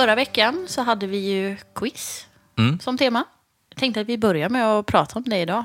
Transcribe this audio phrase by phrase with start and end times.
[0.00, 2.26] förra veckan så hade vi ju quiz
[2.58, 2.80] Mm.
[2.80, 3.24] som tema.
[3.70, 5.64] Jag tänkte att vi börjar med att prata om det idag.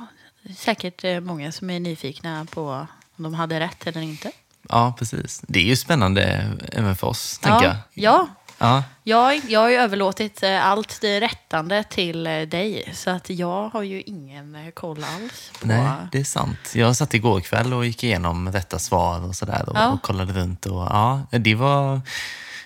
[0.58, 2.88] Säkert eh, många som är nyfikna på
[3.18, 4.32] om de hade rätt eller inte.
[4.70, 5.42] Ja, precis.
[5.48, 7.76] Det är ju spännande även för oss, tänker jag.
[7.94, 8.28] Ja,
[8.58, 12.90] Ja, jag, jag har ju överlåtit eh, allt det rättande till eh, dig.
[12.94, 15.68] Så att jag har ju ingen koll alls på...
[15.68, 16.72] nej, det är sant.
[16.76, 19.88] Jag satt igår kväll och gick igenom rätta svar och sådär och, Ja.
[19.92, 20.66] och kollade runt.
[20.66, 22.02] Och, ja, det var,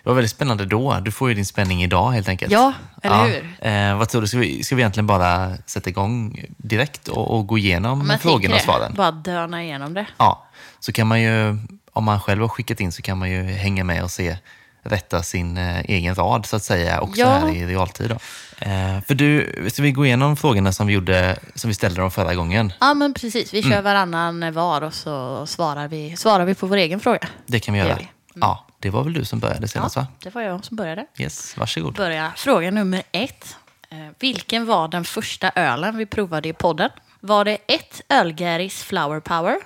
[0.03, 0.97] det var väldigt spännande då.
[1.01, 2.51] Du får ju din spänning idag helt enkelt.
[2.51, 3.67] Ja, eller hur?
[3.91, 4.27] Eh, vad tror du?
[4.27, 8.55] Ska vi, ska vi egentligen bara sätta igång direkt och, och gå igenom jag frågorna
[8.55, 8.93] och svaren?
[8.95, 10.05] Bara döna igenom det.
[10.17, 10.45] Ja,
[10.79, 11.57] så kan man ju,
[11.93, 14.37] om man själv har skickat in så kan man ju hänga med och se
[14.83, 17.27] rätta sin eh, egen rad så att säga också Ja.
[17.29, 18.09] här i realtid.
[18.09, 18.15] Då.
[18.65, 22.11] Eh, för du, ska vi gå igenom frågorna som vi, gjorde, som vi ställde dem
[22.11, 22.73] förra gången?
[22.79, 23.53] Ja, men precis.
[23.53, 23.83] Vi kör Mm.
[23.83, 27.27] varannan var och så svarar vi, svarar vi på vår egen fråga.
[27.45, 27.97] Det kan vi göra.
[28.39, 28.45] Vi.
[28.45, 30.07] Ja, det var väl du som började senast Ja, va?
[30.19, 31.05] det var jag som började.
[31.17, 31.93] Yes, varsågod.
[31.93, 32.33] Börja.
[32.37, 33.55] Fråga nummer ett.
[33.89, 36.89] Eh, vilken var den första ölen vi provade i podden?
[37.19, 39.57] Var det ett Ölgäris Flower Power,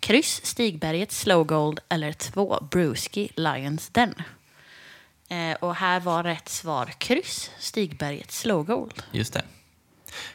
[0.00, 4.14] kryss Stigbergets Slow Gold eller två Brewski Lions Den?
[5.28, 9.02] Eh, och här var rätt svar kryss Stigbergets Slow Gold.
[9.10, 9.42] Just det.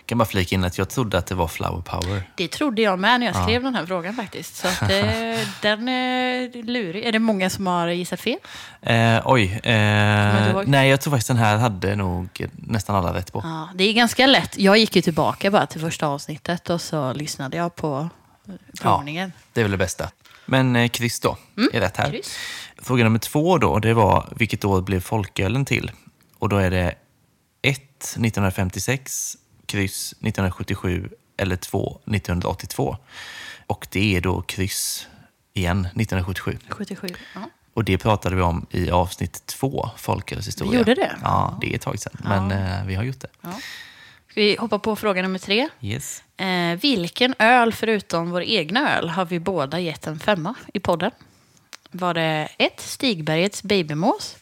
[0.05, 2.23] Kan bara flika in att jag trodde att det var flower power.
[2.35, 4.55] Det trodde jag med när jag skrev den här frågan faktiskt.
[4.55, 4.89] Så att, eh,
[5.61, 7.05] den är lurig.
[7.05, 8.37] Är det många som har gissat fel?
[8.81, 9.59] Eh, oj.
[9.63, 13.41] Eh, nej, jag tror faktiskt den här hade nog nästan alla rätt på.
[13.43, 14.57] Ja, det är ganska lätt.
[14.57, 18.09] Jag gick ju tillbaka bara till första avsnittet och så lyssnade jag på
[18.47, 19.33] eh, provningen.
[19.53, 20.09] Det är väl det bästa.
[20.45, 21.37] Men eh, kryss då,
[21.73, 22.05] är rätt här.
[22.05, 22.15] Mm.
[22.15, 22.35] kryss.
[22.77, 25.91] Fråga nummer två då, det var vilket år blev folkölen till?
[26.39, 26.95] Och då är det
[27.61, 27.85] 1.
[27.99, 29.37] 1956,
[29.69, 32.01] kryss 1977 eller 2.
[32.05, 32.97] 1982.
[33.67, 35.07] Och det är då kryss
[35.53, 36.57] igen, 1977.
[36.69, 37.07] 77.
[37.35, 37.41] Ja.
[37.73, 40.71] Och det pratade vi om i avsnitt två, folkölshistoria.
[40.71, 41.15] Vi gjorde det?
[41.23, 43.27] Ja, det är ett tag sedan, men eh, vi har gjort det.
[44.29, 45.69] Ska vi hoppa på fråga nummer tre?
[45.81, 46.23] Yes.
[46.37, 51.11] Eh, vilken öl förutom vår egna öl har vi båda gett en femma i podden?
[51.91, 54.37] Var det ett Stigbergets Babymås?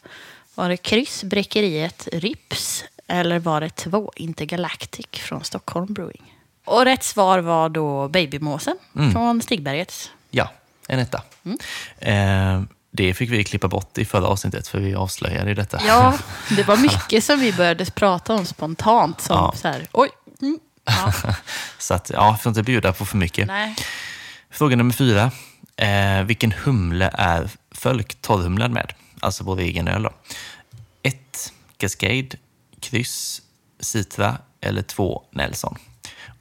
[0.54, 2.84] Var det kryss Bräckeriet Rips?
[3.08, 6.34] Eller var det två Intergalactic från Stockholm Brewing?
[6.64, 8.78] Och rätt svar var då Babymåsen
[9.12, 10.10] från Stigbergets.
[10.30, 10.50] Ja,
[10.88, 11.22] en etta.
[11.44, 11.58] Mm.
[11.98, 15.80] Eh, det fick vi klippa bort i förra avsnittet för vi avslöjade detta.
[15.86, 16.18] Ja,
[16.56, 19.20] det var mycket som vi började prata om spontant.
[19.20, 19.52] Som Ja.
[19.56, 20.08] så här, oj.
[20.42, 21.12] Mm, ja,
[21.78, 23.46] Så att, ja, får inte bjuda på för mycket.
[23.46, 23.76] nej.
[24.50, 25.30] Fråga nummer fyra.
[25.76, 28.92] Eh, vilken humle är Fölk torrhumlad med?
[29.20, 30.10] Alltså vår egen öl då.
[31.02, 32.28] Ett, Cascade,
[32.80, 33.42] kryss,
[33.80, 35.78] Citra eller två, Nelson.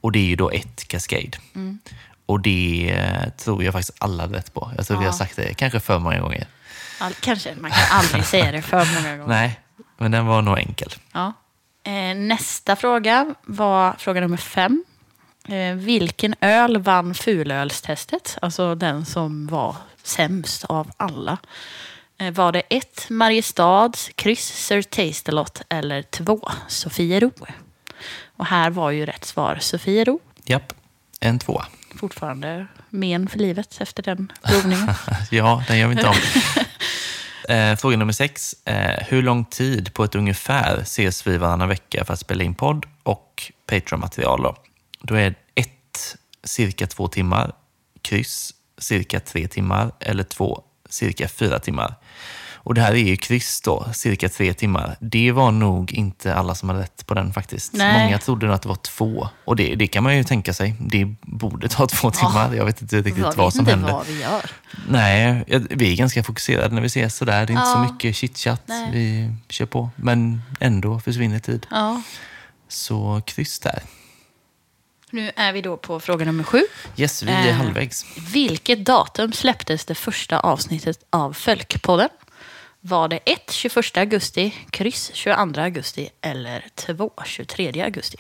[0.01, 1.31] Och det är ju då ett Cascade.
[1.55, 1.79] Mm.
[2.25, 4.71] Och det eh, tror jag faktiskt alla hade rätt på.
[4.77, 5.17] Jag tror vi har Ja.
[5.17, 6.47] sagt det kanske för många gånger.
[6.99, 9.27] All, kanske, man kan aldrig säga det för många gånger.
[9.27, 9.59] Nej,
[9.97, 10.93] men den var nog enkel.
[11.13, 11.33] Ja.
[11.83, 14.83] Eh, nästa fråga var fråga nummer fem.
[15.47, 18.37] Eh, vilken öl vann fulölstestet?
[18.41, 21.37] Alltså den som var sämst av alla.
[22.17, 27.31] Eh, var det ett Mariestads, kryss Sir Taste-A-Lot eller två Sofiero?
[28.35, 30.19] Och här var ju rätt svar Sofiero.
[30.45, 30.73] Japp,
[31.19, 31.65] en tvåa.
[31.99, 34.87] Fortfarande men för livet efter den provningen.
[35.31, 36.15] Ja, den gör vi inte om.
[37.49, 38.55] Eh, fråga nummer sex.
[38.65, 42.55] Eh, hur lång tid på ett ungefär ses vi varannan vecka för att spela in
[42.55, 44.43] podd och Patreon-material?
[44.43, 44.55] Då?
[45.01, 47.53] då är ett cirka två timmar,
[48.01, 51.95] kryss cirka tre timmar eller två cirka fyra timmar.
[52.67, 54.97] Och det här är ju kryss då, cirka tre timmar.
[54.99, 57.73] Det var nog inte alla som hade rätt på den faktiskt.
[57.73, 58.03] Nej.
[58.03, 59.29] Många trodde nog att det var två.
[59.45, 60.75] Och det, det kan man ju tänka sig.
[60.79, 62.53] Det borde ta två timmar.
[62.53, 63.91] Jag vet inte riktigt vad som inte händer.
[63.93, 64.51] vad vi gör.
[64.87, 67.45] Nej, vi är ganska fokuserade när vi ses sådär.
[67.45, 67.85] Det är inte Ja.
[67.87, 68.61] så mycket chitchat.
[68.91, 69.89] Vi kör på.
[69.95, 71.67] Men ändå försvinner tid.
[71.71, 72.01] Ja.
[72.67, 73.79] Så kryss där.
[75.11, 76.61] Nu är vi då på fråga nummer sju.
[76.97, 77.53] Yes, vi är Eh.
[77.55, 78.05] halvvägs.
[78.33, 82.09] Vilket datum släpptes det första avsnittet av Fölkpodden?
[82.81, 83.51] Var det 1.
[83.51, 87.11] 21 augusti, kryss 22 augusti eller 2.
[87.25, 88.17] 23 augusti?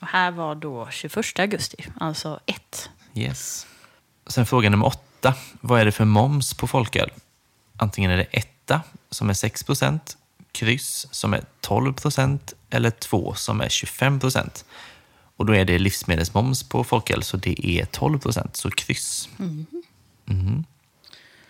[0.00, 2.90] Och här var då 21 augusti, alltså 1.
[3.14, 3.66] Yes.
[4.26, 5.34] Sen fråga nummer åtta.
[5.60, 7.10] Vad är det för moms på folköl?
[7.76, 10.16] Antingen är det etta som är 6 procent,
[10.52, 14.64] kryss som är 12 procent eller två som är 25 procent.
[15.36, 19.28] Och då är det livsmedelsmoms på folköl, så det är 12 procent, så kryss.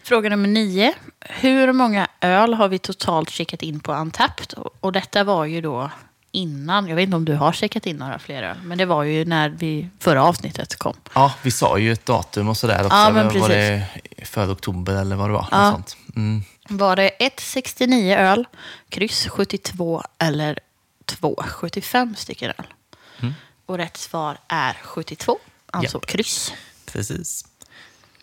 [0.02, 0.94] Fråga nummer 9.
[1.20, 4.54] Hur många öl har vi totalt checkat in på Untapped?
[4.81, 5.90] Och- detta var ju då
[6.32, 9.02] innan, jag vet inte om du har checkat in några fler öl, men det var
[9.02, 10.94] ju när vi förra avsnittet kom.
[11.14, 12.96] Ja, vi sa ju ett datum och sådär också.
[12.96, 13.48] Ja, men var precis.
[13.48, 13.86] det
[14.26, 15.48] för oktober eller vad det var?
[15.50, 15.70] Ja.
[15.72, 15.96] Sånt.
[16.16, 16.42] Mm.
[16.69, 18.46] Var det 1,69 öl,
[18.88, 20.58] kryss 72 eller
[21.06, 22.66] 2,75 stycken öl?
[23.66, 25.38] Och rätt svar är 72,
[25.72, 26.06] alltså Japp.
[26.06, 26.52] kryss.
[26.93, 27.44] Precis.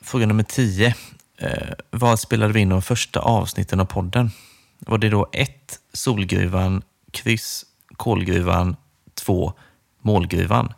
[0.02, 0.96] Fråga nummer 10.
[1.38, 1.52] Eh,
[1.90, 4.32] vad spelade vi in de första avsnitten av podden?
[4.80, 5.80] Var det då 1.
[5.94, 7.66] Solgruvan, kryss,
[7.98, 8.76] kolgruvan,
[9.14, 9.54] 2.
[10.02, 10.74] Målgruvan.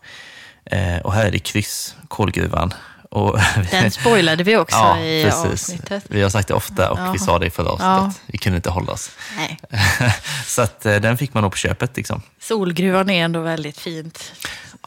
[0.66, 2.74] Eh, och här är det kryss, kolgruvan.
[3.14, 3.40] Och
[3.72, 5.46] Den spoilade vi också ja, i precis.
[5.46, 6.04] avsnittet.
[6.08, 7.18] Vi har sagt det ofta och vi Jaha.
[7.18, 8.22] sa det i förra avsnittet.
[8.26, 9.12] Vi kunde inte hålla oss.
[9.38, 9.60] Nej.
[10.46, 11.98] Så att, eh, den fick man nog på köpet.
[11.98, 12.22] Liksom.
[12.40, 14.32] Solgruvan är ändå väldigt fint.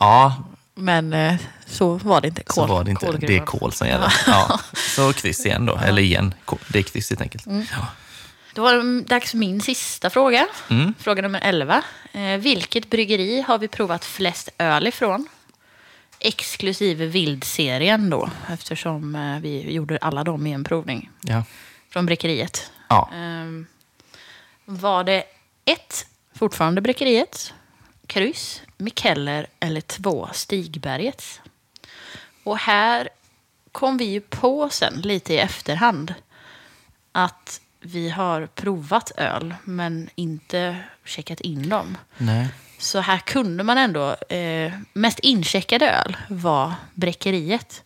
[0.01, 0.45] Ja,
[0.75, 1.35] Men eh,
[1.67, 2.43] så var det inte.
[2.47, 3.13] så Kol, var det inte.
[3.13, 4.15] Det är kol som gäller.
[4.27, 4.61] Ja.
[4.97, 6.35] Så kryss igen då, eller igen.
[6.69, 7.47] Det är kryss helt enkelt.
[7.47, 7.67] Mm.
[7.73, 7.87] Ja.
[8.55, 10.47] Då var det dags för min sista fråga.
[10.71, 10.95] Mm.
[10.99, 11.83] Fråga nummer 11.
[12.13, 15.29] Eh, vilket bryggeri har vi provat flest öl ifrån?
[16.27, 21.45] Exklusive vildserien då, eftersom eh, vi gjorde alla dem i en provning Ja.
[21.91, 22.71] från bryggeriet.
[22.89, 23.11] Ja.
[23.15, 23.67] Ehm,
[24.65, 25.25] var det
[25.65, 27.55] ett, fortfarande bryggeriet,
[28.07, 31.41] kryss, Mikkeller eller två, Stigbergets?
[32.45, 33.09] Och här
[33.73, 36.15] kom vi ju på sen, lite i efterhand,
[37.13, 41.99] att vi har provat öl men inte checkat in dem.
[42.19, 42.49] Nej.
[42.79, 47.83] Så här kunde man ändå, eh, mest incheckade öl var Bräckeriet.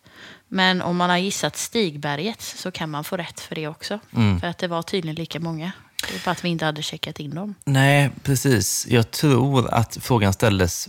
[0.48, 3.98] Men om man har gissat Stigberget så kan man få rätt för det också.
[4.16, 4.40] Mm.
[4.40, 5.72] För att det var tydligen lika många.
[6.08, 7.54] Det är bara att vi inte hade checkat in dem.
[7.64, 8.86] Nej, precis.
[8.88, 10.88] Jag tror att frågan ställdes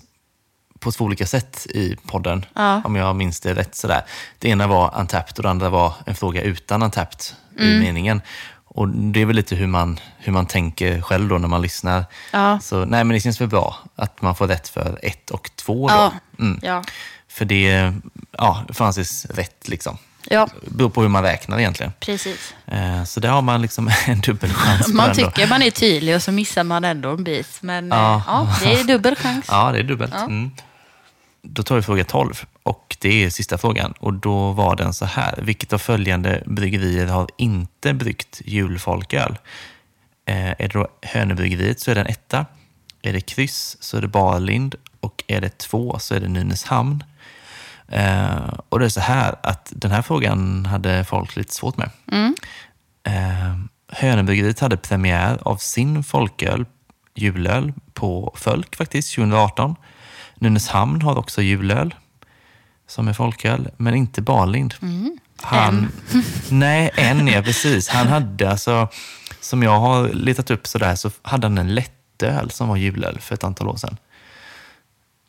[0.79, 2.81] på två olika sätt i podden, Ja.
[2.85, 3.75] om jag minns det rätt.
[3.75, 4.01] Sådär.
[4.39, 7.21] Det ena var Untapped och det andra var en fråga utan Untapped
[7.59, 8.21] i meningen.
[8.73, 12.05] Och Det är väl lite hur man, hur man tänker själv då när man lyssnar.
[12.31, 12.59] Ja.
[12.59, 15.87] Så nej, men det känns väl bra att man får rätt för ett och två.
[15.87, 15.93] Då.
[15.93, 16.11] Ja.
[16.39, 16.59] Mm.
[16.63, 16.83] Ja.
[17.27, 17.93] För det
[18.37, 19.67] ja, får anses rätt.
[19.67, 19.97] Liksom.
[20.29, 21.93] ja, Det beror på hur man räknar egentligen.
[21.99, 22.53] precis.
[22.67, 24.87] Eh, Så där har man liksom en dubbelchans.
[24.87, 27.57] Man tycker man är tydlig och så missar man ändå en bit.
[27.61, 28.23] Men eh, Ja.
[28.27, 29.45] ja, det är dubbel chans.
[29.49, 30.13] Ja, det är dubbelt.
[30.17, 30.23] Ja.
[30.23, 30.51] Mm.
[31.43, 33.93] Då tar vi fråga 12 och det är sista frågan.
[33.99, 35.39] Och då var den så här.
[35.41, 39.37] Vilket av följande bryggerier har inte bryggt julfolköl?
[40.25, 42.45] Eh, är det då Hönöbryggeriet så är det en etta.
[43.01, 47.03] Är det kryss så är det Barlind och är det två så är det Nynäshamn.
[47.87, 51.89] Eh, och det är så här att den här frågan hade folk lite svårt med.
[52.11, 52.35] Mm.
[53.03, 56.65] Eh, Hönöbryggeriet hade premiär av sin folköl,
[57.15, 59.75] julöl, på Fölk faktiskt, 2018.
[60.41, 61.95] Nynäshamn har också julöl
[62.87, 64.73] som är folköl, men inte Barlind.
[65.41, 65.91] Han,
[66.49, 67.89] nej, en ja, precis.
[67.89, 68.87] Han hade alltså,
[69.41, 73.35] som jag har letat upp sådär, så hade han en lättöl som var julöl för
[73.35, 73.97] ett antal år sedan.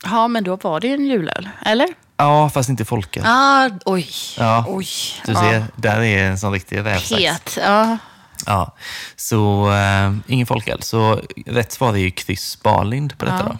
[0.05, 1.49] Ja, men då var det ju en julöl.
[1.65, 1.88] Eller?
[2.17, 3.25] Ja, fast inte folköl.
[3.26, 4.08] Ah, oj.
[4.38, 4.87] Ja, oj.
[5.26, 5.41] Du ja.
[5.41, 7.23] ser, där är en sån riktig rävsax.
[7.23, 7.58] Het.
[7.62, 7.99] Ja.
[8.47, 8.75] Ja,
[9.17, 10.82] så äh, ingen folköl.
[10.82, 13.58] Så rätt svar är ju kryss Barlind på detta Ja.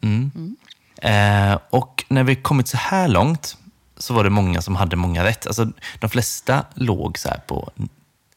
[0.00, 0.06] då.
[0.08, 0.56] Mm.
[1.02, 3.56] Eh, och när vi kommit så här långt
[3.96, 5.46] så var det många som hade många rätt.
[5.46, 5.66] Alltså,
[5.98, 7.70] de flesta låg så på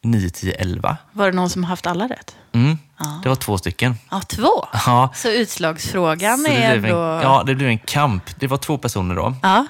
[0.01, 0.97] 9, 10, 11.
[1.11, 2.35] Var det någon som haft alla rätt?
[2.51, 2.77] Mm.
[3.23, 3.95] Det var två stycken.
[4.11, 4.67] Ja, två.
[4.85, 7.01] Ja, Så utslagsfrågan så är ändå...
[7.03, 8.23] en, ja, det blev en kamp.
[8.39, 9.35] Det var två personer då.
[9.43, 9.65] Ja.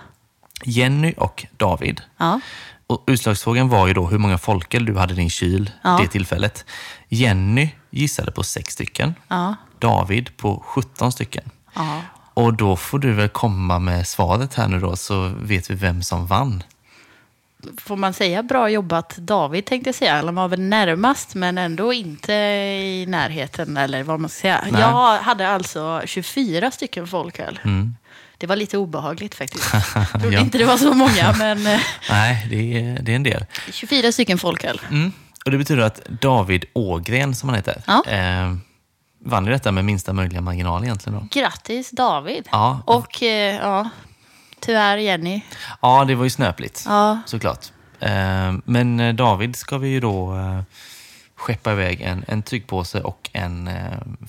[0.64, 2.02] Jenny och David.
[2.18, 2.40] Ja.
[2.88, 5.98] Och utslagsfrågan var ju då hur många folköl du hade i din kyl Ja.
[6.02, 6.66] det tillfället.
[7.10, 9.16] Jenny gissade på sex stycken.
[9.28, 9.56] Ja.
[9.80, 11.50] David på 17 stycken.
[11.76, 12.02] Ja.
[12.38, 16.04] Och då får du väl komma med svaret här nu då, så vet vi vem
[16.04, 16.64] som vann.
[17.78, 20.16] Får man säga bra jobbat David tänkte jag säga.
[20.26, 24.64] Han var väl närmast men ändå inte i närheten eller vad man ska säga.
[24.72, 24.82] Nej.
[24.82, 27.60] Jag hade alltså 24 stycken folköl.
[27.64, 27.96] Mm.
[28.38, 29.74] Det var lite obehagligt faktiskt.
[29.96, 30.42] Jag trodde Ja.
[30.42, 31.80] inte det var så många men eh,
[32.10, 33.46] Nej, det är, det är en del.
[33.72, 34.82] 24 stycken folköl.
[34.90, 35.12] Mm.
[35.46, 38.04] Och det betyder att David Ågren, som han heter, Ja.
[38.08, 38.56] eh,
[39.30, 41.20] vann ju detta med minsta möjliga marginal egentligen.
[41.20, 41.40] Då.
[41.40, 42.48] Grattis David.
[42.52, 42.80] Ja.
[42.86, 43.90] Och eh, ja,
[44.60, 45.42] tyvärr Jenny.
[45.82, 47.20] Ja, det var ju snöpligt, Ja.
[47.26, 47.66] såklart.
[48.00, 50.36] Eh, men eh, David ska vi ju då
[51.36, 53.70] skeppa iväg en, en tygpåse och en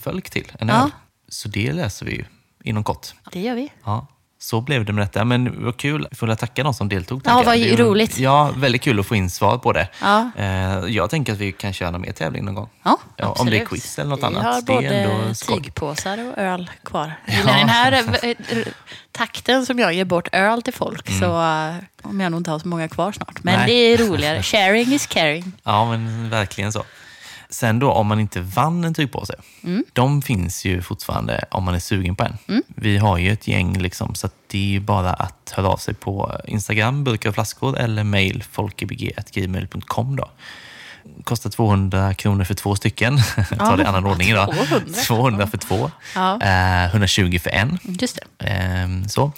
[0.03, 0.83] fölk till, en Ja.
[0.83, 0.91] öl.
[1.29, 2.25] Så det läser vi ju
[2.63, 3.07] inom kort.
[3.33, 3.73] Det gör vi.
[3.85, 4.07] Ja,
[4.49, 5.25] så blev det med detta.
[5.25, 6.09] Men vad kul.
[6.13, 7.23] Får jag tacka de som deltog.
[7.25, 8.19] Ja, vad Det roligt.
[8.19, 9.89] Ja, väldigt kul att få in svar på det.
[10.03, 10.31] Ja.
[10.37, 10.47] Eh,
[10.89, 12.69] jag tänker att vi kan köra någon mer tävling någon gång.
[12.83, 14.45] Ja, Ja, om det är quiz eller något vi annat.
[14.45, 17.13] har Det är både tygpåsar och öl kvar.
[17.27, 17.35] Ja.
[17.45, 18.67] den här eh, eh,
[19.13, 22.59] takten som jag ger bort öl till folk så eh, kommer jag nog inte ha
[22.61, 23.43] så många kvar snart.
[23.43, 23.67] Men Mm.
[23.67, 23.97] Nej.
[23.97, 24.43] det är roligare.
[24.53, 25.53] Sharing is caring.
[25.65, 26.85] Ja, men verkligen så.
[27.51, 29.35] Sen då, om man inte vann en tygpåse.
[29.65, 29.85] Mm.
[29.93, 32.63] De finns ju fortfarande om man är sugen på en.
[32.67, 35.95] Vi har ju ett gäng, liksom, så det är ju bara att höra av sig
[35.95, 40.17] på Instagram, burkar och flaskor, eller mail folkebg.gmail.com.
[40.17, 40.31] Då.
[41.25, 43.19] Kostar 200 kronor för två stycken.
[43.59, 44.55] Ta det i annan ordning idag.
[44.55, 44.87] 200.
[45.07, 45.91] 200 för två.
[46.15, 46.41] Ja.
[46.43, 47.79] Eh, 120 för en.
[47.83, 48.47] Just det.
[48.47, 49.33] Ehm, så.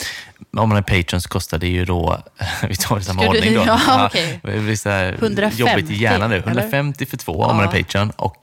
[0.57, 2.19] Om man är Patreon så kostar det ju då,
[2.69, 3.63] vi tar det i samma Ska du- ordning då.
[3.67, 4.41] ja, okej.
[4.43, 6.37] det blir så här 150, jobbigt i hjärnan nu.
[6.37, 6.47] eller?
[6.49, 7.83] 150 för två om man är Ja.
[7.85, 8.37] Patreon och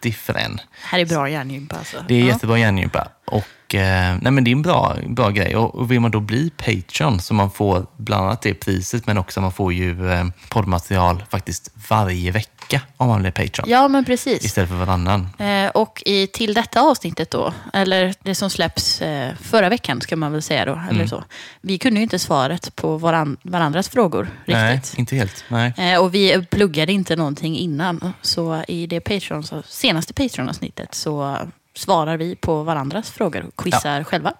[0.00, 0.60] 80 för en.
[0.82, 2.04] Här är bra hjärngympa alltså.
[2.08, 2.26] Det är ja.
[2.26, 3.08] jättebra hjärngympa.
[3.26, 5.56] Och, eh, nej men det är en bra, bra grej.
[5.56, 9.18] Och, och vill man då bli Patreon så man får bland annat det priset men
[9.18, 12.59] också man får ju eh, poddmaterial faktiskt varje vecka
[12.96, 13.68] om man blir Patreon.
[13.70, 14.44] Ja, men precis.
[14.44, 15.28] Istället för varannan.
[15.38, 20.16] Eh, och i, till detta avsnittet då, eller det som släpps eh, förra veckan ska
[20.16, 20.88] man väl säga då, Mm.
[20.88, 21.24] eller så.
[21.60, 24.98] Vi kunde ju inte svaret på varan, varandras frågor Nej, riktigt.
[24.98, 25.44] inte helt.
[25.48, 25.72] Nej.
[25.76, 28.12] Eh, och vi pluggade inte någonting innan.
[28.22, 31.36] Så i det Patreon, så senaste Patreon-avsnittet så
[31.74, 34.32] svarar vi på varandras frågor och quizar själva.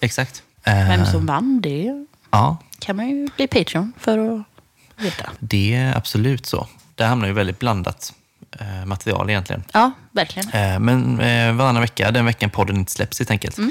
[0.00, 0.42] Exakt.
[0.64, 4.42] Vem Eh, som vann, det Ja, kan man ju bli Patreon för att
[5.04, 5.30] veta.
[5.38, 6.68] det är absolut så.
[6.96, 8.12] Där hamnar ju väldigt blandat
[8.60, 9.62] eh, material egentligen.
[9.72, 10.48] Ja, verkligen.
[10.50, 13.58] Eh, men eh, varannan vecka, den veckan podden inte släpps helt enkelt.
[13.58, 13.70] Mm.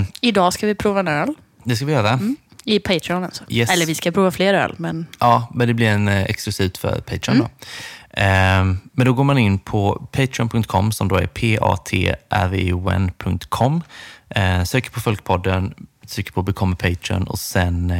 [0.00, 1.34] Eh, Idag ska vi prova en öl.
[1.64, 2.20] det ska vi göra.
[2.64, 3.44] I Patreon alltså.
[3.48, 3.70] Yes.
[3.70, 7.36] Eller vi ska prova fler öl, men Ja, men det blir en exklusivt för Patreon
[7.36, 7.48] Mm.
[7.48, 7.66] då.
[8.10, 11.26] Ehm, men då går man in på patreon.com som då är
[12.58, 13.82] p-a-t-r-e-o-n.com.
[14.30, 15.74] Eh, söker på Folkpodden,
[16.08, 17.92] trycker på Become a Patreon och sen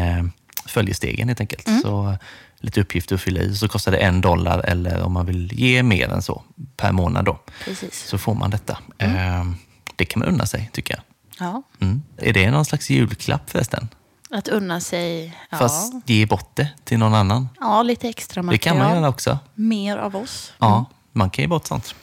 [0.66, 1.68] följer stegen helt enkelt.
[1.68, 1.80] Mm.
[1.82, 2.16] Så
[2.60, 3.54] lite uppgifter att fylla i.
[3.56, 6.42] Så kostar det en dollar eller om man vill ge mer än så
[6.76, 8.04] per månad då, precis.
[8.08, 8.78] så får man detta.
[8.98, 9.16] Mm.
[9.40, 9.56] Ehm,
[9.96, 11.02] det kan man unna sig tycker jag.
[11.46, 11.62] Ja.
[11.80, 12.02] Mm.
[12.16, 13.88] Är det någon slags julklapp förresten?
[14.30, 17.48] Att unna sig, ja, Fast ge bort det till någon annan.
[17.60, 18.76] ja lite extra Det material.
[18.76, 19.38] kan man göra också.
[19.54, 20.52] Mer av oss.
[20.58, 21.94] Ja, man kan ge bort sånt.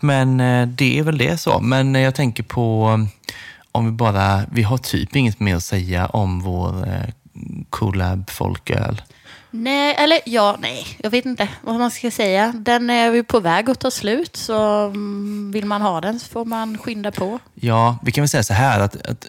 [0.00, 1.60] Men eh, det är väl det så.
[1.60, 3.30] Men eh, jag tänker på eh,
[3.72, 6.88] om vi bara, vi har typ inget mer att säga om vår
[7.34, 9.02] eh, collab folköl.
[9.50, 10.86] Nej, eller ja, nej.
[10.98, 12.52] Jag vet inte vad man ska säga.
[12.56, 16.28] Den är ju på väg att ta slut, så mm, vill man ha den så
[16.28, 17.38] får man skynda på.
[17.54, 19.26] Ja, vi kan väl säga så här att, att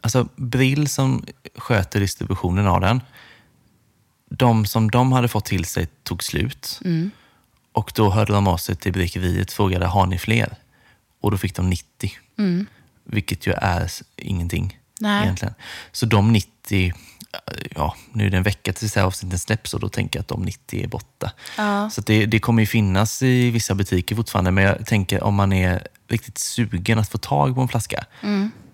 [0.00, 1.24] alltså, Brill som
[1.56, 3.00] sköter distributionen av den,
[4.30, 6.80] de som de hade fått till sig tog slut.
[7.72, 10.56] Och då hörde de av sig till bryggeriet och frågade, har ni fler?
[11.20, 12.12] Och då fick de 90.
[13.04, 15.22] Vilket ju är ingenting Nej.
[15.22, 15.54] egentligen.
[15.92, 16.94] Så de 90,
[17.74, 20.22] ja, nu är det en vecka tills det här avsnittet släpps och då tänker jag
[20.22, 21.32] att de 90 är borta.
[21.56, 21.90] Ja.
[21.90, 25.52] Så det, det kommer ju finnas i vissa butiker fortfarande, men jag tänker om man
[25.52, 28.04] är riktigt sugen att få tag på en flaska,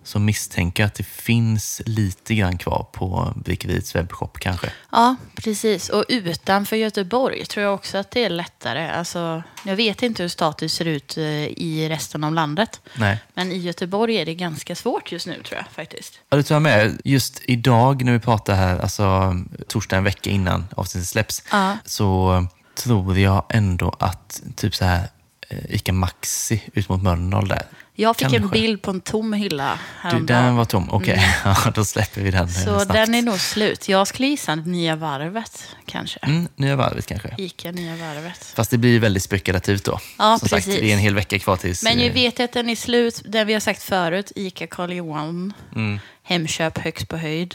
[0.05, 4.73] så misstänker jag att det finns lite grann kvar på Bryggeriets webbshop kanske.
[4.93, 5.89] Ja, precis.
[5.89, 8.91] Och utanför Göteborg tror jag också att det är lättare.
[8.91, 12.81] Alltså, jag vet inte hur status ser ut eh, i resten av landet.
[12.95, 13.19] Nej.
[13.35, 16.21] Men i Göteborg är det ganska svårt just nu tror jag faktiskt.
[16.31, 17.01] Ja, det tror jag med.
[17.05, 19.35] Just idag när vi pratar här, alltså
[19.69, 21.77] torsdag en vecka innan avsnittet släpps, Ja.
[21.85, 25.09] så tror jag ändå att typ så här
[25.49, 27.63] eh, Ica Maxi ut mot Mölndal där.
[27.95, 28.53] Jag fick en Kanske.
[28.61, 30.45] bild på en tom hylla Du, häromdagen.
[30.45, 30.89] den var tom.
[30.91, 32.93] Okej, ja, då släpper vi den eh, Så snabbt.
[32.93, 33.89] den är nog slut.
[33.89, 36.19] Jag skulle gissa Nya Varvet kanske.
[36.23, 37.35] Mm, nya varvet kanske.
[37.39, 38.45] Ica Nya Varvet.
[38.57, 39.99] Fast det blir väldigt spekulativt då.
[40.19, 40.81] Ja, Som sagt, precis.
[40.81, 41.83] det är en hel vecka kvar tills...
[41.83, 43.23] Men jag eh, vet att den är slut.
[43.25, 44.33] Den vi har sagt förut.
[44.37, 45.53] Ica Karl Johan.
[45.75, 45.99] Mm.
[46.23, 47.55] Hemköp högst på höjd.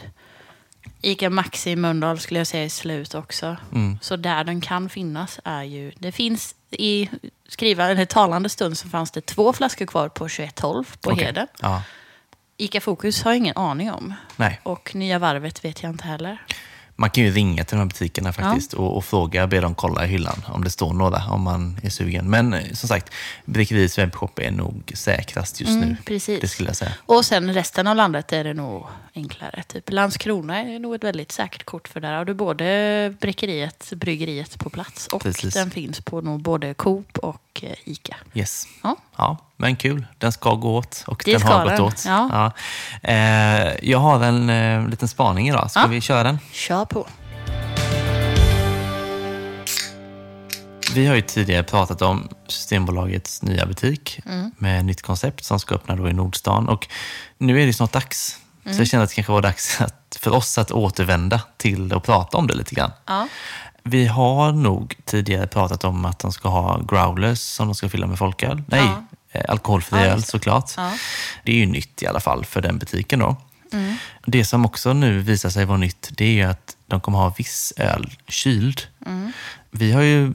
[1.00, 3.56] Ica Maxi i Mölndal skulle jag säga är slut också.
[3.72, 3.98] Mm.
[4.02, 5.92] Så där den kan finnas är ju...
[5.98, 7.08] Det finns i
[7.48, 11.24] skriva, eller talande stund så fanns det två flaskor kvar på 2112 på okej.
[11.24, 11.46] Heden.
[11.62, 11.82] Ja,
[12.56, 14.14] Ica Fokus har jag ingen aning om.
[14.36, 14.60] nej.
[14.62, 16.42] Och Nya Varvet vet jag inte heller.
[17.00, 20.04] Man kan ju ringa till de här butikerna faktiskt och, och fråga, be dem kolla
[20.04, 22.30] i hyllan om det står några, om man är sugen.
[22.30, 23.12] Men eh, som sagt,
[23.44, 25.96] Bryggeriets webbshop är nog säkrast just Mm, nu.
[26.04, 26.40] precis.
[26.40, 26.92] Det skulle jag säga.
[27.06, 28.86] Och sen resten av landet är det nog
[29.18, 29.62] enklare.
[29.68, 34.58] Typ Landskrona är nog ett väldigt säkert kort för där har du både bryggeriet, bryggeriet
[34.58, 35.54] på plats och Precis.
[35.54, 38.16] den finns på nog både Coop och eh, Ica.
[38.34, 38.64] Yes.
[38.82, 38.96] Ja.
[39.16, 40.06] Ja, men kul.
[40.18, 42.04] Den ska gå åt och Det den har gått den, åt.
[42.32, 42.52] ja.
[43.02, 45.70] Eh, jag har en eh, liten spaning idag.
[45.70, 45.86] Ska Ja.
[45.86, 46.38] vi köra den?
[46.52, 47.06] Kör på.
[50.94, 54.50] Vi har ju tidigare pratat om Systembolagets nya butik Mm.
[54.58, 56.68] med nytt koncept som ska öppna då i Nordstan.
[56.68, 56.88] Och
[57.38, 58.38] nu är det snart dags.
[58.68, 58.76] Mm.
[58.76, 62.04] Så jag känner att det kanske var dags att, för oss att återvända till och
[62.04, 62.90] prata om det lite grann.
[63.06, 63.28] Ja.
[63.82, 68.06] Vi har nog tidigare pratat om att de ska ha growlers som de ska fylla
[68.06, 68.62] med folköl.
[68.66, 69.04] Nej, Ja.
[69.32, 70.70] eh, alkoholfri Ja, öl såklart.
[70.76, 70.92] Ja.
[71.44, 73.36] Det är ju nytt i alla fall för den butiken då.
[73.72, 73.96] Mm.
[74.26, 77.34] Det som också nu visar sig vara nytt, det är ju att de kommer ha
[77.38, 78.80] viss öl kyld.
[79.06, 79.32] Mm.
[79.70, 80.32] Vi har ju,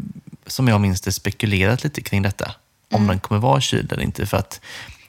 [0.47, 2.45] som jag minns det, spekulerat lite kring detta.
[2.91, 3.07] Om Mm.
[3.07, 4.25] den kommer vara kyld eller inte.
[4.25, 4.61] För att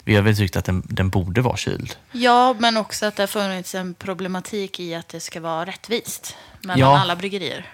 [0.04, 1.96] vi har väl tyckt att den, den borde vara kyld.
[2.12, 6.36] ja, men också att det har funnits en problematik i att det ska vara rättvist
[6.60, 6.98] mellan Ja.
[6.98, 7.66] alla bryggerier.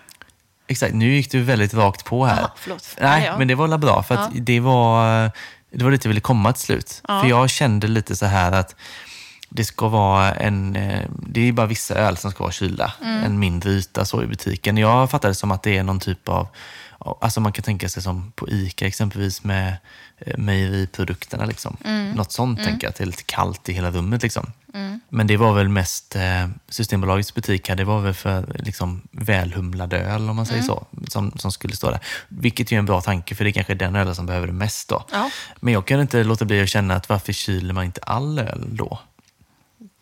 [0.67, 0.95] exakt.
[0.95, 2.37] Nu gick du väldigt rakt på här.
[2.41, 2.97] Jaha, förlåt.
[3.01, 4.41] Nej, Ja, men det var väl bra, för att Ja.
[4.43, 5.31] det, var,
[5.73, 7.01] det var lite jag ville komma till slut.
[7.07, 8.75] För jag kände lite så här att
[9.49, 10.77] det ska vara en...
[10.77, 12.93] eh, Det är bara vissa öl som ska vara kylda.
[13.03, 13.25] Mm.
[13.25, 14.77] En mindre yta så i butiken.
[14.77, 16.49] Jag fattar det som att det är någon typ av...
[17.21, 19.77] Alltså man kan tänka sig som på ICA exempelvis med
[20.19, 21.45] eh, mejeriprodukterna.
[21.45, 21.77] Liksom.
[21.85, 22.13] Mm.
[22.13, 24.23] Något sånt tänker jag, att det är lite kallt i hela rummet.
[24.23, 24.53] Liksom.
[25.13, 29.93] Men det var väl mest eh, Systembolagets butik här, det var väl för liksom, välhumlad
[29.93, 32.01] öl om man säger så, som, som skulle stå där.
[32.29, 34.53] Vilket ju är en bra tanke för det kanske är den ölen som behöver det
[34.53, 35.05] mest då.
[35.13, 35.31] Ja.
[35.57, 38.69] Men jag kan inte låta bli att känna att varför kyler man inte all öl
[38.71, 38.99] då?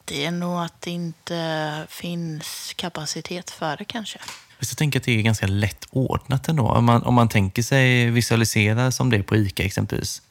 [0.05, 4.19] Det är nog att det inte finns kapacitet för det kanske.
[4.59, 6.69] Fast jag tänker att det är ganska lätt ordnat ändå.
[6.69, 10.23] Om man, om man tänker sig visualisera som det är på ICA exempelvis.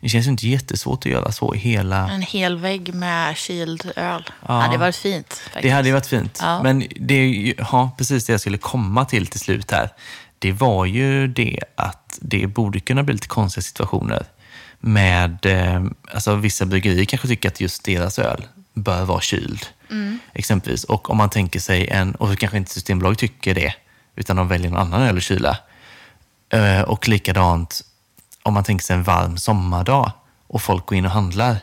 [0.00, 2.10] Det känns ju inte jättesvårt att göra så i hela...
[2.10, 4.30] En hel vägg med kyld öl.
[4.48, 4.60] Ja.
[4.60, 5.28] hade varit fint.
[5.28, 5.62] Faktiskt.
[5.62, 6.38] Det hade varit fint.
[6.42, 6.62] Ja.
[6.62, 9.90] Men det är ju, ja, precis det jag skulle komma till till slut här.
[10.38, 14.26] Det var ju det att det borde kunna bli lite konstiga situationer
[14.80, 19.66] med, eh, alltså vissa bryggerier kanske tycker att just deras öl bör vara kyld.
[20.32, 20.84] Exempelvis.
[20.84, 23.74] Och om man tänker sig en, och kanske inte Systembolaget tycker det,
[24.16, 25.58] utan de väljer en annan öl att kyla.
[26.48, 27.80] Eh, Och likadant
[28.42, 30.12] om man tänker sig en varm sommardag
[30.46, 31.56] och folk går in och handlar.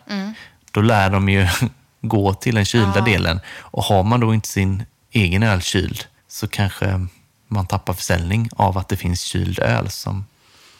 [0.71, 1.47] Då lär de ju
[2.01, 3.01] gå till den kylda Ja.
[3.01, 3.39] delen.
[3.59, 7.07] Och har man då inte sin egen öl kyld så kanske
[7.47, 10.25] man tappar försäljning av att det finns kyld öl som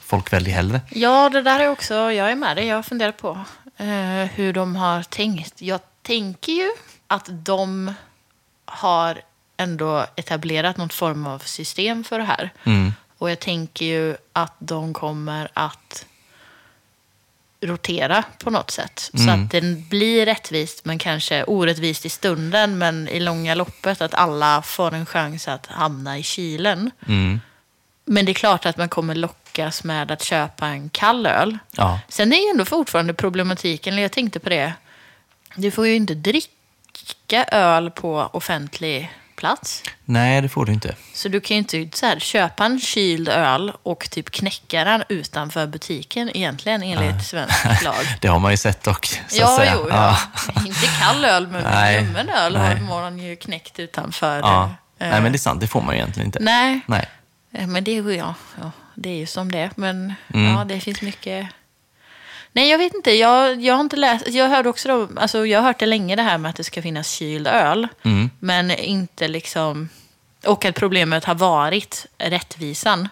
[0.01, 0.81] folk väljer hellre.
[0.89, 2.65] Ja, det där är också, jag är med dig.
[2.65, 3.39] Jag har funderat på
[3.77, 3.85] eh,
[4.35, 5.61] hur de har tänkt.
[5.61, 6.69] Jag tänker ju
[7.11, 7.93] att de
[8.65, 9.21] har
[9.57, 12.49] ändå etablerat någon form av system för det här.
[12.63, 12.93] Mm.
[13.17, 16.05] Och jag tänker ju att de kommer att
[17.61, 19.09] rotera på något sätt.
[19.13, 19.43] Så Mm.
[19.45, 22.77] att den blir rättvist, men kanske orättvist i stunden.
[22.77, 26.91] Men i långa loppet att alla får en chans att hamna i kylen.
[27.07, 27.39] Mm.
[28.05, 31.57] Men det är klart att man kommer lockas med att köpa en kall öl.
[31.71, 31.99] Ja.
[32.09, 34.73] Sen är ju ändå fortfarande problematiken, jag tänkte på det.
[35.55, 36.47] Du får ju inte dricka
[37.51, 39.83] öl på offentlig plats.
[40.05, 40.95] Nej, det får du inte.
[41.13, 45.03] Så du kan ju inte så här, köpa en kyld öl och typ knäcka den
[45.09, 47.95] utanför butiken egentligen enligt svensk lag.
[48.21, 49.73] Det har man ju sett dock, så att Ja, säga.
[49.75, 50.17] jo, ja.
[50.65, 51.61] Inte kall öl, men
[52.05, 52.75] ljummen öl nej.
[52.79, 54.39] har man ju knäckt utanför.
[54.39, 54.63] Ja.
[54.99, 55.61] eh, Nej, men det är sant.
[55.61, 56.39] Det får man ju egentligen inte.
[56.41, 57.09] Nej, Nej.
[57.53, 59.69] Eh, Men det är ju, ja, ja, det är ju som det.
[59.75, 60.53] Men Mm.
[60.55, 61.47] ja, det finns mycket...
[62.53, 63.11] Nej, jag vet inte.
[63.11, 64.27] Jag, jag har inte läst...
[64.27, 66.63] Jag hörde också då, alltså jag har hört det länge det här med att det
[66.63, 67.87] ska finnas kyld öl.
[68.03, 68.29] Mm.
[68.39, 69.89] Men inte liksom...
[70.45, 73.09] Och att problemet har varit rättvisan.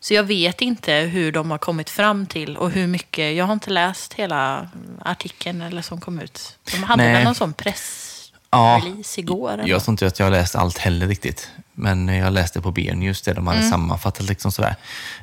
[0.00, 3.36] Så jag vet inte hur de har kommit fram till och hur mycket...
[3.36, 4.70] Jag har inte läst hela
[5.04, 6.58] artikeln eller som kom ut.
[6.72, 7.12] De hade Nej.
[7.12, 8.80] väl någon sån pressrelease Ja,
[9.22, 9.52] igår?
[9.52, 9.66] eller?
[9.68, 11.50] Jag tror inte att jag har läst allt heller riktigt.
[11.72, 13.70] Men jag läste på B-news det de hade Mm.
[13.70, 14.26] sammanfattat.
[14.28, 14.76] Liksom sådär.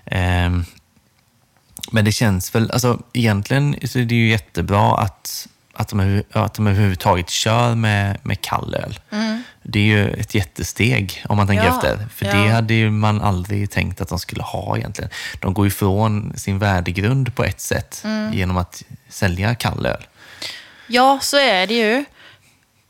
[0.06, 0.65] Ehm,
[1.91, 6.54] men det känns väl, alltså egentligen så är det ju jättebra att, att, de, att
[6.54, 9.00] de överhuvudtaget kör med, med kall öl.
[9.63, 11.80] Det är ju ett jättesteg om man tänker Mm.
[11.84, 12.08] Ja, efter.
[12.15, 12.34] För ja.
[12.34, 15.10] det hade ju man aldrig tänkt att de skulle ha egentligen.
[15.41, 18.34] De går ifrån sin värdegrund på ett sätt Mm.
[18.34, 20.08] genom att sälja kall öl.
[20.88, 22.06] Ja, så är det ju.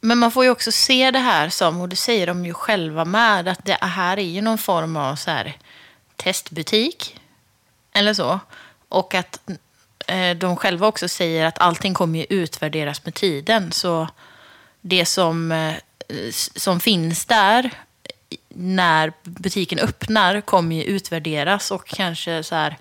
[0.01, 3.05] Men man får ju också se det här som, och det säger de ju själva
[3.05, 5.57] med, att det här är ju någon form av så här,
[6.15, 7.19] testbutik.
[7.93, 8.39] Eller så.
[8.91, 9.49] Och att
[10.07, 13.71] eh, de själva också säger att allting kommer ju utvärderas med tiden.
[13.71, 14.07] Så
[14.81, 15.75] det som, eh,
[16.55, 17.69] som finns där
[18.49, 22.77] när butiken öppnar kommer ju utvärderas och kanske så här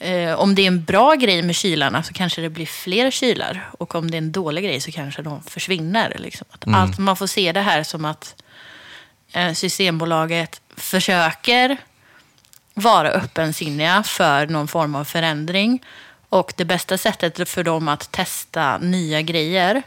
[0.00, 3.70] Eh, om det är en bra grej med kylarna så kanske det blir fler kylar.
[3.78, 6.16] Och om det är en dålig grej så kanske de försvinner.
[6.18, 6.46] Liksom.
[6.50, 8.42] Att allt, man får se det här som att
[9.32, 11.76] eh, Systembolaget försöker
[12.78, 15.82] vara öppensinniga för någon form av förändring.
[16.28, 19.82] Och det bästa sättet för dem att testa nya grejer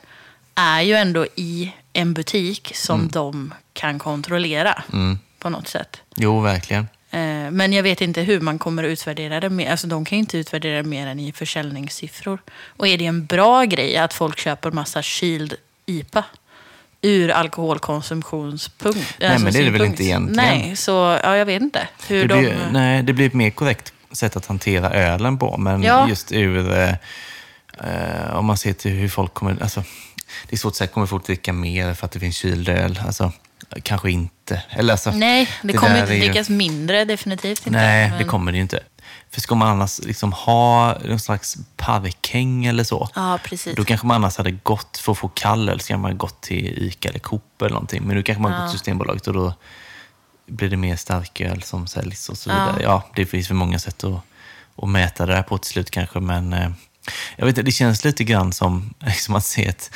[0.55, 4.83] är ju ändå i en butik som de kan kontrollera
[5.39, 6.01] på något sätt.
[6.15, 6.87] Jo, verkligen.
[7.11, 9.49] Eh, Men jag vet inte hur man kommer att utvärdera det.
[9.49, 9.71] Mer.
[9.71, 12.39] Alltså, de kan ju inte utvärdera det mer än i försäljningssiffror.
[12.77, 15.53] Och är det en bra grej att folk köper massa kyld
[15.85, 16.23] IPA
[17.01, 19.15] ur alkoholkonsumtionspunkt?
[19.19, 20.35] Nej, men det är det väl inte egentligen.
[20.63, 21.87] Nej, så ja, jag vet inte.
[22.07, 22.39] Hur Det de...
[22.41, 25.57] blir, nej, det blir ett mer korrekt sätt att hantera ölen på.
[25.57, 26.09] Men Ja.
[26.09, 29.57] just ur, eh, eh, om man ser till hur folk kommer...
[29.61, 29.83] Alltså,
[30.49, 32.99] det är svårt att säga, kommer folk dricka mer för att det finns kyld öl?
[33.05, 33.31] Alltså,
[33.83, 34.63] kanske inte.
[34.69, 37.79] Eller, alltså, Nej, det, det kommer inte är ju- drickas mindre, definitivt inte.
[37.79, 38.79] Nej, Men- det kommer det ju inte.
[39.33, 43.75] För ska man annars liksom ha någon slags parkhäng eller så, Ja, precis.
[43.75, 46.77] då kanske man annars hade gått för att få kall öl, så man gått till
[46.87, 48.03] ICA eller Coop eller någonting.
[48.03, 48.61] Men nu kanske man Ja.
[48.67, 49.53] till Systembolaget och då
[50.47, 52.53] blir det mer starköl som säljs och så Ja.
[52.53, 52.83] vidare.
[52.83, 54.19] Ja, det finns för många sätt att,
[54.83, 56.71] att mäta det där på till slut kanske, men eh,
[57.35, 59.91] jag vet inte, det känns lite grann som liksom att, se ett,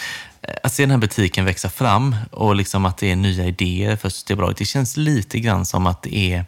[0.64, 4.10] att se den här butiken växa fram och liksom att det är nya idéer för
[4.10, 4.58] Systembolaget.
[4.58, 6.46] Det känns lite grann som att det är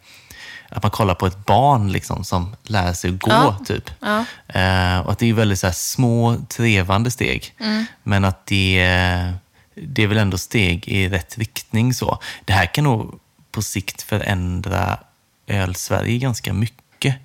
[0.69, 3.57] att man kollar på ett barn liksom, som lär sig att gå, Ja.
[3.65, 3.91] typ.
[3.99, 4.17] Ja.
[4.47, 7.53] Eh, och att det är väldigt så här, små, trevande steg.
[7.59, 7.85] Mm.
[8.03, 8.77] Men att det,
[9.75, 11.93] det är väl ändå steg i rätt riktning.
[11.93, 12.19] så.
[12.45, 13.19] Det här kan nog
[13.51, 14.99] på sikt förändra
[15.47, 17.15] öl-Sverige ganska mycket,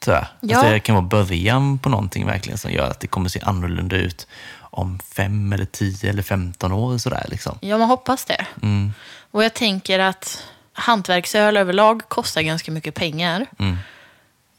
[0.00, 0.26] tror jag.
[0.40, 0.56] Ja.
[0.56, 3.96] Alltså, det kan vara början på någonting verkligen som gör att det kommer se annorlunda
[3.96, 4.26] ut
[4.60, 6.98] om fem, eller tio eller femton år.
[6.98, 7.58] Sådär, liksom.
[7.60, 8.46] Ja, man hoppas det.
[8.62, 8.92] Mm.
[9.30, 13.46] Och jag tänker att hantverksöl överlag kostar ganska mycket pengar.
[13.58, 13.76] Mm.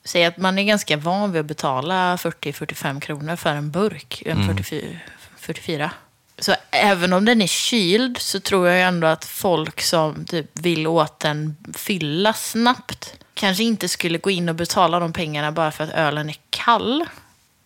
[0.05, 4.47] Säg att man är ganska van vid att betala 40-45 kronor för en burk, en
[4.47, 4.99] 44,
[5.37, 5.91] 44.
[6.39, 10.87] Så även om den är kyld så tror jag ändå att folk som typ vill
[10.87, 15.83] åt den fylla snabbt kanske inte skulle gå in och betala de pengarna bara för
[15.83, 17.05] att ölen är kall.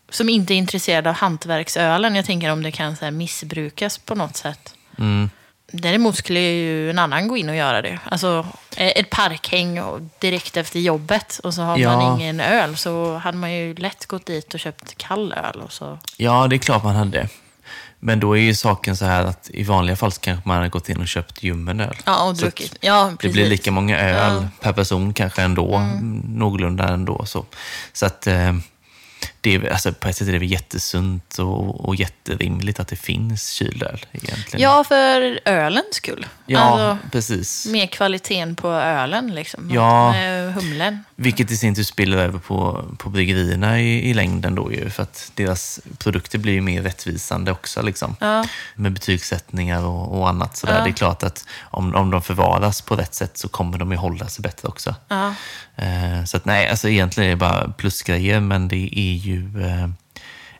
[0.09, 2.15] Som inte är intresserad av hantverksölen.
[2.15, 4.75] Jag tänker om det kan så missbrukas på något sätt.
[4.97, 5.29] Mm.
[5.71, 7.99] Däremot skulle ju en annan gå in och göra det.
[8.05, 8.45] Alltså
[8.77, 9.79] eh, ett parkhäng
[10.19, 11.97] direkt efter jobbet och så har Ja.
[11.97, 15.61] man ingen öl så hade man ju lätt gått dit och köpt kall öl.
[15.61, 15.99] Och så.
[16.17, 17.29] Ja, det är klart man hade.
[17.99, 20.69] Men då är ju saken så här att i vanliga fall så kanske man hade
[20.69, 21.95] gått in och köpt ljummen öl.
[22.05, 22.75] Ja, och druckit.
[22.81, 23.33] Ja, Det precis.
[23.33, 24.37] blir lika många öl Ja.
[24.37, 24.45] Mm.
[24.61, 25.79] per person kanske ändå,
[26.27, 27.25] någorlunda ändå.
[27.25, 27.45] Så,
[27.93, 28.53] så att eh,
[29.47, 33.49] det är, alltså, på ett sätt är det jättesunt och, och jätterimligt att det finns
[33.49, 34.61] kylöl egentligen.
[34.61, 36.25] Ja, för ölens skull.
[36.45, 37.65] ja Alltså, precis.
[37.65, 39.71] mer kvaliteten på ölen liksom.
[39.73, 40.11] Ja.
[40.11, 41.03] Med humlen.
[41.15, 45.03] Vilket i sin tur spiller över på, på bryggerierna i, i längden då ju, för
[45.03, 47.81] att deras produkter blir ju mer rättvisande också.
[47.81, 48.15] Liksom.
[48.19, 48.45] Ja.
[48.75, 50.57] Med betygssättningar och, och annat.
[50.57, 50.77] Sådär.
[50.77, 50.83] Ja.
[50.83, 53.97] Det är klart att om, om de förvaras på rätt sätt så kommer de ju
[53.97, 54.95] hålla sig bättre också.
[55.07, 55.33] Ja.
[55.77, 59.87] Eh, så att nej, alltså egentligen är det bara plusgrejer, men det är ju eh,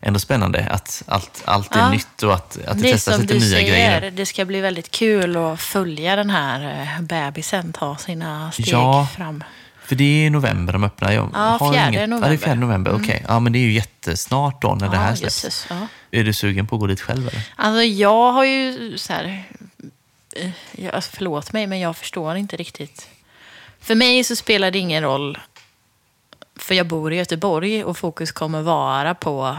[0.00, 1.90] ändå spännande att allt, allt är Ja.
[1.90, 3.68] nytt och att, att det, Det testas lite nya säger,
[4.00, 4.10] grejer.
[4.10, 9.08] det ska bli väldigt kul att följa den här eh, bebisen ta sina steg Ja.
[9.16, 9.44] fram.
[9.84, 11.12] För det är i november de öppnar.
[11.12, 12.26] Jag Ja, fjärde Ja, det är november.
[12.28, 12.38] Mm.
[12.38, 12.94] fjärde november.
[12.94, 15.44] Okej, ja, men det är ju jättesnart då när det här Ja, släpps.
[15.44, 15.86] jösses, ja.
[16.10, 17.42] Är du sugen på att gå dit själv eller?
[17.56, 19.44] Alltså jag har ju så här...
[20.72, 23.08] Jag, alltså, förlåt mig, men jag förstår inte riktigt.
[23.88, 25.38] För mig så spelar det ingen roll,
[26.56, 29.56] för jag bor i Göteborg och fokus kommer vara på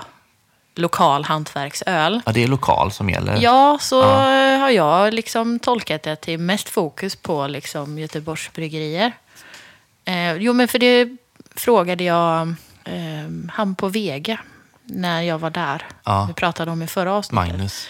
[0.76, 2.22] lokal hantverksöl.
[2.26, 3.38] Ja, det är lokal som gäller.
[3.42, 4.58] Ja, så Ja.
[4.58, 9.12] har jag liksom tolkat det till mest fokus på liksom Göteborgs bryggerier.
[10.06, 11.18] Eh, jo, men för det
[11.56, 12.42] frågade jag
[12.84, 14.40] eh, han på Vega
[14.84, 15.86] när jag var där.
[16.04, 16.26] Ja.
[16.28, 17.50] Vi pratade om i förra avsnittet.
[17.50, 17.88] Magnus.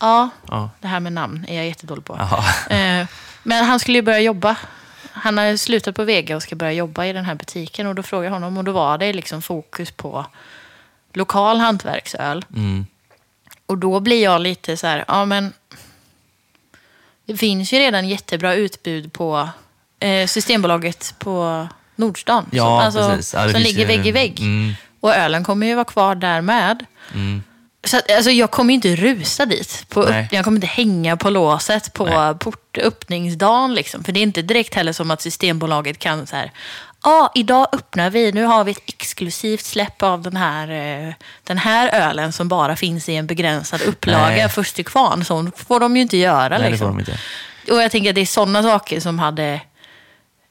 [0.00, 0.70] Ja, Ja.
[0.80, 2.14] det här med namn är jag jättedålig på.
[2.70, 3.06] Eh,
[3.42, 4.56] men han skulle ju börja jobba.
[5.12, 7.86] Han har slutat på Vega och ska börja jobba i den här butiken.
[7.86, 10.26] Och då frågade jag honom och då var det liksom fokus på
[11.12, 12.44] lokal hantverksöl.
[12.56, 12.86] Mm.
[13.66, 15.52] Och då blir jag lite så här, ja men
[17.26, 19.48] det finns ju redan jättebra utbud på
[19.98, 22.46] eh, Systembolaget på Nordstan.
[22.52, 24.40] Ja, som, alltså, som ligger ju- vägg i vägg.
[24.40, 24.72] Mm.
[25.00, 26.86] Och ölen kommer ju vara kvar där med.
[27.14, 27.42] Mm.
[27.84, 29.86] Så att, alltså, jag kommer ju inte rusa dit.
[29.88, 32.34] På upp, jag kommer inte hänga på låset på Nej.
[32.34, 33.74] port, öppningsdagen.
[33.74, 34.04] Liksom.
[34.04, 36.52] För det är inte direkt heller som att Systembolaget kan så här.
[37.04, 38.32] Ja, idag öppnar vi.
[38.32, 40.68] Nu har vi ett exklusivt släpp av den här,
[41.08, 41.14] eh,
[41.44, 44.48] den här ölen som bara finns i en begränsad upplaga.
[44.48, 45.24] Först till kvarn.
[45.24, 46.58] Så får de ju inte göra.
[46.58, 46.98] Nej, liksom.
[46.98, 47.18] inte.
[47.70, 49.60] Och jag tänker att det är sådana saker som hade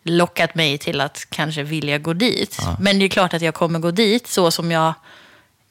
[0.03, 2.57] lockat mig till att kanske vilja gå dit.
[2.61, 2.77] Ja.
[2.79, 4.93] Men det är klart att jag kommer gå dit så som jag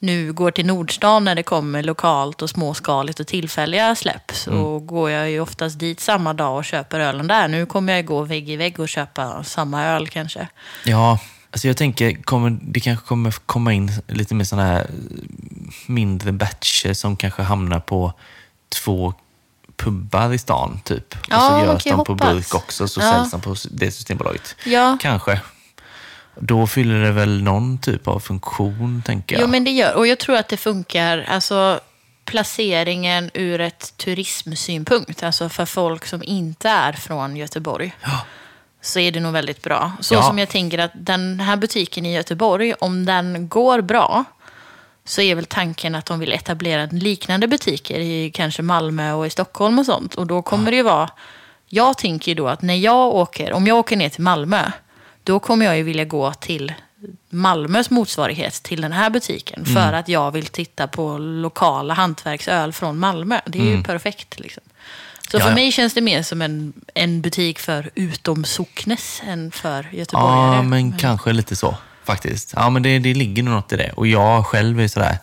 [0.01, 4.31] nu går till Nordstan när det kommer lokalt och småskaligt och tillfälliga släpp.
[4.35, 4.87] Så Mm.
[4.87, 7.47] går jag ju oftast dit samma dag och köper ölen där.
[7.47, 10.47] Nu kommer jag gå vägg i vägg och köpa samma öl kanske.
[10.85, 11.19] Ja,
[11.51, 14.87] alltså jag tänker kommer, det kanske kommer komma in lite mer sådana här
[15.87, 18.13] mindre batcher som kanske hamnar på
[18.83, 19.13] två
[19.77, 21.13] pubbar i stan typ.
[21.13, 22.29] och Ja, så man görs de på hoppas.
[22.33, 23.11] burk också så Ja.
[23.13, 24.55] säljs de på det systembolaget.
[24.65, 25.41] Ja, Kanske.
[26.39, 29.41] Då fyller det väl någon typ av funktion, tänker jag.
[29.41, 31.25] jo, men det gör Och jag tror att det funkar.
[31.29, 31.79] Alltså
[32.25, 35.23] placeringen ur ett turismsynpunkt.
[35.23, 37.95] Alltså för folk som inte är från Göteborg.
[38.01, 38.25] Ja.
[38.81, 39.91] så är det nog väldigt bra.
[39.99, 40.23] Så Ja.
[40.23, 44.23] som jag tänker att den här butiken i Göteborg, om den går bra,
[45.05, 49.29] så är väl tanken att de vill etablera liknande butiker i kanske Malmö och i
[49.29, 50.15] Stockholm och sånt.
[50.15, 51.09] Och då kommer det ju vara...
[51.67, 54.71] Jag tänker ju då att när jag åker, om jag åker ner till Malmö,
[55.23, 56.73] då kommer jag ju vilja gå till
[57.29, 59.65] Malmös motsvarighet till den här butiken.
[59.65, 59.73] Mm.
[59.73, 63.39] För att jag vill titta på lokala hantverksöl från Malmö.
[63.45, 64.63] Det är ju perfekt liksom.
[65.31, 69.51] Så Ja, för mig känns det mer som en, en butik för utom socknes än
[69.51, 70.55] för göteborgare.
[70.55, 72.53] Ja, men kanske lite så faktiskt.
[72.55, 73.91] Ja, men det, det ligger nog något i det.
[73.91, 75.17] Och jag själv är sådär,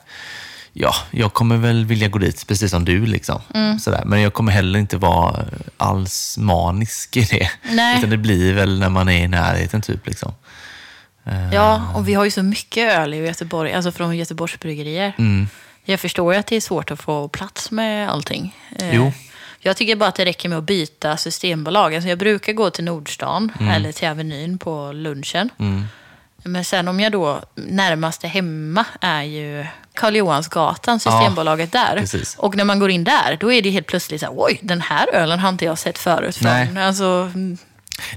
[0.72, 3.40] ja, jag kommer väl vilja gå dit precis som du liksom.
[3.54, 3.78] Mm.
[3.78, 4.02] Sådär.
[4.06, 5.44] Men jag kommer heller inte vara
[5.76, 7.50] alls manisk i det.
[7.70, 7.98] Nej.
[7.98, 10.34] Utan det blir väl när man är i närheten typ liksom.
[11.24, 15.12] Eh, Ja, och vi har ju så mycket öl i Göteborg, alltså från Göteborgs bryggerier.
[15.18, 15.48] Mm.
[15.84, 18.56] Jag förstår ju att det är svårt att få plats med allting.
[18.78, 19.12] Eh, Jo.
[19.60, 21.94] Jag tycker bara att det räcker med att byta systembolag.
[21.94, 25.50] Alltså jag brukar gå till Nordstan eller till Avenyn på lunchen.
[25.58, 25.84] Mm.
[26.44, 29.66] Men sen om jag då, närmaste hemma är ju
[29.98, 31.96] Karl Johansgatan, Systembolaget där.
[31.96, 32.34] precis.
[32.38, 34.80] Och när man går in där, då är det helt plötsligt så här, oj, den
[34.80, 36.36] här ölen har inte jag sett förut.
[36.36, 36.84] Från, Nej.
[36.84, 37.58] alltså, mm,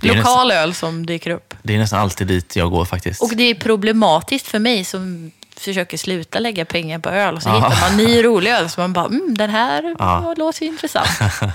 [0.02, 1.54] Det är lokal öl som dyker upp.
[1.64, 3.22] Det är nästan alltid dit jag går faktiskt.
[3.22, 7.36] Och det är problematiskt för mig som försöker sluta lägga pengar på öl.
[7.36, 7.56] Och så Ja.
[7.56, 8.70] hittar man ny rolig öl.
[8.70, 10.34] Så man bara, mm, den här Ja.
[10.38, 11.10] låter ju intressant.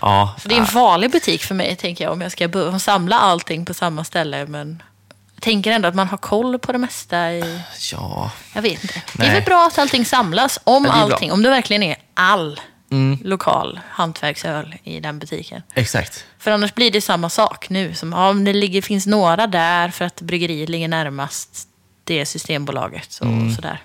[0.00, 3.64] ja, Det är en farlig butik för mig, tänker jag, om jag ska samla allting
[3.64, 4.46] på samma ställe.
[4.46, 4.82] Men
[5.42, 7.32] tänker ändå att man har koll på det mesta.
[7.32, 7.60] I,
[7.92, 9.02] ja, jag vet inte.
[9.14, 11.02] Det är väl bra att allting samlas, om Ja, är bra.
[11.02, 11.12] Mm.
[11.12, 11.32] allting.
[11.32, 12.60] Om det verkligen är all
[13.24, 15.62] lokal hantverksöl i den butiken.
[15.74, 16.24] exakt.
[16.38, 17.94] För annars blir det samma sak nu.
[17.94, 21.48] Som, ja, om det ligger, finns några där för att bryggeriet ligger närmast
[22.04, 23.12] det systembolaget.
[23.12, 23.54] Så, Mm.
[23.54, 23.82] sådär.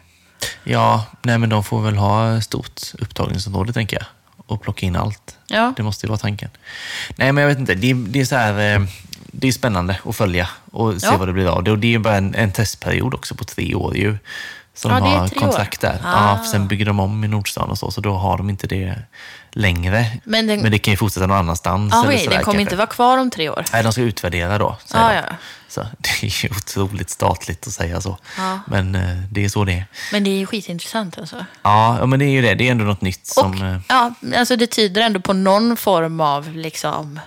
[0.63, 4.06] Ja, nej men de får väl ha stort upptagningsområde tänker jag.
[4.48, 5.38] Och plocka in allt.
[5.48, 5.74] Ja.
[5.78, 6.50] Det måste ju vara tanken.
[7.15, 7.74] Nej, men jag vet inte.
[7.76, 8.76] Det, är- det är så här...
[8.76, 8.82] eh,
[9.39, 11.17] Det är spännande att följa och se Ja.
[11.17, 11.63] vad det blir av.
[11.63, 11.71] det.
[11.71, 14.17] Och det är ju bara en, en testperiod också på tre år ju.
[14.73, 16.02] Som Ja, de har kontrakt där.
[16.06, 16.38] Ah.
[16.38, 18.95] Ja, sen bygger de om i Nordstan och så, så då har de inte det
[19.52, 20.06] längre.
[20.23, 21.93] Men den- det kan ju fortsätta någon annanstans.
[21.93, 22.62] Ah, eller sådär den kommer kanske.
[22.62, 23.65] inte vara kvar om tre år.
[23.73, 24.78] Nej, de ska utvärdera då.
[24.93, 25.21] Ah, ja.
[25.67, 28.17] Så det är ju otroligt statligt att säga så.
[28.38, 28.60] Ja.
[28.67, 29.86] Men eh, det är så det är.
[30.12, 31.45] Men det är ju skitintressant alltså.
[31.63, 32.56] Ja, ja, men det är ju det.
[32.56, 33.62] Det är ändå något nytt Och som...
[33.62, 37.19] eh, ja, alltså det tyder ändå på någon form av liksom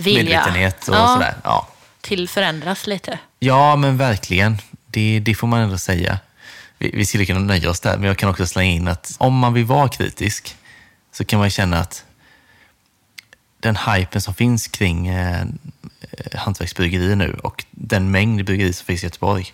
[0.00, 1.34] vilja Medvetenhet och ja, sådär.
[1.44, 1.68] Ja.
[2.00, 3.18] till förändras lite.
[3.38, 4.58] ja, men verkligen.
[4.86, 6.18] Det, det får man ändå säga.
[6.78, 9.38] Vi, vi skulle kunna nöja oss där, men jag kan också slänga in att om
[9.38, 10.56] man vill vara kritisk
[11.12, 12.04] så kan man känna att
[13.60, 15.46] den hypen som finns kring eh,
[16.34, 19.52] hantverksbryggerier nu och den mängd bryggerier som finns i Göteborg,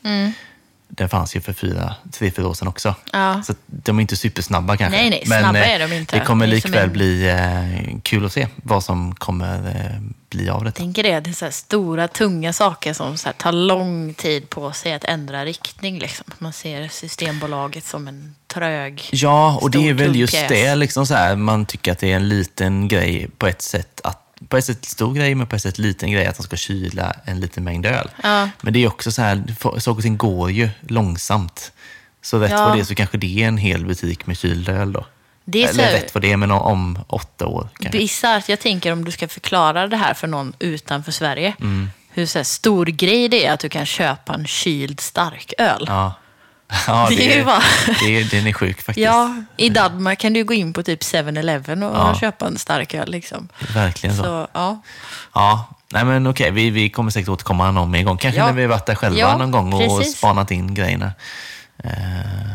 [0.88, 2.94] den fanns ju för fyra, tre, fyra år sedan också.
[3.12, 3.42] Ja.
[3.42, 4.99] Så de är inte supersnabba kanske.
[5.01, 6.18] Nej, nej, snabba eh, är de inte.
[6.18, 10.49] det kommer Det likväl en- bli eh, kul att se vad som kommer eh, bli
[10.49, 10.77] av detta.
[10.77, 14.92] tänker det, det är så stora, tunga saker som så tar lång tid på sig
[14.94, 15.99] att ändra riktning.
[15.99, 16.25] Liksom.
[16.38, 19.09] Man ser Systembolaget som en trög...
[19.12, 20.75] Ja, och det är väl tung just det.
[20.75, 24.01] Liksom så här, man tycker att det är en liten grej på ett sätt.
[24.05, 26.57] Att, på ett sätt stor grej, men på ett sätt liten grej att de ska
[26.57, 28.11] kyla en liten mängd öl.
[28.22, 28.49] Ja.
[28.61, 31.72] Men det är också så här, saker och ting går ju långsamt.
[32.22, 32.64] Så rätt Ja.
[32.68, 35.07] vad det är så kanske det är en hel butik med kyld öl då.
[35.44, 37.99] Det är så Eller rätt vad det är, men om, åtta år kanske.
[37.99, 38.49] Bisarrt.
[38.49, 41.55] Jag tänker om du ska förklara det här för någon utanför Sverige.
[41.61, 41.90] Mm.
[42.11, 45.85] Hur så här stor grej det är att du kan köpa en kyld starköl.
[45.87, 46.14] Ja.
[46.87, 47.62] Ja, Det är ju bara-
[48.00, 49.05] det är, den är sjuk faktiskt.
[49.05, 52.14] Ja, i Danmark kan du gå in på typ 7-Eleven och Ja.
[52.20, 53.11] köpa en starköl.
[53.11, 53.48] Liksom.
[53.74, 54.22] Verkligen så.
[54.22, 54.83] Så, ja.
[55.35, 58.18] Ja, nej men okej, vi, vi kommer säkert återkomma någon mer gång.
[58.18, 58.46] Kanske Ja.
[58.46, 60.18] när vi varit där själva Ja, någon gång och precis.
[60.18, 61.12] spanat in grejerna.
[61.85, 61.90] Eh,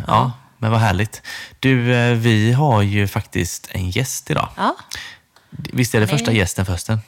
[0.08, 0.32] ja.
[0.58, 1.22] men vad härligt.
[1.60, 4.50] Du, eh, vi har ju faktiskt en gäst idag.
[4.58, 4.76] Ja.
[5.50, 6.18] Visst är det Nej.
[6.18, 7.00] första gästen förresten?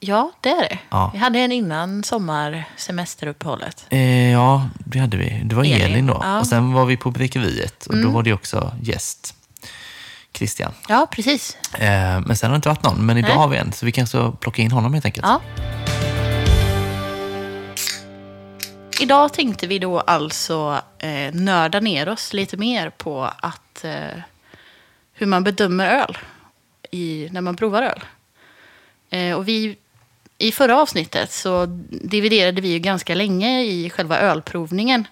[0.00, 0.78] Ja, det är det.
[0.90, 1.10] Ja.
[1.14, 3.86] Vi hade en innan sommarsemesteruppehållet.
[3.90, 5.42] Eh, ja, det hade vi.
[5.44, 6.18] Det var Elin, Elin, då.
[6.20, 6.26] ja.
[6.26, 6.40] Mm.
[6.40, 9.34] Och sen var vi på Bräckeriet och då var det också gäst.
[10.32, 10.72] Christian.
[10.88, 11.56] Ja, precis.
[11.72, 13.36] Eh, men sen har det inte varit någon, men idag Nej.
[13.36, 13.72] har vi en.
[13.72, 15.26] Så vi kan så plocka in honom helt enkelt.
[15.26, 15.40] Ja.
[19.00, 24.20] Idag tänkte vi då alltså eh, nörda ner oss lite mer på att, eh,
[25.12, 26.18] hur man bedömer öl
[26.90, 28.00] i, när man provar öl.
[29.10, 29.76] Eh, och vi,
[30.38, 35.06] I förra avsnittet så dividerade vi ju ganska länge i själva ölprovningen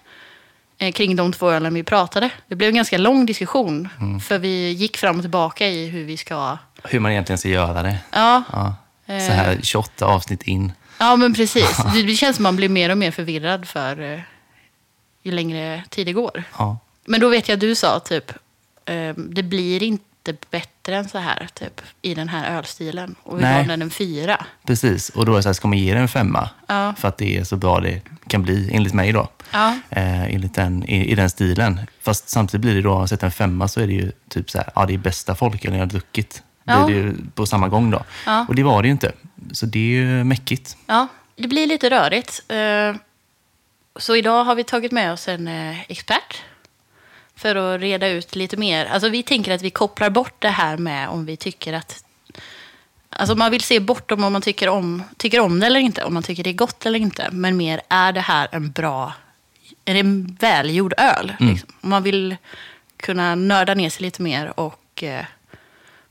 [0.77, 2.29] eh, kring de två ölen vi pratade.
[2.47, 3.89] Det blev en ganska lång diskussion,
[4.27, 6.57] för vi gick fram och tillbaka i hur vi ska...
[6.83, 7.97] Hur man egentligen ska göra det.
[8.11, 8.75] Ja, Ja.
[9.07, 9.21] Så Eh.
[9.21, 10.71] här 28 avsnitt in.
[10.97, 11.77] Ja, men precis.
[12.07, 14.19] Det känns som man blir mer och mer förvirrad för eh,
[15.23, 16.43] ju längre tid det går.
[16.57, 16.77] Ja.
[17.05, 18.31] Men då vet jag att du sa typ,
[18.85, 20.05] eh, det blir inte
[20.51, 23.15] bättre än så här typ, i den här ölstilen.
[23.23, 23.57] Och vi Nej.
[23.57, 24.45] gav den en fyra.
[24.65, 26.49] Precis, och då är det så här, ska man ge den en femma?
[26.67, 26.93] Ja.
[26.97, 29.29] För att det är så bra det kan bli, enligt mig då.
[29.51, 29.79] Ja.
[29.89, 31.79] Eh, enligt den, i, I den stilen.
[32.01, 34.49] Fast samtidigt blir det då, om man sätter en femma så är det ju typ
[34.51, 36.43] så här, ja det är bästa folkölen jag har druckit.
[36.63, 36.85] Ja.
[36.85, 38.03] Blir det ju på samma gång då.
[38.25, 38.45] Ja.
[38.49, 39.11] Och det var det ju inte.
[39.51, 40.77] Så det är ju mäckigt.
[40.87, 42.43] Ja, det blir lite rörigt.
[42.47, 43.01] Eh,
[43.99, 46.41] Så idag har vi tagit med oss en eh, expert
[47.35, 48.85] För att reda ut lite mer.
[48.85, 52.03] Alltså vi tänker att vi kopplar bort det här med om vi tycker att...
[53.09, 56.03] Alltså man vill se bortom om man tycker om, tycker om det eller inte.
[56.03, 57.29] Om man tycker det är gott eller inte.
[57.31, 59.13] Men mer, är det här en bra...
[59.85, 61.33] Är det en välgjord öl?
[61.39, 61.69] Liksom?
[61.81, 62.35] Om man vill
[62.97, 65.25] kunna nörda ner sig lite mer och eh,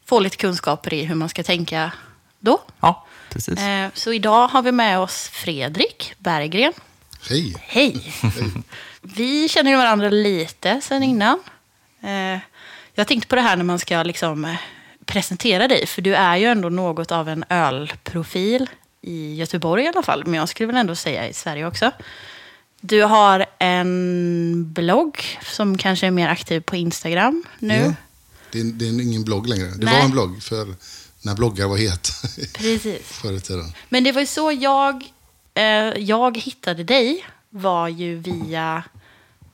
[0.04, 1.92] få lite kunskaper i hur man ska tänka
[2.40, 2.62] då.
[2.80, 3.58] Ja, precis.
[3.58, 6.72] Eh, så idag har vi med oss Fredrik Berggren.
[7.28, 7.54] Hej!
[7.60, 8.14] Hej!
[9.04, 11.38] Vi känner ju varandra lite sen innan.
[12.02, 12.38] Eh,
[12.94, 14.56] jag tänkte på det här när man ska liksom eh,
[15.04, 15.86] presentera dig.
[15.86, 18.70] För du är ju ändå något av en ölprofil
[19.02, 20.22] i Göteborg i alla fall.
[20.26, 21.90] Men jag skulle väl ändå säga i Sverige också.
[22.80, 27.74] Du har en blogg som kanske är mer aktiv på Instagram nu.
[27.74, 27.94] Ja,
[28.52, 29.66] det, är, det är ingen blogg längre.
[29.66, 29.94] Det Nej.
[29.94, 30.74] var en blogg för
[31.22, 32.10] när bloggar var het
[32.54, 33.02] Precis.
[33.04, 33.72] förr i tiden.
[33.88, 35.04] Men det var ju så jag,
[35.54, 35.64] eh,
[35.98, 37.26] jag hittade dig.
[37.56, 38.82] Var ju via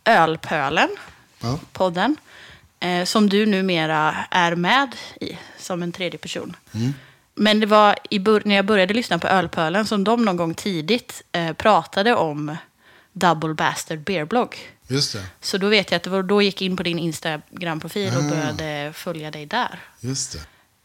[0.05, 0.89] Ölpölen,
[1.41, 2.17] Ja, podden.
[2.81, 6.57] Eh, som du numera är med i som en tredje person.
[7.35, 7.97] Men det var
[8.45, 12.57] när jag började lyssna på Ölpölen som de någon gång tidigt eh, pratade om
[13.13, 14.57] Double Bastard Beerblogg.
[14.89, 15.25] just det.
[15.41, 18.23] Så då vet jag att det var då jag gick in på din Instagram-profil och
[18.25, 18.29] Ah.
[18.29, 19.79] började följa dig där.
[20.01, 20.41] Just det.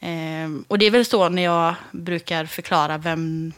[0.07, 3.53] Ehm, och det är väl så när jag brukar förklara vem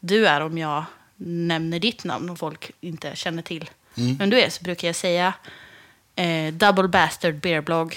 [0.00, 0.84] du är om jag
[1.26, 5.34] nämner ditt namn och folk inte känner till vem du är så brukar jag säga
[6.16, 7.96] eh, Double Bastard Beerblogg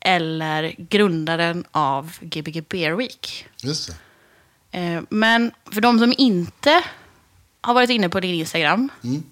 [0.00, 3.46] eller grundaren av Gbg Beer Week.
[3.62, 3.90] Just
[4.70, 4.78] det.
[4.78, 6.84] Eh, men för de som inte
[7.60, 9.22] har varit inne på din Instagram Mm.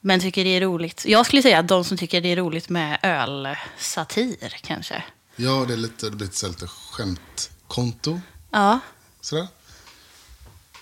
[0.00, 1.04] men tycker det är roligt.
[1.06, 5.02] Jag skulle säga att de som tycker det är roligt med ölsatir kanske.
[5.36, 8.20] Ja, det är lite, det blir lite skämtkonto.
[8.50, 8.80] Ja.
[9.20, 9.46] Sådär.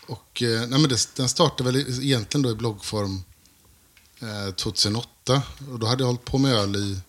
[0.08, 3.22] Och, eh, nej, men det, den startade väl egentligen då i bloggform
[4.20, 5.42] eh, 2008.
[5.72, 7.00] Och då hade jag hållit på med öl i,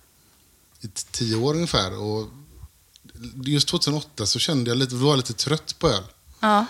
[0.82, 1.98] i tio år ungefär.
[1.98, 2.28] Och
[3.46, 6.04] just 2008 så kände jag lite, var lite trött på öl.
[6.40, 6.66] Ja.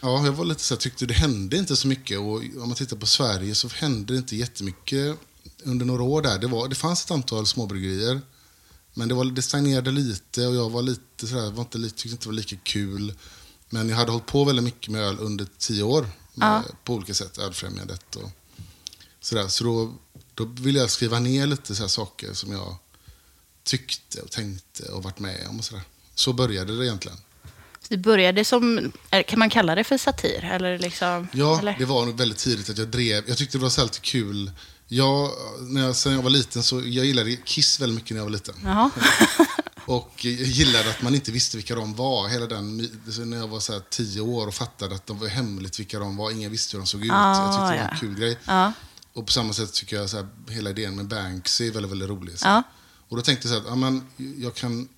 [0.00, 2.18] Ja, jag var lite så här, tyckte det hände inte så mycket.
[2.18, 5.18] Och om man tittar på Sverige så hände det inte jättemycket
[5.62, 6.38] under några år där.
[6.38, 8.20] Det, var, det fanns ett antal småbryggerier.
[8.94, 12.24] Men det, var, det stagnerade lite och jag var lite sådär, var inte, tyckte inte
[12.24, 13.14] det var lika kul.
[13.70, 16.02] Men jag hade hållit på väldigt mycket med öl under tio år.
[16.34, 16.62] Med, Ja.
[16.84, 18.30] På olika sätt, Ölfrämjandet och
[19.20, 19.48] sådär.
[19.48, 19.94] Så då,
[20.34, 22.76] då ville jag skriva ner lite så här saker som jag
[23.64, 25.82] tyckte och tänkte och varit med om och sådär.
[26.14, 27.18] Så började det egentligen.
[27.80, 28.92] Så det började som,
[29.26, 30.44] kan man kalla det för satir?
[30.44, 31.76] Eller liksom, Ja, eller?
[31.78, 33.24] det var nog väldigt tidigt att jag drev.
[33.28, 34.50] Jag tyckte det var så här kul.
[34.88, 38.24] Jag, när jag, sen jag var liten så jag gillade Kiss väldigt mycket när jag
[38.24, 38.54] var liten.
[38.64, 38.90] Jaha.
[39.88, 42.28] Och jag gillade att man inte visste vilka de var.
[42.28, 42.76] Hela den,
[43.24, 46.16] när jag var så här tio år och fattade att de var hemligt vilka de
[46.16, 46.30] var.
[46.30, 47.10] Ingen visste hur de såg ut.
[47.12, 47.88] Ah, jag tyckte det var ja.
[47.88, 48.38] en kul grej.
[48.44, 48.72] Ja.
[49.12, 52.08] Och på samma sätt tycker jag så här, hela idén med Banksy är väldigt, väldigt
[52.08, 52.38] rolig.
[52.38, 52.46] Så.
[52.46, 52.62] Ja.
[53.08, 54.06] Och då tänkte jag så här, att, ja, men,
[54.42, 54.88] jag kan,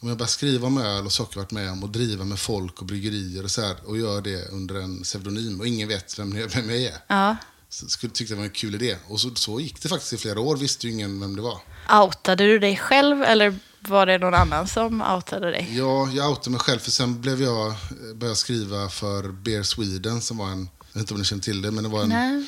[0.00, 2.38] om jag börjar skriva om öl och saker jag varit med om och driva med
[2.38, 6.18] folk och bryggerier och så här, och gör det under en pseudonym och ingen vet
[6.18, 6.94] vem, jag- vem jag är.
[7.06, 7.36] Ja.
[7.68, 8.96] Så skulle, tyckte jag det var en kul idé.
[9.08, 11.60] Och så, så gick det faktiskt i flera år, visste ju ingen vem det var.
[12.02, 15.68] Outade du dig själv eller var det någon annan som outade dig?
[15.72, 20.20] Ja, jag outade mig själv för sen blev jag, eh, började skriva för Beer Sweden
[20.20, 22.08] som var en, jag vet inte om ni känner till det, men det var en
[22.08, 22.46] Nej.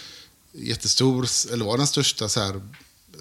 [0.53, 2.61] jättestor, eller var den största så här,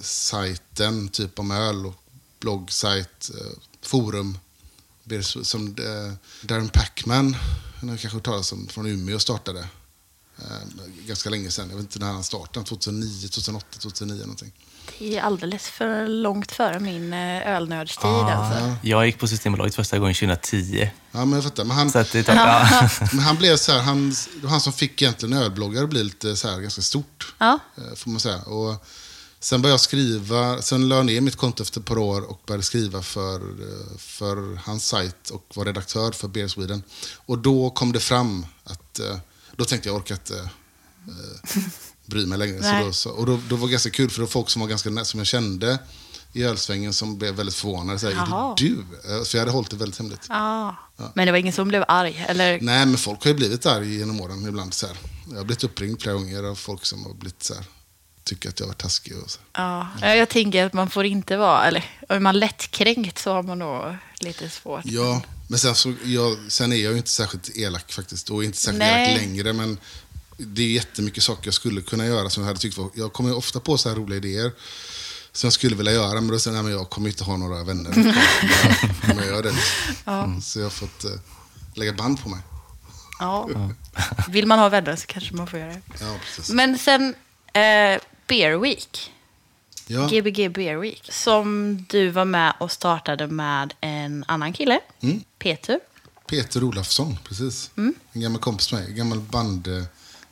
[0.02, 1.96] sajten, typ om öl och
[2.40, 4.38] bloggsajt, eh, forum.
[5.44, 7.36] Som eh, Darren Packman,
[7.82, 9.68] ni har kanske hört talas om, från Umeå startade.
[11.08, 14.52] Ganska länge sedan, jag vet inte när han startade, 2009, 2008, 2009 någonting.
[15.00, 18.32] Det är alldeles för långt före min eh, ölnördstid Ah.
[18.34, 18.76] alltså.
[18.82, 20.90] Jag gick på Systembolaget första gången 2010.
[21.12, 21.64] Ja, men jag fattar.
[21.64, 22.90] Men han, Så att det tar, ja.
[23.12, 24.14] men han blev så här, han,
[24.48, 27.34] han som fick egentligen ölbloggar att bli lite så här, ganska stort.
[27.38, 27.60] Ja.
[27.78, 28.42] eh, Får man säga.
[28.42, 28.86] Och
[29.40, 32.42] sen började jag skriva, sen la jag ner mitt konto efter ett par år och
[32.48, 36.84] började skriva för, eh, för hans sajt och var redaktör för Beer Sweden.
[37.16, 39.00] Och då kom det fram att,
[39.56, 40.50] då tänkte jag, eh,
[42.06, 42.64] bry mig längre.
[42.64, 44.62] Så då, så, och då, då var det ganska kul, för det var folk som
[44.62, 45.80] var ganska som jag kände
[46.34, 48.00] i ölsvängen som blev väldigt förvånade.
[48.00, 48.80] Så här, är det du?
[49.16, 50.26] Eh, För jag hade hållit det väldigt hemligt.
[50.30, 50.76] Ja.
[51.14, 52.26] Men det var ingen som blev arg?
[52.28, 52.60] Eller?
[52.62, 54.74] Nej, men folk har ju blivit arga genom åren ibland.
[54.74, 54.88] Så.
[55.30, 57.54] Jag har blivit uppringd flera gånger av folk som har blivit så
[58.24, 59.14] tycker att jag varit taskig.
[59.24, 59.40] Och så.
[59.54, 59.88] Ja.
[60.02, 63.96] Jag tänker att man får inte vara, eller är man lättkränkt så har man nog
[64.20, 64.82] lite svårt.
[64.86, 68.30] Ja, men sen, så, jag, sen är jag ju inte särskilt elak faktiskt.
[68.30, 69.12] Och inte särskilt Nej.
[69.12, 69.54] elak längre.
[69.54, 69.78] Men
[70.38, 72.90] det är jättemycket saker jag skulle kunna göra som jag hade tyckt var...
[72.94, 74.52] Jag kommer ju ofta på så här roliga idéer
[75.32, 76.14] som jag skulle vilja göra.
[76.14, 77.92] Men då säger jag, men jag kommer inte ha några vänner
[79.12, 79.54] om jag gör det.
[80.06, 81.12] Mm, Så jag har fått eh,
[81.74, 82.40] lägga band på mig.
[83.20, 83.50] Ja.
[84.30, 85.82] Vill man ha vänner så kanske man får göra det.
[86.02, 86.16] Ja.
[86.54, 87.16] Men sen
[87.54, 89.12] eh, Beer Week.
[89.88, 90.08] Ja.
[90.08, 91.10] Gbg Beer Week.
[91.12, 95.24] Som du var med och startade med en annan kille, Mm.
[95.40, 95.80] Peter.
[96.30, 97.70] Peter Olafsson, precis.
[97.76, 98.90] En gammal kompis med mig.
[98.92, 99.68] En gammal band.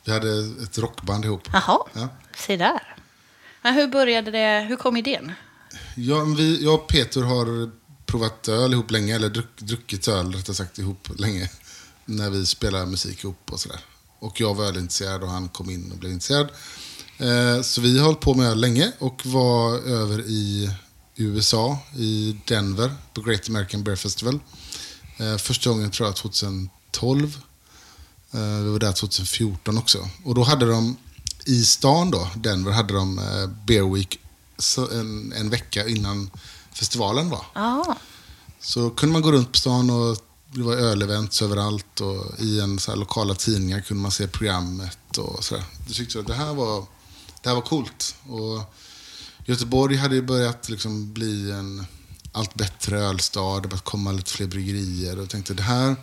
[0.04, 0.28] Vi hade
[0.62, 1.48] ett rockband ihop.
[1.52, 2.08] Jaha, Ja.
[2.36, 2.96] se där.
[3.62, 4.66] Men hur började det?
[4.68, 5.32] Hur kom idén?
[5.96, 7.70] Ja, vi, jag och Peter har
[8.06, 11.50] provat öl ihop länge, eller druck, druckit öl rättare sagt ihop länge.
[12.04, 13.80] När vi spelar musik ihop och sådär.
[14.18, 16.48] Och jag var ölintresserad och han kom in och blev intresserad.
[17.18, 20.70] Eh, så vi har hållit på med öl länge och var över i
[21.16, 24.38] USA, i Denver, på Great American Beer Festival.
[25.18, 27.38] Eh, första gången tror jag 2012.
[28.34, 30.08] Eh, vi var där 2014 också.
[30.24, 30.96] Och då hade de
[31.46, 34.18] i stan då, Denver, hade de eh, Beer Week
[34.92, 36.30] en, en vecka innan
[36.72, 37.46] festivalen var.
[37.54, 37.96] Ja,
[38.60, 40.16] Så kunde man gå runt på stan och
[40.52, 45.44] det var ölevents överallt och i en så lokala tidningar kunde man se programmet och
[45.44, 45.64] sådär.
[45.86, 46.86] Jag tyckte att det här var,
[47.42, 48.14] det här var coolt.
[48.28, 48.74] Och
[49.46, 51.86] Göteborg hade ju börjat liksom bli en
[52.32, 53.60] allt bättre ölstad.
[53.60, 55.96] Det börjat komma lite fler bryggerier och tänkte det här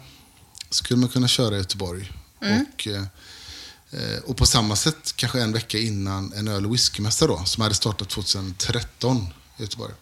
[0.69, 2.11] skulle man kunna köra i Göteborg.
[2.41, 7.43] Och, eh, och på samma sätt kanske en vecka innan en öl och whiskymässa då,
[7.45, 9.27] som hade startat 2013
[9.57, 9.93] i Göteborg.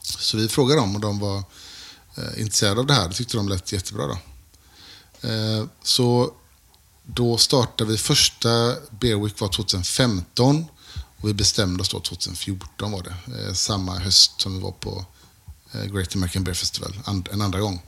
[0.00, 1.38] Så vi frågade dem och de var
[2.16, 3.08] eh, intresserade av det här.
[3.08, 4.06] Det tyckte de lät jättebra.
[4.06, 4.18] Då.
[5.28, 6.34] Eh, så
[7.02, 10.66] då startade vi första Beer Week var 2015
[11.16, 13.54] och vi bestämde oss då 2014 var det.
[13.54, 15.04] Samma höst som vi var på
[15.92, 16.94] Great American Beer Festival
[17.32, 17.82] en andra gång.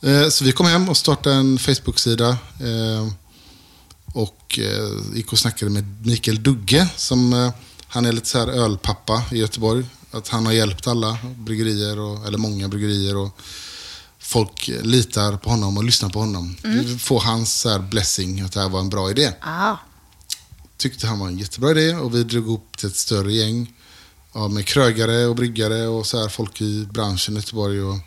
[0.00, 2.28] Eh, så vi kom hem och startade en Facebook-sida.
[2.60, 3.08] Eh,
[4.14, 6.88] och eh, gick och snackade med Mikael Dugge.
[6.96, 7.52] Som,
[7.86, 9.86] han är lite så här ölpappa i Göteborg.
[10.10, 13.16] Att han har hjälpt alla bryggerier, och, eller många bryggerier.
[13.16, 13.40] Och
[14.18, 16.56] folk litar på honom och lyssnar på honom.
[16.62, 19.32] Vi får hans så här blessing att det här var en bra idé.
[19.40, 19.76] ah,
[20.76, 23.72] Tyckte han var en jättebra idé och vi drog ihop till ett större gäng.
[24.32, 27.82] Ja, med krögare och bryggare och så här folk i branschen i Göteborg.
[27.82, 27.98] Och,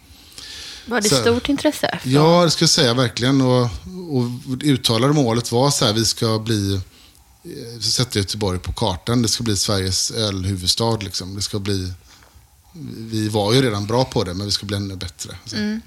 [0.85, 1.99] var det Så- stort intresse?
[2.01, 3.41] från- Ja, det ska jag säga verkligen.
[3.41, 3.61] Och,
[4.11, 4.25] och
[4.63, 6.73] uttalade målet var så här, vi ska bli
[7.43, 9.21] eh, sätta Göteborg på kartan.
[9.21, 10.97] Det ska bli Sveriges ölhuvudstad.
[11.01, 11.35] Liksom.
[11.35, 11.93] Det ska bli,
[12.97, 15.35] vi var ju redan bra på det, men vi ska bli ännu bättre.
[15.45, 15.79] Så,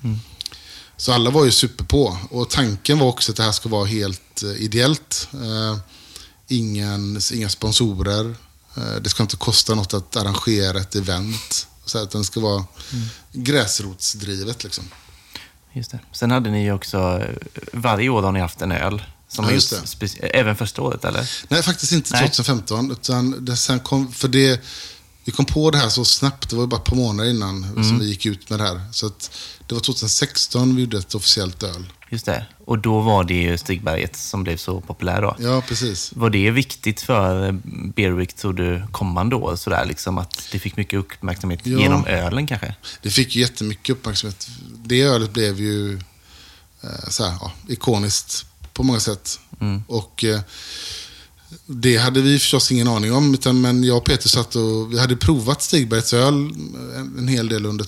[0.97, 2.19] så alla var ju super på.
[2.31, 5.29] Och tanken var också att det här ska vara helt eh, ideellt.
[5.33, 5.79] Eh,
[6.49, 8.35] ingen, inga sponsorer.
[8.77, 11.67] Eh, det ska inte kosta något att arrangera ett event.
[11.85, 12.65] Så att den ska vara
[13.33, 14.65] gräsrotsdrivet.
[14.65, 14.85] Liksom.
[15.73, 15.99] Just det.
[16.13, 17.29] Sen hade ni ju också, eh,
[17.73, 19.03] varje år har ni haft en öl.
[19.29, 19.77] Som Ja, just det.
[19.77, 21.31] speci- även första året, eller?
[21.49, 22.23] Nej, faktiskt inte Nej.
[22.23, 22.91] 2015.
[22.91, 24.61] Utan det sen kom, för det,
[25.25, 26.51] vi kom på det här så snabbt.
[26.51, 27.85] Det var bara ett par månader innan Mm.
[27.85, 28.81] som vi gick ut med det här.
[28.93, 29.31] Så att
[29.67, 31.93] det var 2016 vi gjorde ett officiellt öl.
[32.11, 32.47] Just det.
[32.65, 35.37] Och då var det ju Stigberget som blev så populär då.
[35.39, 36.13] Ja, precis.
[36.17, 37.53] Var det viktigt för eh,
[37.97, 39.57] Beer Week, tror du, kommande år?
[39.57, 41.79] Sådär, liksom, att det fick mycket uppmärksamhet Ja.
[41.79, 42.75] genom ölen kanske?
[43.03, 44.49] Det fick ju jättemycket uppmärksamhet.
[44.85, 45.95] Det ölet blev ju
[46.83, 49.41] eh, så här, ja, ikoniskt på många sätt.
[49.87, 50.41] Och eh,
[51.67, 53.35] det hade vi förstås ingen aning om.
[53.35, 57.49] Utan, men jag och Peter satt och vi hade provat Stigbergets öl en, en hel
[57.49, 57.85] del under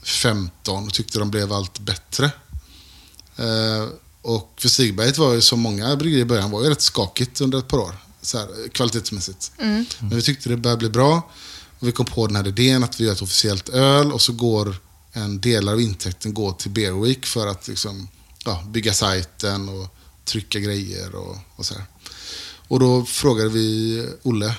[0.00, 2.30] 2015 och tyckte de blev allt bättre.
[3.36, 3.88] Eh,
[4.22, 7.58] och för Stigberget var ju som många bryggerier i början var ju rätt skakigt under
[7.58, 7.94] ett par år.
[8.22, 9.52] Så här, kvalitetsmässigt.
[9.98, 11.30] Men vi tyckte det började bli bra.
[11.78, 14.32] Och vi kom på den här idén att vi gör ett officiellt öl och så
[14.32, 14.76] går
[15.12, 18.08] en del av intäkten går till Beer Week för att liksom,
[18.44, 21.84] ja, bygga sajten och trycka grejer och, och så här.
[22.68, 24.54] Och då frågade vi Olle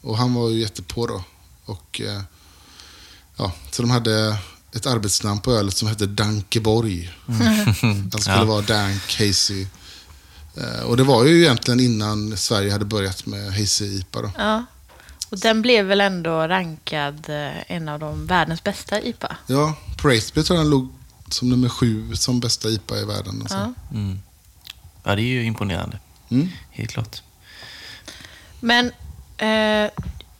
[0.00, 1.24] och han var ju jättepå då.
[1.64, 2.22] Och, eh,
[3.36, 4.38] ja, så de hade
[4.76, 7.10] ett arbetsnamn på ölet som hette Dankeborg.
[8.10, 8.44] Den skulle Ja.
[8.44, 9.66] vara Dank Hazy.
[10.56, 14.22] Eh, Och det var ju egentligen innan Sverige hade börjat med Hazy IPA.
[14.22, 14.30] Då.
[14.38, 14.64] Ja.
[15.30, 19.36] Och den blev väl ändå rankad eh, en av de världens bästa IPA?
[19.46, 20.88] Ja, på Ratesby tror jag den låg
[21.28, 23.42] som nummer sju som bästa IPA i världen.
[23.42, 23.56] Och så.
[23.56, 23.72] Ja.
[23.92, 24.20] Mm.
[25.04, 25.98] Ja, det är ju imponerande.
[26.28, 26.48] Mm.
[26.70, 27.22] Helt klart.
[28.60, 28.86] Men
[29.36, 29.90] eh,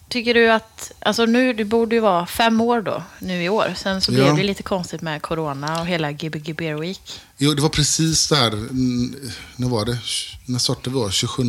[0.09, 3.75] tycker du att, alltså nu, det borde ju vara fem år då, nu i år.
[3.77, 4.15] Sen så Ja.
[4.17, 7.21] blev det lite konstigt med corona och hela Gbg Beer Week.
[7.39, 9.17] Jo, det var precis där, mm,
[9.57, 9.99] när var det?
[10.47, 10.97] När startade vi?
[10.97, 11.11] år?
[11.11, 11.43] 27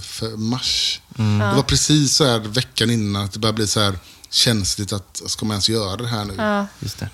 [0.00, 1.00] för mars.
[1.16, 3.98] Det var precis så här veckan innan att det började bli så här
[4.30, 6.34] känsligt att ska man ens göra det här nu?
[6.38, 6.66] Ja.
[6.80, 7.08] Just det.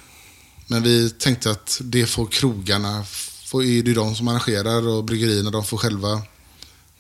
[0.67, 3.05] Men vi tänkte att det får krogarna,
[3.45, 6.23] får, är det ju de som arrangerar och bryggerierna, de får själva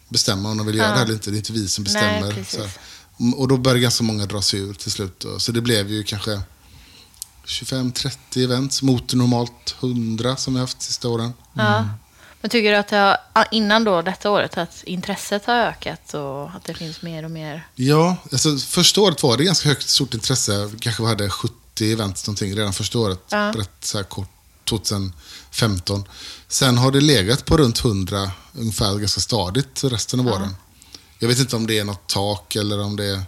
[0.08, 0.92] bestämma om de vill göra Ja.
[0.92, 1.30] det här eller inte.
[1.30, 2.32] Det är inte vi som Nej, bestämmer.
[2.34, 2.78] precis.
[3.20, 5.20] Mm, Och då började ganska många dra sig ur till slut.
[5.20, 5.38] då.
[5.38, 6.40] Så det blev ju kanske
[7.46, 11.32] 25-30 events mot normalt 100 som vi haft sista åren.
[11.52, 11.88] Ja.
[12.40, 16.14] Men tycker du att det har, ah, innan då detta året att intresset har ökat
[16.14, 17.66] och att det finns mer och mer?
[17.74, 20.66] Ja, alltså första året var det ganska högt stort intresse.
[20.66, 23.20] Vi kanske hade 70 events någonting redan första året.
[23.28, 23.52] Ja.
[23.56, 24.28] Rätt så här kort,
[24.68, 26.04] 2015.
[26.48, 30.56] Sen har det legat på runt 100 ungefär ganska stadigt resten av åren.
[31.18, 33.20] Jag vet inte om det är något tak eller om det är...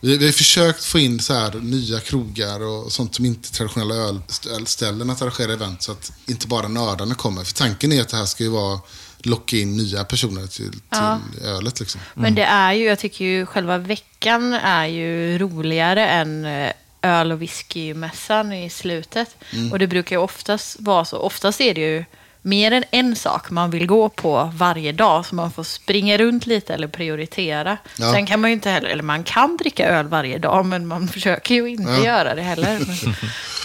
[0.00, 3.94] Vi, vi har försökt få in så här nya krogar och sånt som inte traditionella
[3.94, 4.20] öl-
[4.56, 7.44] ölställen att arrangera event så att inte bara nördarna kommer.
[7.44, 8.80] För tanken är att det här ska ju vara
[9.18, 11.20] locka in nya personer till, till Ja.
[11.44, 11.80] ölet.
[11.80, 12.00] Liksom.
[12.14, 17.32] Men det är ju, jag tycker ju själva veckan är ju roligare än eh, öl
[17.32, 19.36] och whiskymässan i slutet.
[19.72, 21.16] Och det brukar ju oftast vara så.
[21.18, 22.04] Oftast är det ju
[22.46, 25.26] mer än en sak man vill gå på varje dag.
[25.26, 27.78] Så man får springa runt lite eller prioritera.
[27.98, 28.12] Ja.
[28.12, 31.08] Sen kan man ju inte heller, eller man kan dricka öl varje dag, men man
[31.12, 32.04] försöker ju inte Ja.
[32.04, 32.80] göra det heller.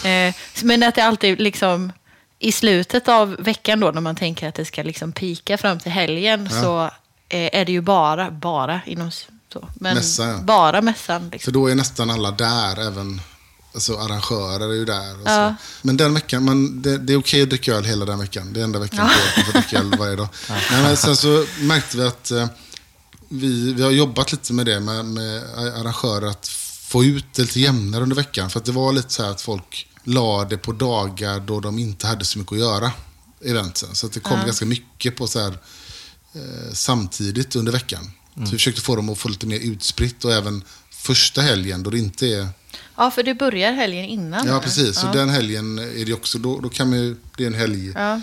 [0.04, 1.92] Men, eh, men att det alltid liksom
[2.38, 5.92] i slutet av veckan då när man tänker att det ska liksom pika fram till
[5.92, 6.62] helgen Ja.
[6.62, 6.84] så
[7.36, 9.68] eh, är det ju bara, bara inom så.
[9.74, 10.38] Men Mässa, ja.
[10.42, 11.28] bara mässan.
[11.32, 11.52] Liksom.
[11.52, 13.20] För då är nästan alla där, även
[13.74, 15.20] alltså, arrangörer är ju där.
[15.20, 15.54] Och Ja.
[15.82, 18.52] Men den veckan, man, det, det är okej att dricka öl hela den veckan.
[18.52, 20.28] Det är enda veckan på året man får dricka öl varje dag.
[20.48, 22.46] Nej, men sen så märkte vi att eh,
[23.28, 26.48] vi, vi har jobbat lite med det med, med arrangörer att
[26.88, 28.50] få ut det lite jämnare under veckan.
[28.50, 31.78] För att det var lite så här att folk la det på dagar då de
[31.78, 32.92] inte hade så mycket att göra,
[33.44, 33.94] eventsen.
[33.94, 35.58] Så att det kom ganska mycket på så här,
[36.32, 38.10] eh, samtidigt under veckan.
[38.34, 41.90] Så vi försökte få dem att få lite mer utspritt och även första helgen då
[41.90, 42.48] det inte är...
[43.00, 44.46] Ja, för det börjar helgen innan.
[44.46, 44.96] Ja, precis.
[44.96, 45.12] Så Ja.
[45.12, 47.92] den helgen är det också, då, då kan man ju, det är en helg.
[47.94, 48.20] Ja.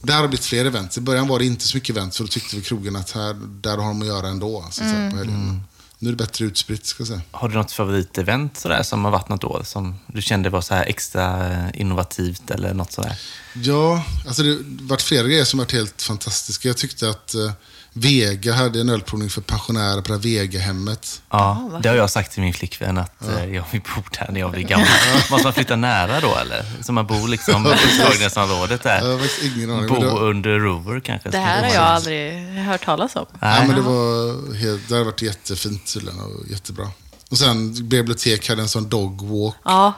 [0.00, 0.98] Där har det blivit fler events.
[0.98, 3.34] I början var det inte så mycket events för då tyckte vi krogen att här,
[3.62, 4.66] där har de att göra ändå.
[4.70, 5.60] Så att säga, på helgen.
[5.98, 7.20] Nu är det bättre utspritt ska jag säga.
[7.30, 10.74] Har du något favoritevent sådär, som har varit något år som du kände var så
[10.74, 13.18] här extra eh, innovativt eller något sådär?
[13.54, 16.68] Ja, alltså det har varit flera grejer som varit helt fantastiska.
[16.68, 17.50] Jag tyckte att eh,
[17.92, 21.22] Vega hade en ölprovning för pensionärer på det här Vega-hemmet.
[21.30, 24.28] Ja, vad det har jag sagt till min flickvän att eh, jag vill bo där
[24.32, 24.86] när jag blir gammal.
[25.30, 26.64] Måste man flytta nära då eller?
[26.82, 29.10] Så man bor liksom på Slagnäsområdet Jag där.
[29.12, 29.88] har faktiskt ingen aning.
[29.88, 31.28] Bo det, var- under Rover kanske.
[31.30, 33.26] Det här har jag aldrig hört talas om.
[33.40, 36.88] ja, men det, var helt, det har varit jättefint tydligen och jättebra.
[37.30, 39.54] Och sen bibliotek hade en sån dog walk.
[39.64, 39.92] Ja,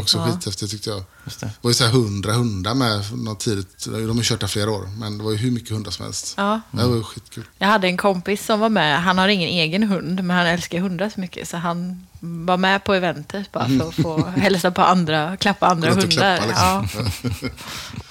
[0.00, 1.02] Också skithäftigt tyckte jag.
[1.24, 1.46] Just det.
[1.46, 3.84] Det var ju så här hundra hundar med något tidigt.
[3.84, 6.34] De har kört där flera år, men det var ju hur mycket hundar som helst.
[6.36, 6.60] ja.
[6.70, 7.44] Det var ju skitkul.
[7.58, 9.02] Jag hade en kompis som var med.
[9.02, 11.48] Han har ingen egen hund, men han älskar hundar så mycket.
[11.48, 15.90] Så han var med på eventet bara för att få hälsa på andra, klappa andra
[15.94, 16.08] hundar.
[16.38, 17.08] klappa, liksom.
[17.40, 17.48] ja.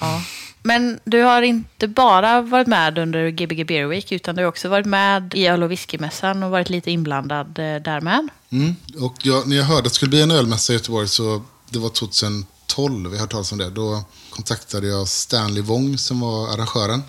[0.00, 0.22] ja.
[0.62, 4.68] Men du har inte bara varit med under Gbg Beer Week, utan du har också
[4.68, 8.28] varit med i öl och whiskymässan och varit lite inblandad eh, där med.
[8.50, 8.76] Mm.
[8.98, 11.78] Och jag, när jag hörde att det skulle bli en ölmässa i Göteborg, så det
[11.78, 13.70] var 2012, jag hörde talas om det.
[13.70, 17.02] Då kontaktade jag Stanley Wong som var arrangören.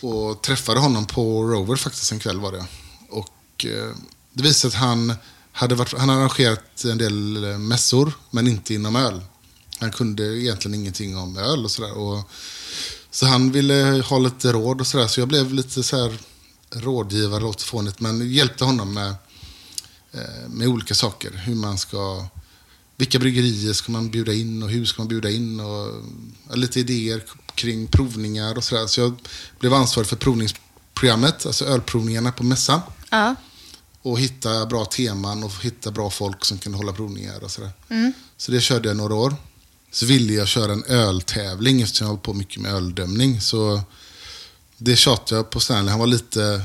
[0.00, 2.64] Och träffade honom på Rover faktiskt en kväll var det.
[3.08, 3.96] Och eh,
[4.32, 5.14] det visade att han
[5.52, 9.20] hade varit, han hade arrangerat en del eh, mässor, men inte inom öl.
[9.78, 11.98] Han kunde egentligen ingenting om öl och sådär.
[13.12, 15.06] Så han ville ha lite råd och sådär.
[15.06, 16.18] Så jag blev lite så här
[16.70, 19.14] rådgivare, låter fånigt, men hjälpte honom med
[20.12, 21.30] eh, med olika saker.
[21.30, 22.26] Hur man ska,
[22.96, 26.02] vilka bryggerier ska man bjuda in och hur ska man bjuda in och
[26.54, 27.22] lite idéer
[27.54, 28.86] kring provningar och sådär.
[28.86, 29.14] Så jag
[29.58, 32.80] blev ansvarig för provningsprogrammet, alltså ölprovningarna på mässan.
[33.10, 33.34] Ja.
[34.02, 37.70] Och hitta bra teman och hitta bra folk som kunde hålla provningar och sådär.
[38.36, 39.36] Så det körde jag några år.
[39.92, 43.40] Så ville jag köra en öltävling eftersom jag hållit på mycket med öldömning.
[43.40, 43.80] Så
[44.78, 45.90] det tjatade jag på Stanley.
[45.90, 46.62] Han var lite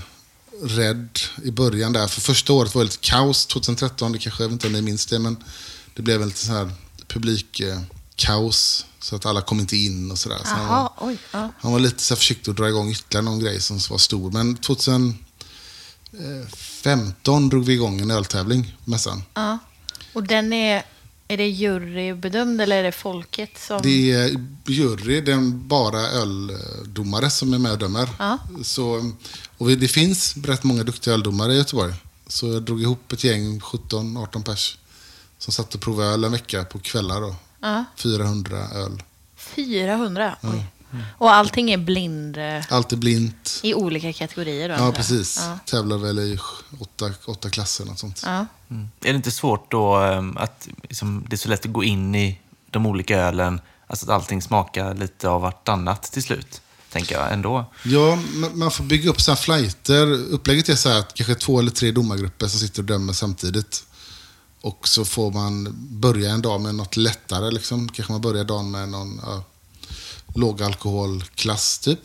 [0.62, 2.08] rädd i början där.
[2.08, 3.46] För första året var det lite kaos.
[3.46, 5.38] 2013, det kanske, jag vet inte om ni minns det, men
[5.94, 6.72] det blev en lite så här
[7.08, 8.86] publikkaos.
[9.00, 10.40] Så att alla kom inte in och sådär.
[10.44, 11.18] Så han, var, oj.
[11.32, 11.52] Ja.
[11.60, 14.32] han var lite så försiktig att dra igång ytterligare någon grej som var stor.
[14.32, 19.24] Men 2015 drog vi igång en öltävling mässan.
[19.34, 19.58] ja.
[20.14, 20.84] Och den är,
[21.28, 23.82] är det jurybedömd eller är det folket som...
[23.84, 28.10] Det är jury, det är bara öldomare som är med och dömer.
[28.20, 28.38] Ja.
[28.64, 29.12] Så,
[29.58, 31.94] och det finns rätt många duktiga öldomare i Göteborg.
[32.28, 34.78] Så jag drog ihop ett gäng, 17-18 pers,
[35.38, 37.22] som satt och provade öl en vecka på kvällar.
[37.22, 37.36] Då.
[37.60, 37.86] Ja.
[37.96, 39.04] 400 öl.
[39.36, 40.36] 400?
[40.44, 40.64] Oj.
[41.18, 43.60] Och allting är blind eh, Allt är blint.
[43.64, 44.70] i olika kategorier?
[44.70, 45.40] Då, Ja, precis.
[45.42, 45.60] Ja.
[45.66, 46.40] Tävlar väl i
[46.80, 48.22] åtta, åtta klasser, något sånt.
[48.26, 48.46] Ja.
[48.70, 48.90] Mm.
[49.02, 52.16] Är det inte svårt då ehm, att liksom, det är så lätt att gå in
[52.16, 56.62] i de olika ölen, alltså att allting smakar lite av vartannat till slut,
[56.92, 57.66] tänker jag ändå.
[57.86, 58.20] Ja,
[58.54, 60.12] man får bygga upp här flighter.
[60.12, 63.84] Upplägget är så här att kanske två eller tre domargrupper som sitter och dömer samtidigt.
[64.62, 67.52] Och så får man börja en dag med något lättare.
[67.52, 67.90] Liksom.
[67.90, 69.22] Kanske man börjar dagen med någon...
[69.26, 69.44] Ja.
[70.38, 72.00] Lågalkoholklass typ.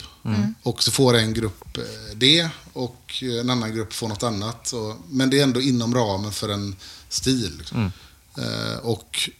[0.63, 4.73] Och så får en grupp eh, det och en annan grupp får något annat.
[4.73, 6.77] Och, men det är ändå inom ramen för en
[7.09, 7.53] stil.
[7.59, 7.93] Liksom.
[8.39, 9.31] Eh, och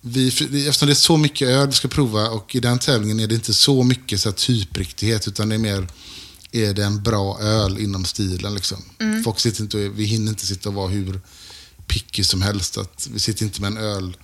[0.00, 3.26] vi, eftersom det är så mycket öl vi ska prova och i den tävlingen är
[3.26, 5.88] det inte så mycket så här, typriktighet utan det är mer
[6.52, 8.54] är det en bra öl inom stilen.
[8.54, 8.82] Liksom.
[9.24, 11.20] Folk sitter inte, vi hinner inte sitta och vara hur
[11.86, 12.78] picky som helst.
[12.78, 14.16] Att vi sitter inte med en öl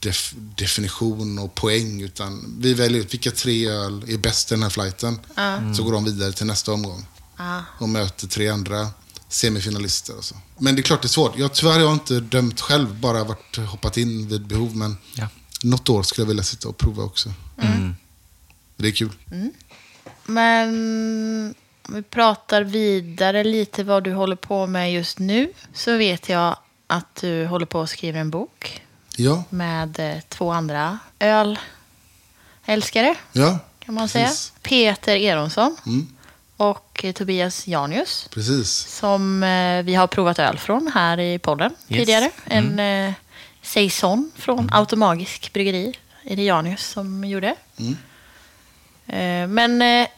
[0.00, 4.62] def, definition och poäng utan vi väljer ut vilka tre öl är bäst i den
[4.62, 5.18] här flighten.
[5.76, 7.06] Så går de vidare till nästa omgång
[7.38, 7.62] Ja.
[7.78, 8.88] och möter tre andra
[9.28, 10.16] semifinalister.
[10.16, 10.34] Och så.
[10.58, 11.38] Men det är klart det är svårt.
[11.38, 14.76] Jag, tyvärr har jag inte dömt själv, bara varit, hoppat in vid behov.
[14.76, 15.28] Men Ja.
[15.62, 17.32] något år skulle jag vilja sitta och prova också.
[18.76, 19.10] Det är kul.
[20.26, 21.54] Men
[21.88, 25.52] om vi pratar vidare lite vad du håller på med just nu.
[25.74, 28.82] Så vet jag att du håller på att skriva en bok
[29.16, 30.98] Ja, med eh, två andra
[32.66, 34.26] ölälskare ja kan man säga.
[34.26, 34.52] Precis.
[34.62, 36.08] Peter Eronsson Mm.
[36.56, 38.28] och eh, Tobias Janius.
[38.34, 38.70] precis.
[38.70, 41.98] Som eh, vi har provat öl från här i podden Yes.
[41.98, 42.30] tidigare.
[42.44, 43.12] En eh,
[43.62, 45.94] saison från Automagisk bryggeri.
[46.24, 47.54] Är det Janius som gjorde.
[47.78, 47.96] Mm.
[49.06, 50.08] Eh, men eh,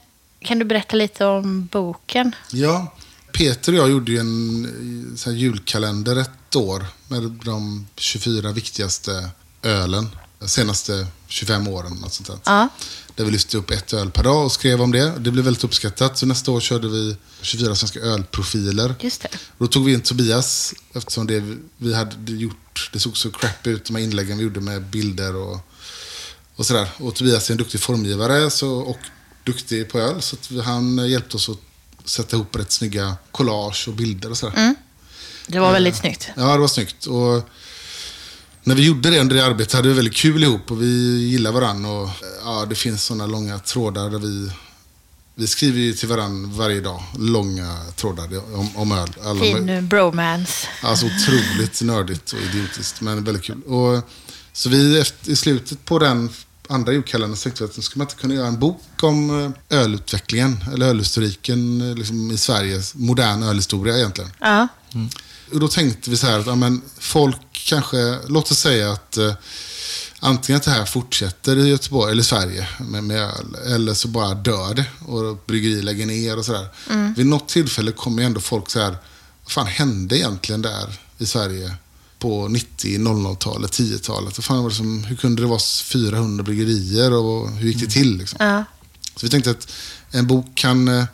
[0.40, 2.34] kan du berätta lite om boken?
[2.50, 2.92] Ja,
[3.32, 9.30] Peter och jag gjorde ju en eh, julkalender ett år med de 24 viktigaste
[9.62, 10.08] ölen.
[10.38, 11.92] De senaste 25 åren.
[11.92, 12.38] Något sånt där.
[12.44, 12.68] Ja.
[13.14, 15.12] Där vi lyfte upp ett öl per dag och skrev om det.
[15.18, 16.18] Det blev väldigt uppskattat.
[16.18, 18.94] Så nästa år körde vi 24 svenska ölprofiler.
[19.00, 19.28] Just det.
[19.58, 23.84] Då tog vi in Tobias eftersom det vi hade gjort, det såg så crap ut
[23.84, 25.58] de här inläggen vi gjorde med bilder och,
[26.56, 26.88] och sådär.
[26.98, 28.98] Och Tobias är en duktig formgivare så, och
[29.44, 31.58] duktig på öl så han hjälpte oss att
[32.04, 34.74] sätta ihop rätt snygga collage och bilder och sådär.
[35.46, 36.28] Det var väldigt snyggt.
[36.36, 37.06] Ja, det var snyggt.
[37.06, 37.48] Och
[38.64, 41.52] när vi gjorde det under det arbetet hade vi väldigt kul ihop och vi gillar
[41.52, 41.90] varandra.
[41.90, 42.10] Och,
[42.44, 44.50] ja, det finns sådana långa trådar där vi...
[45.34, 49.08] Vi skriver ju till varandra varje dag, långa trådar om, om öl.
[49.24, 50.68] Alla Fin eh, bromance.
[50.82, 53.62] Alltså otroligt nördigt och idiotiskt, men väldigt kul.
[53.62, 54.10] Och,
[54.52, 56.30] så vi efter, i slutet på den
[56.72, 59.44] andra julkalendern så tänkte vi att nu ska man inte kunna göra en bok om
[59.70, 64.30] eh, ölutvecklingen, eller ölhistoriken eh, liksom, i Sveriges modern ölhistoria egentligen.
[64.40, 64.68] Ja.
[65.52, 69.16] Och då tänkte vi så här att ja, men folk kanske, låt oss säga att
[69.16, 69.34] eh,
[70.20, 74.34] antingen att det här fortsätter i Göteborg eller Sverige med, med öl, eller så bara
[74.34, 76.68] dör det och bryggeri lägger ner och sådär.
[77.16, 78.96] Vid något tillfälle kommer ju ändå folk så här,
[79.44, 81.74] vad fan hände egentligen där i Sverige
[82.22, 84.38] på 90, 00-talet, 10-talet?
[84.38, 87.86] Vad fan var det som, hur kunde det vara 400 bryggerier och hur gick det
[87.86, 88.16] till?
[88.16, 88.36] Liksom?
[88.40, 88.64] Ja.
[89.16, 89.72] Så vi tänkte att
[90.10, 91.04] en bok kan, eh,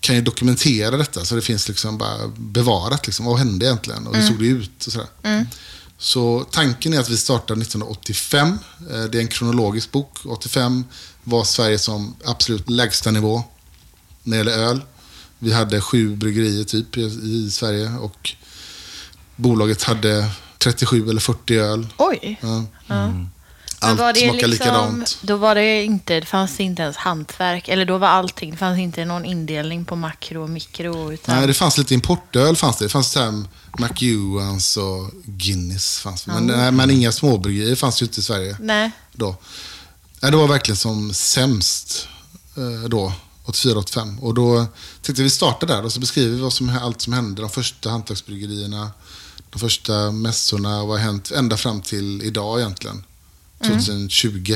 [0.00, 3.06] kan ju dokumentera detta så det finns liksom bara bevarat.
[3.06, 4.86] Liksom, vad hände egentligen och hur såg det ut?
[4.86, 5.08] Och sådär.
[5.98, 8.58] Så tanken är att vi startar 1985.
[8.90, 10.18] Eh, Det är en kronologisk bok.
[10.26, 10.84] 85
[11.24, 13.42] var Sverige som absolut lägsta nivå
[14.22, 14.80] när det gäller öl.
[15.38, 18.30] Vi hade sju bryggerier typ i Sverige och
[19.36, 21.86] bolaget hade 37 eller 40 öl.
[21.96, 22.38] Oj.
[22.40, 22.64] Ja.
[22.86, 23.30] Men
[23.90, 25.18] Allt var det smakar liksom, likadant.
[25.22, 27.68] Då var det inte, det fanns inte ens hantverk.
[27.68, 31.12] Eller då var allting, det fanns inte någon indelning på makro och mikro.
[31.12, 32.56] Utan, Nej, det fanns lite importöl.
[32.56, 32.84] Fanns det.
[32.84, 33.44] det fanns så här
[33.78, 35.98] McEwans och Guinness.
[35.98, 36.26] Fanns.
[36.26, 38.90] Men, nej, men inga småbryggerier fanns ju inte i Sverige Nej.
[39.12, 39.36] då.
[40.20, 42.08] Nej, det var verkligen som sämst
[42.56, 43.12] eh, då,
[43.46, 44.20] 84-85.
[44.20, 44.66] Och då
[45.02, 47.42] tänkte vi starta där och så beskriver vi vad som, allt som hände.
[47.42, 48.90] De första hantverksbryggerierna,
[49.54, 53.04] de första mässorna och vad har hänt ända fram till idag egentligen.
[53.58, 54.54] 2020.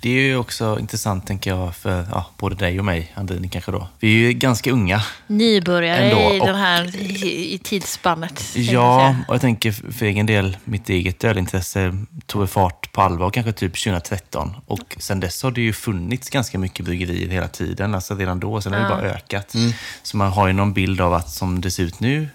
[0.00, 3.72] Det är ju också intressant, tänker jag, för ja, både dig och mig, Andrini kanske
[3.72, 3.88] då.
[4.00, 5.02] Vi är ju ganska unga.
[5.26, 8.42] Nybörjare Ändå, i, och- den här, i, i tidsspannet.
[8.56, 11.94] Ja, och jag tänker för egen del, mitt eget ölintresse
[12.26, 14.54] tog fart på allvar kanske typ 2013.
[14.66, 17.94] Och sen dess har det ju funnits ganska mycket bryggerier hela tiden.
[17.94, 19.54] Alltså redan då, sen har det bara ökat.
[20.02, 22.28] Så man har ju någon bild av att som det ser ut nu,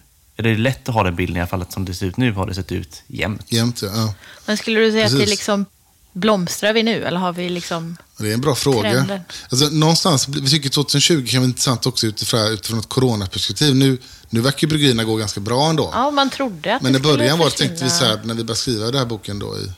[0.44, 2.18] det är lätt att ha den bilden i alla fall, att som det ser ut
[2.18, 3.46] nu har det sett ut jämt.
[3.48, 4.14] Jämt, ja.
[4.46, 5.30] Men skulle du säga att det Precis.
[5.30, 5.66] liksom
[6.14, 7.04] blomstrar vi nu?
[7.04, 7.98] Eller har vi liksom...
[8.18, 8.92] Det är en bra fråga.
[8.92, 9.22] Trenden.
[9.50, 13.76] Alltså, någonstans, vi tycker 2020 kan vara intressant också utifrån, utifrån ett coronaperspektiv.
[13.76, 13.98] Nu,
[14.30, 15.90] nu verkar bryggerierna gå ganska bra ändå.
[15.94, 18.34] Ja, man trodde att Men det i början var det, tänkte vi så här, när
[18.34, 19.72] vi började skriva den här boken då, i,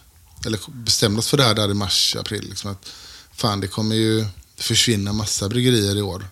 [0.45, 2.91] eller bestämde oss för det här där i mars, april, liksom, att
[3.36, 4.26] fan det kommer ju
[4.57, 6.26] försvinna massa bryggerier i år,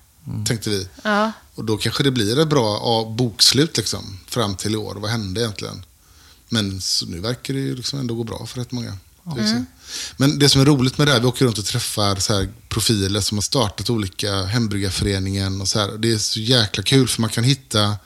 [0.48, 0.88] tänkte vi.
[1.04, 1.32] Ja.
[1.56, 4.96] Och då kanske det blir ett bra bokslut liksom, fram till i år.
[4.96, 5.86] Vad hände egentligen?
[6.50, 8.98] Men nu verkar det ju liksom ändå gå bra för rätt många.
[9.36, 9.66] Säga.
[10.18, 12.50] Men det som är roligt med det här, vi åker runt och träffar så här
[12.70, 15.98] profiler som har startat olika hembryggarföreningen och så här.
[15.98, 17.98] Det är så jäkla kul för man kan hitta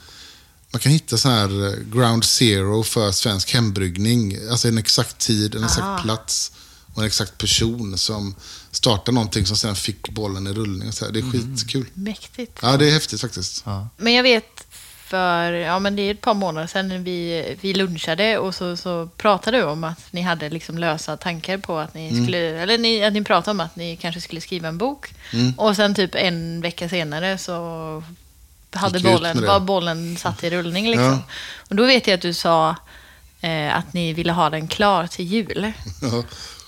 [0.71, 4.37] man kan hitta så här eh, ground zero för svensk hembryggning.
[4.51, 5.97] Alltså en exakt tid, en exakt Ah.
[5.97, 6.51] plats
[6.93, 8.35] och en exakt person som
[8.71, 10.87] startade någonting som sen fick bollen i rullning.
[10.87, 11.11] Och så här.
[11.11, 11.85] Det är skitkul.
[11.93, 12.59] Mäktigt.
[12.61, 13.65] Ja, det är häftigt faktiskt.
[13.97, 14.67] Men jag vet
[15.05, 19.09] för, ja men det är ett par månader sedan vi, vi lunchade och så, så
[19.17, 22.23] pratade du om att ni hade liksom lösa tankar på att ni Mm.
[22.23, 25.13] skulle, eller ni, att ni pratade om att ni kanske skulle skriva en bok.
[25.33, 25.53] Mm.
[25.57, 28.03] Och sen typ en vecka senare så
[28.71, 31.05] hade bollen, var bollen satt i rullning liksom.
[31.05, 31.19] Ja.
[31.69, 32.75] Och då vet jag att du sa
[33.41, 35.71] eh, att ni ville ha den klar till jul.
[36.01, 36.23] Ja.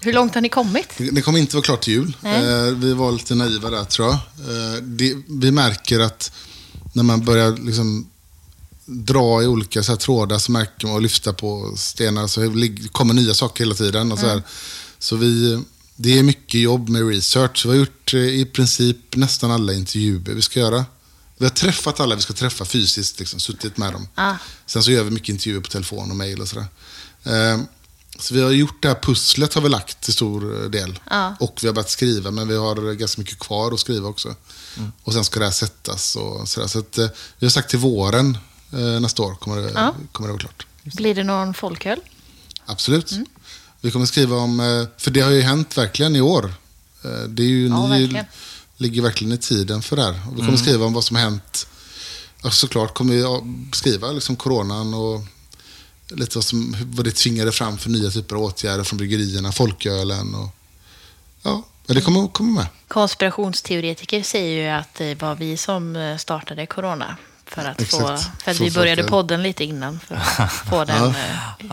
[0.06, 0.90] Hur långt har ni kommit?
[0.98, 2.18] Det kommer inte vara klart till jul.
[2.22, 2.46] Nej.
[2.46, 4.16] Eh, vi var lite naiva där tror jag.
[4.16, 4.82] Eh,
[5.28, 6.32] vi märker att
[6.94, 8.10] när man börjar liksom
[8.86, 12.54] dra i olika så här, trådar så märker man och lyfta på stenar så
[12.92, 14.12] kommer nya saker hela tiden.
[14.12, 14.44] Och så här.
[15.00, 15.64] så vi,
[15.96, 17.66] det är mycket jobb med research.
[17.66, 20.86] Vi har gjort eh, i princip nästan alla intervjuer vi ska göra.
[21.38, 24.08] Vi har träffat alla vi ska träffa fysiskt, liksom, suttit med dem.
[24.16, 24.34] Ah.
[24.66, 26.68] Sen så gör vi mycket intervjuer på telefon och mejl och sådär.
[28.20, 31.00] Så vi har gjort det här pusslet har vi lagt till stor eh, del.
[31.10, 31.36] Ja.
[31.40, 34.36] Och vi har börjat skriva, men vi har ganska mycket kvar att skriva också.
[35.04, 36.68] Och sen ska det här sättas och sådär.
[36.68, 37.08] Så att, eh,
[37.40, 38.38] vi har sagt till våren
[38.74, 39.96] eh, nästa år kommer det, Ja.
[40.12, 40.68] kommer det vara klart.
[40.84, 42.00] Blir det någon folköl?
[42.66, 43.12] Absolut.
[43.12, 43.26] Mm.
[43.82, 46.54] Vi kommer skriva om, för det har ju hänt verkligen i år.
[47.28, 48.26] Det är ju, Ja, ni verkligen.
[48.78, 50.22] ligger verkligen i tiden för det här.
[50.28, 51.68] Och vi kommer skriva om vad som har hänt.
[52.44, 53.26] Och såklart kommer vi
[53.74, 55.22] skriva liksom coronan och
[56.10, 60.36] lite vad, som, vad det tvingade fram för nya typer av åtgärder från bryggerierna, folkölen
[60.36, 60.50] och
[61.44, 62.68] ja, men det kommer kommer med.
[62.88, 67.18] Konspirationsteoretiker säger ju att det var vi som eh, startade corona.
[67.48, 70.00] För att, få, för att vi började podden lite innan.
[70.00, 71.16] För att få den eh,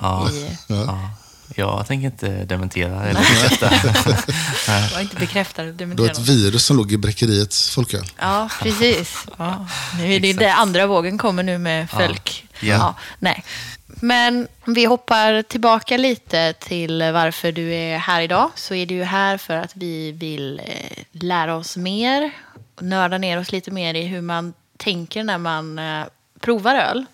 [0.00, 0.30] Ja.
[0.30, 0.58] i...
[0.66, 1.10] Ja.
[1.56, 3.70] Jag tänker inte dementera eller bekräfta.
[4.94, 5.64] var inte bekräftad.
[5.64, 8.04] Det var ett virus som låg i bräckeriets folköl.
[8.18, 9.26] Ja, precis.
[9.38, 9.66] Ja.
[9.98, 12.46] Nu är det det andra vågen kommer nu med folk.
[12.60, 12.94] Ja.
[13.18, 13.44] nej.
[14.00, 18.50] Men om vi hoppar tillbaka lite till varför du är här idag.
[18.54, 22.32] Så är du här för att vi vill eh, lära oss mer.
[22.74, 26.04] Och nörda ner oss lite mer i hur man tänker när man eh,
[26.40, 27.06] provar öl.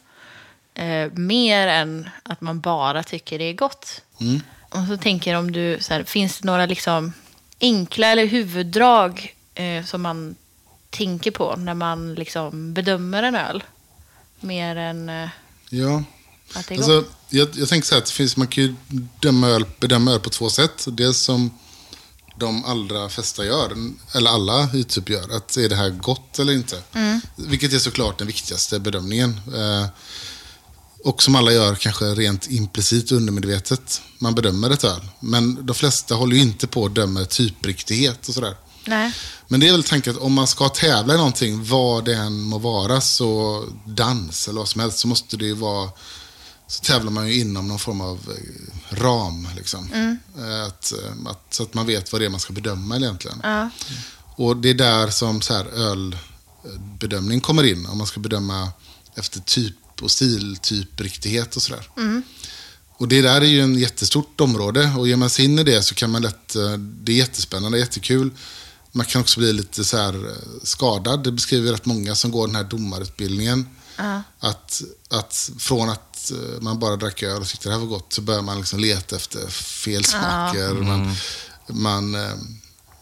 [0.74, 4.02] Eh, mer än att man bara tycker det är gott.
[4.20, 4.40] Mm.
[4.70, 7.12] Och så tänker om du, så här, finns det några liksom
[7.60, 10.34] enkla eller huvuddrag eh, som man
[10.90, 13.64] tänker på när man liksom bedömer en öl?
[14.40, 15.28] Mer än eh,
[15.70, 16.02] Ja,
[16.54, 18.74] att det är Alltså, jag, jag tänker så här att det finns, man kan ju
[19.20, 20.86] döma öl, bedöma öl på två sätt.
[20.86, 21.50] Dels som
[22.36, 23.72] de allra flesta gör,
[24.14, 25.36] eller alla typ gör.
[25.36, 26.82] Att är det här gott eller inte?
[27.36, 29.40] Vilket är såklart den viktigaste bedömningen.
[29.54, 29.86] Eh,
[31.04, 34.02] och som alla gör kanske rent implicit undermedvetet.
[34.18, 35.00] Man bedömer ett öl.
[35.20, 38.56] Men de flesta håller ju inte på att döma typriktighet och sådär.
[38.84, 39.12] Nej.
[39.48, 42.40] Men det är väl tanken att om man ska tävla i någonting, vad det än
[42.40, 45.90] må vara, så dans eller vad som helst, så måste det ju vara...
[46.68, 49.48] Så tävlar man ju inom någon form av eh, ram.
[49.56, 49.92] Liksom.
[50.38, 53.40] Eh, Att, eh, att, så att man vet vad det är man ska bedöma egentligen.
[53.42, 53.70] Ja.
[54.36, 57.86] Och det är där som så här ölbedömning kommer in.
[57.86, 58.68] Om man ska bedöma
[59.14, 61.90] efter typ och stiltypriktighet och sådär.
[62.88, 65.82] Och det där är ju en jättestort område och ger man sig in i det
[65.82, 68.30] så kan man lätt, det är jättespännande, jättekul.
[68.92, 71.24] Man kan också bli lite så här skadad.
[71.24, 73.66] Det beskriver rätt många som går den här domarutbildningen.
[73.96, 74.22] Ja.
[74.38, 78.12] Att, att från att eh, man bara drack öl och tyckte det här var gott
[78.12, 80.72] så börjar man liksom leta efter fel smaker.
[80.74, 81.14] Man,
[81.68, 82.30] man, eh,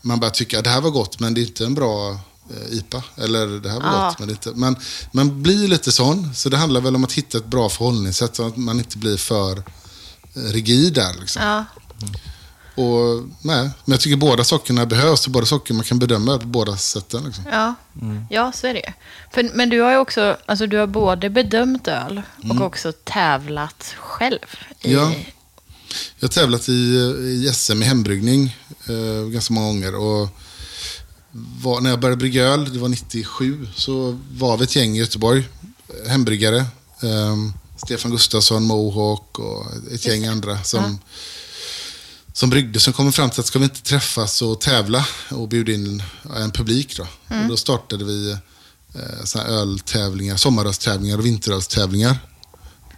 [0.03, 2.11] man börjar tycka att det här var gott men det är inte en bra
[2.51, 3.03] eh, IPA.
[3.17, 4.09] Eller det här var Ja.
[4.09, 4.51] gott men inte...
[4.51, 4.77] Man,
[5.13, 6.35] man blir lite sån.
[6.35, 9.17] Så det handlar väl om att hitta ett bra förhållningssätt så att man inte blir
[9.17, 9.63] för
[10.35, 11.15] rigid där.
[11.21, 11.43] Liksom.
[11.43, 11.65] Ja.
[12.77, 16.47] Och, nej, men jag tycker båda sakerna behövs och båda saker man kan bedöma på
[16.47, 17.25] båda sätten.
[17.25, 17.45] Liksom.
[17.51, 17.75] Ja.
[18.31, 18.93] ja, så är det
[19.33, 23.95] För, Men du har ju också, alltså du har både bedömt öl och också tävlat
[23.99, 24.39] själv.
[24.81, 25.13] I, Ja.
[26.19, 28.57] Jag har tävlat i, i SM i hembryggning
[28.89, 29.95] eh, ganska många gånger.
[29.95, 30.29] Och
[31.63, 34.99] var, när jag började brygga öl, det var 97, så var vi ett gäng i
[34.99, 35.49] Göteborg,
[36.09, 36.59] hembryggare.
[37.03, 37.37] Eh,
[37.85, 40.99] Stefan Gustafsson, Mohawk och ett gäng andra som,
[42.37, 42.81] som bryggde.
[42.81, 46.03] Som kom fram till att ska vi inte träffas och tävla och bjuda in
[46.37, 46.97] en publik.
[46.97, 48.31] Då, och då startade vi
[48.95, 52.19] eh, öltävlingar, sommarölstävlingar och vinterölstävlingar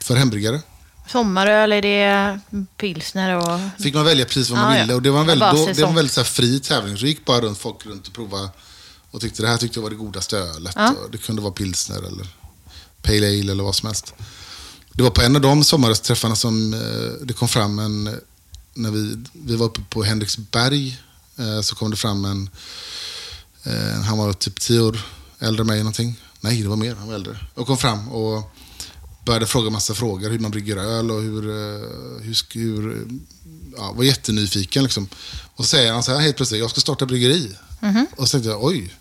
[0.00, 0.60] för hembryggare.
[1.12, 2.40] Sommaröl, är det
[2.76, 3.60] pilsner och...
[3.82, 4.80] Fick man välja precis vad man ja.
[4.80, 4.94] ville.
[4.94, 6.96] Och det var en väldigt, då, det var en väldigt så här fri tävling.
[6.96, 8.48] Så gick bara runt folk runt och provade.
[9.10, 10.76] Och tyckte det här tyckte jag var det godaste ölet.
[10.76, 12.26] Och det kunde vara pilsner eller
[13.02, 14.14] pale ale eller vad som helst.
[14.92, 18.20] Det var på en av de sommarträffarna som eh, det kom fram en...
[18.74, 20.98] När vi, vi var uppe på Henriksberg
[21.36, 22.50] eh, så kom det fram en...
[23.62, 25.00] Eh, han var typ tio år
[25.38, 26.20] äldre än mig någonting.
[26.40, 26.94] Nej, det var mer.
[26.94, 27.36] Han var äldre.
[27.54, 28.50] Och kom fram och
[29.24, 30.30] började fråga massa frågor.
[30.30, 31.48] Hur man brygger öl och hur...
[31.48, 33.08] eh, hur, hur
[33.76, 35.08] ja, var jättenyfiken liksom.
[35.54, 37.56] Och så säger han så här helt plötsligt, jag ska starta bryggeri.
[38.16, 38.94] Och så tänkte jag, oj.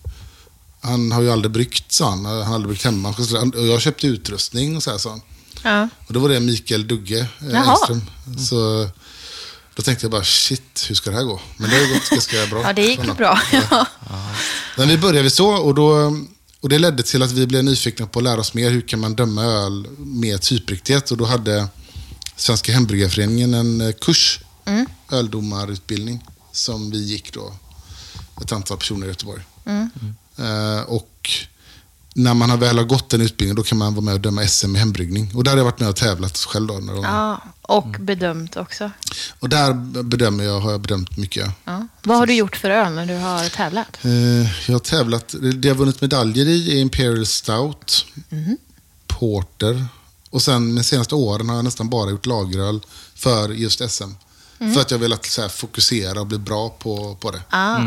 [0.82, 2.26] Han har ju aldrig bryggt, sa han.
[2.26, 3.16] Han har aldrig bryggt hemma.
[3.56, 5.22] Och jag köpte utrustning och så här, sa han.
[5.64, 5.90] Ja.
[6.08, 7.70] Och då var det Mikael Dugge eh, Jaha.
[7.70, 8.02] Engström.
[8.38, 8.90] Så
[9.78, 11.42] då tänkte jag bara, shit, hur ska det här gå?
[11.58, 12.62] Men det har ju gått ganska bra.
[12.64, 13.16] ja, det gick honom.
[13.16, 13.40] bra.
[13.52, 13.86] Ja.
[14.78, 16.18] Men vi började så och, då,
[16.62, 18.70] och det ledde till att vi blev nyfikna på att lära oss mer.
[18.70, 21.12] Hur kan man döma öl med typriktighet?
[21.12, 21.68] Och då hade
[22.36, 24.40] Svenska Hembryggarföreningen en eh, kurs,
[25.12, 27.54] öldomarutbildning, som vi gick då,
[28.42, 29.44] ett antal personer i Göteborg.
[30.38, 31.30] Eh, och
[32.18, 34.48] när man har väl har gått den utbildningen, då kan man vara med och döma
[34.48, 35.32] SM i hembryggning.
[35.36, 36.74] Och där har jag varit med och tävlat själv då.
[36.74, 37.10] Några gånger.
[37.10, 38.92] Ja, och bedömt också.
[39.40, 41.50] Och där bedömer jag, har jag bedömt mycket.
[41.66, 41.88] Ja.
[42.04, 44.06] Vad har du gjort för öl när du har tävlat?
[44.06, 48.06] Eh, jag har tävlat, det jag har vunnit medaljer i är Imperial Stout,
[49.08, 49.86] Porter
[50.30, 52.82] och sen de senaste åren har jag nästan bara gjort lageröl
[53.16, 54.12] för just SM.
[54.58, 57.42] För att jag velat så här, fokusera och bli bra på, på det.
[57.50, 57.82] Ah.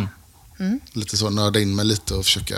[0.93, 2.57] Lite så, nörda in mig lite och försöka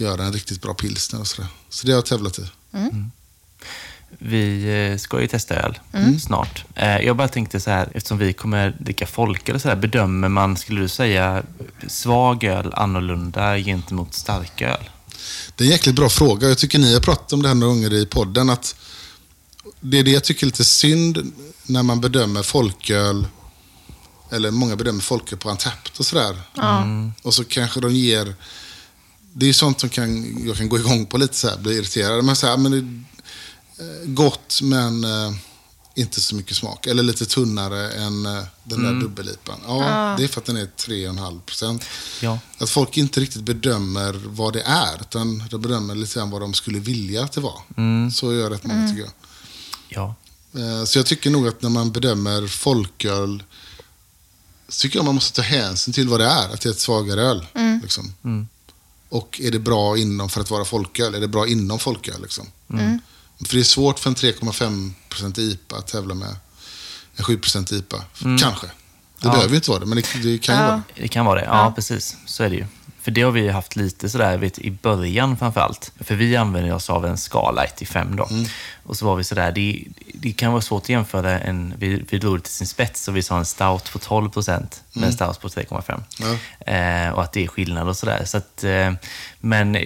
[0.00, 1.48] göra en riktigt bra pilsner och sådär.
[1.68, 2.46] Så det har jag tävlat i.
[4.18, 6.20] Vi eh, ska ju testa öl Mm.
[6.20, 6.64] snart.
[6.74, 10.28] Eh, Jag bara tänkte så här, eftersom vi kommer dricka folk eller så här, bedömer
[10.28, 11.42] man, skulle du säga,
[11.88, 14.90] svag öl annorlunda gentemot stark öl?
[15.56, 16.48] Det är en jäkligt bra fråga.
[16.48, 18.50] Jag tycker ni har pratat om det här några gånger i podden.
[18.50, 18.74] Att
[19.80, 21.32] det är det jag tycker är lite synd
[21.66, 23.26] när man bedömer folköl.
[24.30, 26.36] Eller många bedömer folköl på Antapped och sådär.
[27.22, 28.34] Och så kanske de ger...
[29.32, 32.24] Det är sånt som kan, jag kan gå igång på lite så här, bli irriterad.
[32.24, 32.78] Men så här, men det,
[33.84, 35.32] eh, gott men eh,
[35.94, 36.86] inte så mycket smak.
[36.86, 39.58] Eller lite tunnare än eh, den där dubbellipan.
[39.66, 41.84] Ja, det är för att den är 3,5 procent.
[42.20, 42.38] Ja.
[42.58, 46.54] Att folk inte riktigt bedömer vad det är, utan de bedömer lite grann vad de
[46.54, 47.60] skulle vilja att det var.
[48.10, 49.12] Så gör rätt många tycker jag.
[49.88, 50.14] Ja.
[50.60, 53.42] Eh, Så jag tycker nog att när man bedömer folköl
[54.68, 56.80] så tycker jag man måste ta hänsyn till vad det är, att det är ett
[56.80, 57.46] svagare öl.
[57.82, 58.14] Liksom.
[59.08, 61.14] Och är det bra inom för att vara folköl?
[61.14, 62.22] Är det bra inom folköl?
[62.22, 62.46] Liksom?
[63.46, 66.36] För det är svårt för en 3,5% IPA att tävla med
[67.16, 68.02] en 7% IPA.
[68.40, 68.66] Kanske.
[68.66, 68.72] Det
[69.26, 69.30] Ja.
[69.30, 70.66] behöver ju inte vara det, men det, det kan ju Ja.
[70.68, 71.02] vara det.
[71.02, 71.46] Det kan vara det.
[71.46, 72.16] Ja, precis.
[72.26, 72.66] Så är det ju.
[73.08, 75.92] För det har vi ju haft lite sådär vet, i början framför allt.
[76.00, 78.28] För vi använder oss av en skala 1 till 5 då.
[78.82, 79.84] Och så var vi sådär, det,
[80.14, 83.16] det kan vara svårt att jämföra en, vi, vi drog det till sin spets och
[83.16, 86.00] vi sa en stout på 12 procent med en stout på 3,5.
[86.18, 86.72] Ja.
[86.72, 88.22] Eh, och att det är skillnad och sådär.
[88.24, 88.92] Så att, eh,
[89.40, 89.82] men eh,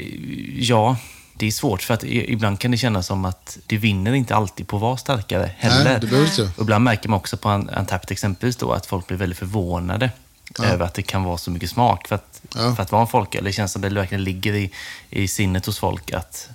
[0.54, 0.96] ja,
[1.34, 4.68] det är svårt för att ibland kan det kännas som att det vinner inte alltid
[4.68, 5.84] på att vara starkare heller.
[5.84, 6.42] Nej, det inte.
[6.56, 10.10] Och ibland märker man också på en Untapped exempelvis då att folk blir väldigt förvånade
[10.58, 12.74] över att det kan vara så mycket smak för att, Ja.
[12.74, 13.44] för att vara en folköl.
[13.44, 14.70] Det känns som att det verkligen ligger i,
[15.10, 16.48] i sinnet hos folk att,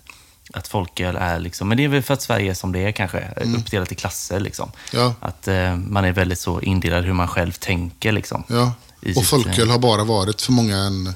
[0.53, 2.91] att folköl är liksom, men det är väl för att Sverige är som det är
[2.91, 3.27] kanske,
[3.57, 4.71] uppdelat i klasser liksom.
[4.93, 5.05] Mm.
[5.05, 5.13] Ja.
[5.27, 8.43] Att eh, man är väldigt så indelad hur man själv tänker liksom.
[8.49, 8.73] Ja.
[9.15, 11.13] Och folköl eh, har bara varit för många en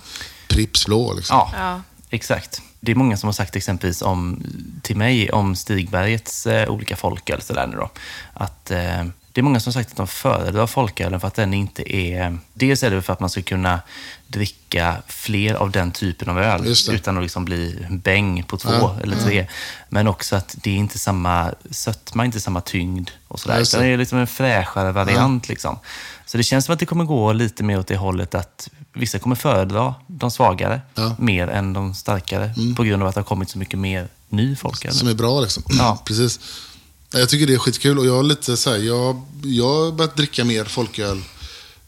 [0.49, 1.13] Pripps blå.
[1.13, 1.36] Liksom.
[1.38, 1.82] Ja, Ja.
[2.09, 2.61] exakt.
[2.79, 4.43] Det är många som har sagt exempelvis om,
[4.82, 7.41] till mig om Stigbergets eh, olika folköl.
[7.41, 7.89] Så där nu då,
[8.34, 11.95] att, eh, det är många som sagt att de föredrar folkölen för att den inte
[11.95, 12.38] är...
[12.53, 13.79] Dels är det för att man ska kunna
[14.27, 18.97] dricka fler av den typen av öl utan att liksom bli bäng på två Ja,
[19.03, 19.47] eller tre.
[19.89, 23.55] Men också att det är inte samma sötma, inte samma tyngd och sådär.
[23.55, 23.79] Ja, just det.
[23.79, 25.49] det är liksom en fräschare variant.
[25.49, 25.79] Liksom.
[26.25, 29.19] Så det känns som att det kommer gå lite mer åt det hållet att vissa
[29.19, 31.03] kommer föredra de svagare Ja.
[31.03, 31.15] Mm.
[31.19, 34.55] mer än de starkare på grund av att det har kommit så mycket mer ny
[34.55, 34.93] folköl.
[34.93, 35.63] Som är bra liksom.
[35.67, 36.01] Ja.
[36.05, 36.39] Precis.
[37.12, 39.91] Ja, Jag tycker det är skitkul och jag har lite så här, jag, jag har
[39.91, 41.24] börjat dricka mer folköl.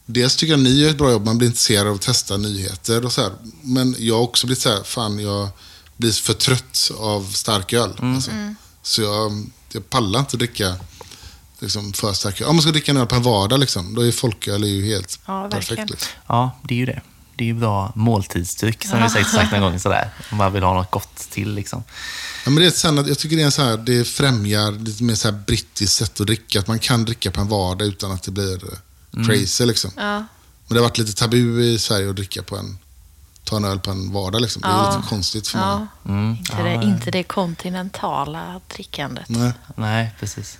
[0.06, 3.04] Dels tycker jag ni gör ett bra jobb, man blir intresserad av att testa nyheter
[3.04, 3.32] och så här.
[3.62, 5.48] Men jag har också blivit så här, fan jag
[5.96, 7.90] blir för trött av starköl.
[7.98, 8.14] Mm.
[8.14, 8.30] Alltså.
[8.82, 10.76] Så jag, jag pallar inte att dricka
[11.58, 12.46] liksom, för starköl.
[12.48, 14.86] Om man ska dricka en öl på en vardag, liksom, då är folköl är ju
[14.86, 15.90] helt Ja, perfekt.
[15.90, 16.08] Liksom.
[16.26, 17.02] Ja, det är ju det.
[17.36, 20.10] Det är ju bra måltidsdryck som vi säkert sagt någon gång sådär.
[20.30, 21.84] Om man vill ha något gott till liksom.
[22.44, 25.14] Ja, men det är sen jag tycker det, är så här, det främjar lite mer
[25.14, 26.60] så här brittiskt sätt att dricka.
[26.60, 29.66] Att man kan dricka på en vardag utan att det blir eh, crazy.
[29.66, 29.90] Liksom.
[29.96, 30.16] Ja.
[30.18, 30.26] Men
[30.68, 32.78] det har varit lite tabu i Sverige att dricka på en,
[33.44, 34.40] ta en öl på en vardag.
[34.42, 34.62] Liksom.
[34.62, 34.96] Det är Ja.
[34.96, 35.86] lite konstigt för Ja.
[36.02, 36.18] många.
[36.20, 36.30] Mm.
[36.38, 39.28] Inte, det, inte det kontinentala drickandet.
[39.28, 39.52] Nej.
[39.76, 40.58] Nej, precis.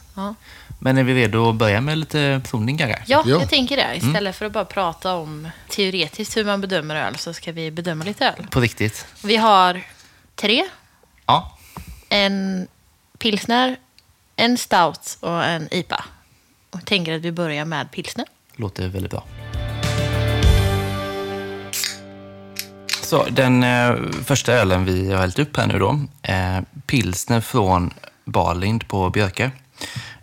[0.85, 2.79] Men är vi redo att börja med lite provning?
[2.79, 3.23] Ja, Ja.
[3.27, 3.97] jag tänker det.
[3.97, 8.05] Istället för att bara prata om teoretiskt hur man bedömer öl så ska vi bedöma
[8.05, 8.47] lite öl.
[8.51, 9.07] På riktigt?
[9.25, 9.81] Vi har
[10.35, 10.65] tre.
[11.27, 11.59] Ja.
[12.09, 12.67] En
[13.19, 13.77] pilsner,
[14.37, 16.05] en stout och en IPA.
[16.71, 18.27] Och jag tänker att vi börjar med pilsner.
[18.57, 19.25] Låter väldigt bra.
[23.03, 27.95] Så den eh, första ölen vi har hällt upp här nu då, eh, pilsner från
[28.25, 29.51] Barlind på Björke.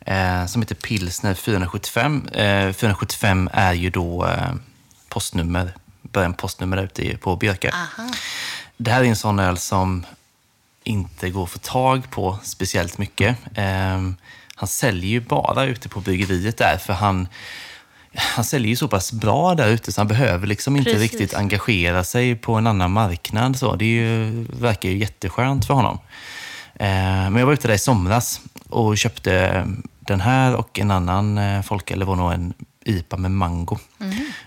[0.05, 2.27] Eh, som heter Pilsner 475.
[2.27, 4.53] Eh, 475 är ju då eh,
[5.09, 7.73] postnummer, början postnummer ute på Björke.
[8.77, 10.05] Det här är en sån öl som
[10.83, 13.37] inte går att få tag på speciellt mycket.
[13.55, 14.15] Ehm,
[14.55, 17.27] han säljer ju bara ute på bryggeriet där, för han,
[18.15, 21.11] han säljer ju så pass bra där ute så han behöver liksom inte Precis.
[21.11, 23.57] riktigt engagera sig på en annan marknad.
[23.57, 23.75] Så.
[23.75, 25.99] Det ju, verkar ju jätteskönt för honom.
[26.79, 29.65] Ehm, men jag var ute där i somras och köpte
[29.99, 31.99] den här och en annan eh, folköl.
[31.99, 32.53] Det var nog en
[32.85, 33.77] IPA med mango.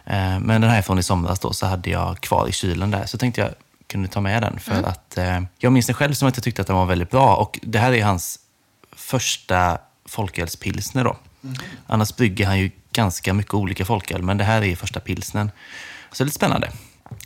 [0.06, 3.06] Ehm, men den här från i somras då, så hade jag kvar i kylen där.
[3.06, 3.50] Så tänkte jag
[3.86, 4.58] kunde ta med den.
[4.60, 7.10] För att eh, jag minns den själv som att jag tyckte att den var väldigt
[7.10, 7.36] bra.
[7.36, 8.38] Och det här är hans
[8.96, 11.16] första folkölspilsner då.
[11.86, 15.50] Annars brygger han ju ganska mycket olika folköl, men det här är första pilsnern.
[16.12, 16.70] Så det är lite spännande.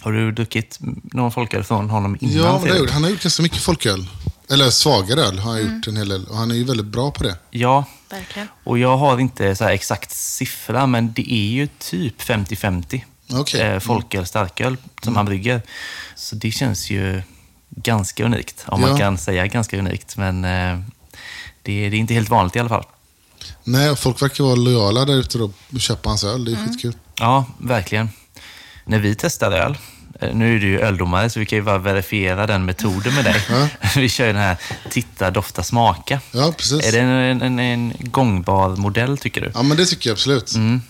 [0.00, 2.36] Har du druckit någon folköl från honom innan?
[2.36, 4.08] Ja, men det har jag han har gjort ganska mycket folköl.
[4.50, 5.74] Eller svagare öl har han Mm.
[5.76, 6.24] gjort en hel del.
[6.26, 7.38] Och han är ju väldigt bra på det.
[7.50, 8.48] Ja, Verkligen.
[8.64, 13.60] och jag har inte så här exakt siffra, men det är ju typ 50-50 Okej.
[13.60, 15.62] eh, folköl, starköl som han brygger.
[16.14, 17.22] Så det känns ju
[17.70, 18.88] ganska unikt, om Ja.
[18.88, 20.16] man kan säga ganska unikt.
[20.16, 20.80] Men eh,
[21.62, 22.84] det, är, det är inte helt vanligt i alla fall.
[23.64, 26.44] Nej, och folk verkar vara lojala där ute och köpa hans öl.
[26.44, 26.68] Det är Mm.
[26.68, 26.94] skitkul.
[27.20, 28.08] Ja, verkligen.
[28.84, 29.78] När vi testar öl,
[30.20, 33.42] nu är du ju öldomare så vi kan ju bara verifiera den metoden med dig.
[33.96, 34.56] Vi kör ju den här
[34.90, 36.20] titta, dofta, smaka.
[36.32, 36.86] Ja, precis.
[36.86, 39.50] Är det en, en, en gångbar modell tycker du?
[39.54, 40.54] Ja, men det tycker jag absolut.
[40.54, 40.82] Mm.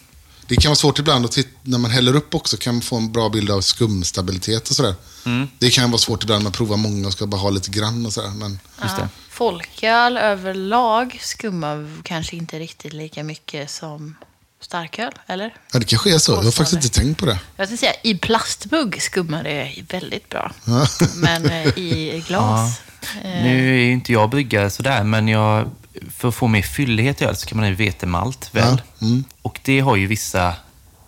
[0.47, 2.97] Det kan vara svårt ibland att titta, när man häller upp också kan man få
[2.97, 4.95] en bra bild av skumstabilitet och sådär.
[5.27, 5.49] Mm.
[5.59, 8.07] Det kan vara svårt ibland när man provar många och ska bara ha lite grann
[8.07, 8.31] och sådär.
[8.31, 9.09] Men Just det.
[9.31, 14.15] Folköl överlag skummar kanske inte riktigt lika mycket som
[14.61, 15.55] starköl, eller?
[15.73, 16.33] ja, det kanske är så.
[16.33, 17.39] Jag har faktiskt inte tänkt på det.
[17.57, 20.53] Jag skulle säga i plastmugg skummar det väldigt bra.
[20.65, 20.87] Ja.
[21.15, 22.81] Men eh, i glas...
[23.23, 25.71] eh, Nu är ju inte jag bryggare sådär, men jag,
[26.17, 28.83] för att få mer fyllighet i öl så kan man ha vetemalt väl.
[28.99, 29.25] Ja, mm.
[29.43, 30.55] Och det har ju vissa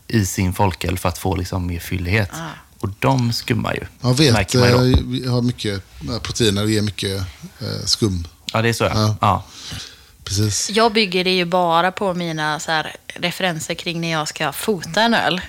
[0.09, 2.31] i sin folköl för att få liksom mer fyllighet.
[2.33, 2.49] Ah.
[2.81, 3.81] Och de skummar ju.
[4.01, 7.23] Ja, vet, man ju eh, har mycket eh, proteiner och ger mycket
[7.61, 8.27] eh, skum.
[8.53, 9.17] Ja, det är så ja.
[9.21, 9.45] Ja.
[10.31, 10.45] Ja.
[10.45, 10.71] Precis.
[10.77, 15.03] Jag bygger det ju bara på mina så här, referenser kring när jag ska fota
[15.03, 15.41] en öl.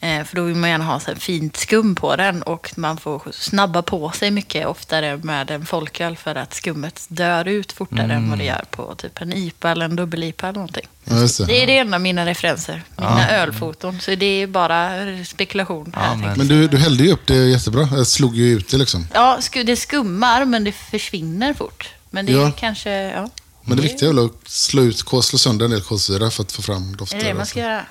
[0.00, 2.96] Eh, för då vill man gärna ha så här, fint skum på den och man
[2.98, 8.12] får snabba på sig mycket oftare med en folköl för att skummet dör ut fortare
[8.12, 10.86] än vad det gör på typ en IPA eller en dubbel-IPA eller någonting.
[11.04, 11.44] Ja, det.
[11.46, 14.00] Det är det enda av mina referenser, mina ölfoton.
[14.00, 14.90] Så det är bara
[15.24, 15.92] spekulation.
[15.94, 17.88] Ja, här, men- Men du, du hällde ju upp det jättebra.
[17.92, 19.08] Jag slog ju ut det liksom.
[19.12, 21.88] Ja, det skummar men det försvinner fort.
[22.10, 22.52] Men det är Ja.
[22.58, 23.30] kanske, ja.
[23.66, 26.42] Men det viktiga är väl att slå, ut, kol- slå sönder en del kolsyra för
[26.42, 27.16] att få fram dofter.
[27.16, 27.86] Är det det man ska göra?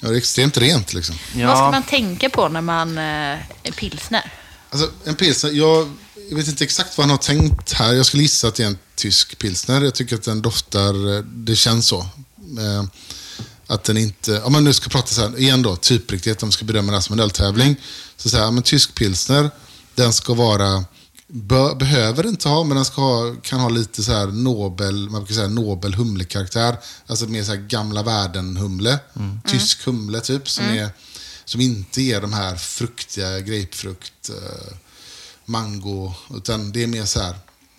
[0.00, 1.16] Ja, det är extremt rent liksom.
[1.34, 1.46] Ja.
[1.46, 3.04] Vad ska man tänka på när man eh,
[3.62, 4.32] är pilsner?
[4.70, 5.90] Alltså, en pilsner, jag,
[6.30, 7.92] jag vet inte exakt vad han har tänkt här.
[7.92, 9.80] Jag skulle gissa att det är en tysk pilsner.
[9.80, 11.98] Jag tycker att den doftar, eh, det känns så.
[12.58, 12.84] Eh,
[13.66, 16.52] att den inte, om man nu ska prata så här, igen då, typriktighet, om man
[16.52, 17.76] ska bedöma det här som en öltävling.
[18.16, 19.50] Så säger jag, men tysk pilsner,
[19.94, 20.84] den ska vara,
[21.32, 25.20] bö, behöver inte ha, men den ska ha, kan ha lite så här nobel, man
[25.20, 26.76] brukar säga nobel humlekaraktär.
[27.06, 28.98] Alltså mer så här gamla världen-humle.
[29.46, 30.90] Tysk humle typ, som, är,
[31.44, 34.76] som inte ger de här fruktiga grapefrukt, eh,
[35.44, 37.36] mango, utan det är mer så här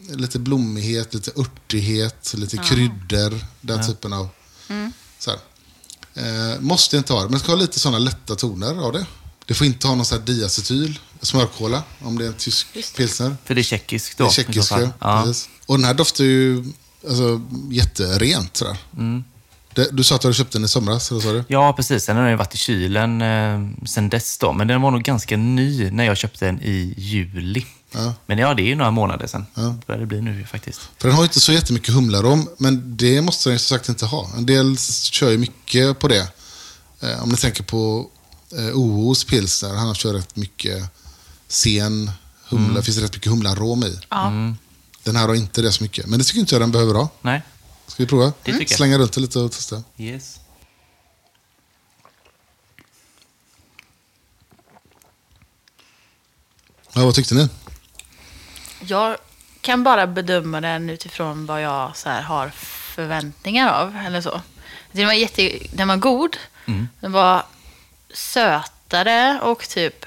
[0.10, 4.30] lite blommighet, lite örtighet, lite kryddor, den typen av...
[5.20, 5.39] Så här.
[6.14, 9.06] Eh, måste inte ha det, men ska ha lite sådana lätta toner av det.
[9.45, 12.93] Det får inte ha någon så här diacetyl, smörkola, om det är en tysk det.
[12.97, 13.36] pilsner.
[13.45, 14.28] För det är tjeckiskt Det då?
[14.28, 14.76] är så tjeckiska.
[14.76, 14.89] fall.
[14.99, 15.24] Ja.
[15.26, 15.49] precis.
[15.65, 16.63] Och den här doftar ju
[17.07, 17.41] alltså,
[17.72, 18.57] jätterent.
[18.57, 18.78] Sådär.
[18.97, 19.24] Mm.
[19.74, 21.43] Det, du sa att du hade köpt den i somras, eller sa du?
[21.47, 22.03] ja, precis.
[22.03, 24.53] Sen har den ju varit i kylen eh, sen dess då.
[24.53, 27.65] Men den var nog ganska ny när jag köpte den i juli.
[27.91, 28.13] Ja.
[28.26, 29.45] Men ja, det är ju några månader sedan.
[29.53, 29.61] Ja.
[29.61, 30.82] Det börjar det bli nu faktiskt.
[30.97, 33.89] För den har ju inte så jättemycket humlarom, men det måste den ju som sagt
[33.89, 34.30] inte ha.
[34.38, 34.78] En del
[35.11, 36.28] kör ju mycket på det.
[37.01, 38.09] Eh, om ni tänker på
[38.57, 40.84] eh, OOs pilsner, han kör rätt mycket
[41.52, 42.12] sen
[42.49, 42.64] humla.
[42.66, 42.76] Mm.
[42.76, 43.99] Det finns rätt mycket humlarom i.
[44.10, 44.32] Ja.
[45.04, 47.10] Den här har inte det så mycket, men det tycker inte jag den behöver ha.
[47.22, 47.41] Nej,
[47.88, 48.26] Ska vi prova?
[48.26, 48.78] Det tycker jag.
[48.78, 49.84] Slänga runt det lite och testa.
[49.97, 50.39] yes.
[56.93, 57.49] Ja, vad tyckte ni?
[58.82, 59.18] Jag
[59.62, 62.49] kan bara bedöma den utifrån vad jag så här, har
[62.95, 63.95] förväntningar av.
[63.95, 64.41] Eller så.
[64.91, 66.38] Den var, jätte, den var god.
[66.99, 67.45] Den var
[68.14, 70.06] sötare och typ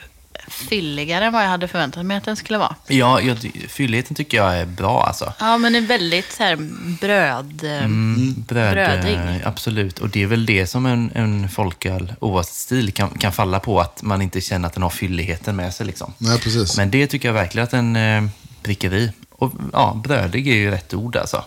[0.49, 2.75] fylligare än vad jag hade förväntat mig att den skulle vara.
[2.87, 3.39] Ja, jag,
[3.69, 5.33] fylligheten tycker jag är bra alltså.
[5.41, 6.57] Ja, men den är väldigt så här,
[7.01, 7.65] bröd...
[7.65, 9.15] Mm, bröd, Brödig.
[9.15, 9.99] eh, absolut.
[9.99, 13.81] Och det är väl det som en, en folköl, oavsett stil, kan, kan falla på.
[13.81, 15.87] Att man inte känner att den har fylligheten med sig.
[15.87, 16.13] Liksom.
[16.19, 16.77] Nej, precis.
[16.77, 18.25] Men det tycker jag verkligen att den eh,
[18.63, 19.13] prickar i.
[19.31, 21.45] Och ja, brödig är ju rätt ord alltså.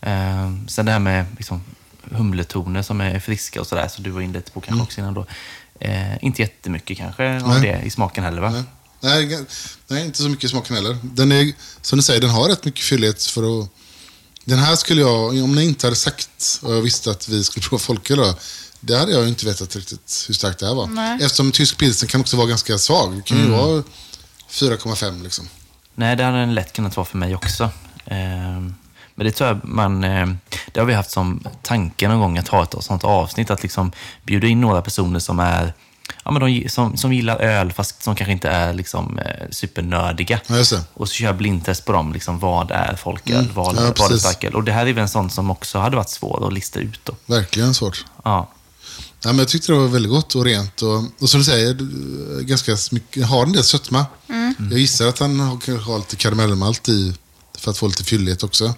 [0.00, 1.60] Eh, sen det här med liksom,
[2.10, 5.14] humletoner som är friska och sådär, så du var inne lite på kanske också innan
[5.14, 5.26] då.
[5.80, 8.64] Eh, inte jättemycket kanske av det i smaken heller va?
[9.00, 9.46] Nej.
[9.88, 10.96] Nej, inte så mycket i smaken heller.
[11.02, 13.68] Den är, som du säger, den har rätt mycket fyllighet för att...
[14.44, 17.66] Den här skulle jag, om ni inte hade sagt och jag visste att vi skulle
[17.66, 18.34] prova folköl då,
[18.80, 20.86] det hade jag ju inte vetat riktigt hur starkt det här var.
[20.86, 21.18] Nej.
[21.22, 23.16] Eftersom tysk pilsen kan också vara ganska svag.
[23.16, 23.82] Det kan ju vara
[24.50, 25.48] 4,5 liksom.
[25.94, 27.70] Nej, det hade den lätt kunnat vara för mig också.
[28.04, 28.60] Eh,
[29.16, 30.04] men det tror jag man...
[30.04, 30.26] Eh,
[30.72, 33.92] det har vi haft som tanke någon gång att ha ett sånt avsnitt, att liksom
[34.22, 35.72] bjuda in några personer som är
[36.24, 40.40] Ja, men de, som, som gillar öl fast som kanske inte är liksom, eh, supernördiga.
[40.94, 42.12] Och så köra blindtest på dem.
[42.12, 43.36] Liksom, vad är folköl?
[43.36, 43.54] Mm.
[43.54, 44.54] Vad, Ja, vad är starköl?
[44.54, 47.00] Och det här är väl en sån som också hade varit svår att lista ut.
[47.04, 47.14] Då.
[47.26, 48.04] Verkligen svårt.
[48.24, 48.48] Ja.
[49.20, 50.82] Ja, men jag tyckte det var väldigt gott och rent.
[50.82, 51.74] Och, och som du säger,
[52.42, 54.06] ganska mycket, har en del sötma.
[54.70, 57.14] Jag gissar att han har, kanske har lite karamellmalt i
[57.66, 58.74] för att få lite fyllighet också.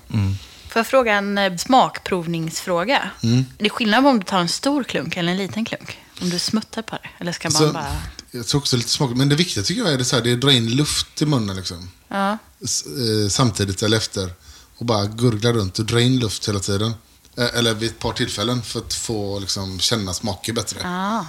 [0.68, 3.11] Får jag fråga en eh, smakprovningsfråga?
[3.22, 3.45] Mm.
[3.59, 5.99] Det är skillnad på om du tar en stor klunk eller en liten klunk?
[6.20, 7.09] Om du smuttar på det?
[7.18, 7.97] Eller ska man Så, bara...
[8.30, 9.11] Jag tror också lite smak.
[9.16, 11.22] Men det viktiga tycker jag är det, så här, det är att dra in luft
[11.22, 11.91] i munnen liksom.
[12.09, 12.30] Ja.
[12.30, 14.32] Eh, samtidigt eller efter.
[14.78, 16.95] Och bara gurgla runt och dra in luft hela tiden.
[17.36, 20.80] Eh, eller vid ett par tillfällen för att få liksom, känna smaker bättre.
[20.84, 21.26] Ah.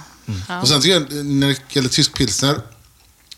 [0.48, 0.60] Ja.
[0.60, 2.60] Och sen tycker jag, när det gäller tysk pilsner.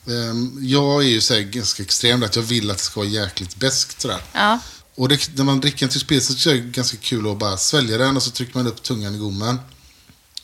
[0.07, 3.11] Ehm, jag är ju så här, ganska extrem att jag vill att det ska vara
[3.11, 4.23] jäkligt beskt sådär.
[4.33, 4.59] Ja.
[4.95, 7.39] Och det, när man dricker en tysk pilsner så jag det är ganska kul att
[7.39, 9.59] bara svälja den och så trycker man upp tungan i gommen.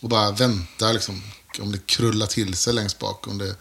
[0.01, 1.23] Och bara vänta liksom.
[1.61, 3.27] Om det krullar till sig längst bak.
[3.27, 3.57] Om det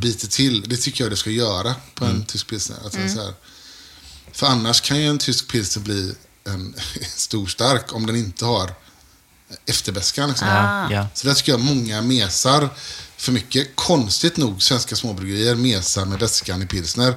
[0.00, 0.68] biter till.
[0.68, 2.78] Det tycker jag det ska göra på en tysk pilsner.
[2.92, 3.34] Det är så här.
[4.32, 6.14] För annars kan ju en tysk pilsner bli
[6.44, 6.74] en
[7.16, 8.74] stor stark om den inte har
[9.66, 10.28] efterbäskan.
[10.28, 10.48] Liksom.
[10.48, 11.08] Ja, ja.
[11.14, 12.68] Så där tycker jag många mesar
[13.20, 13.68] för mycket.
[13.76, 17.14] Konstigt nog, svenska småbryggerier mesar med väskan i pilsner.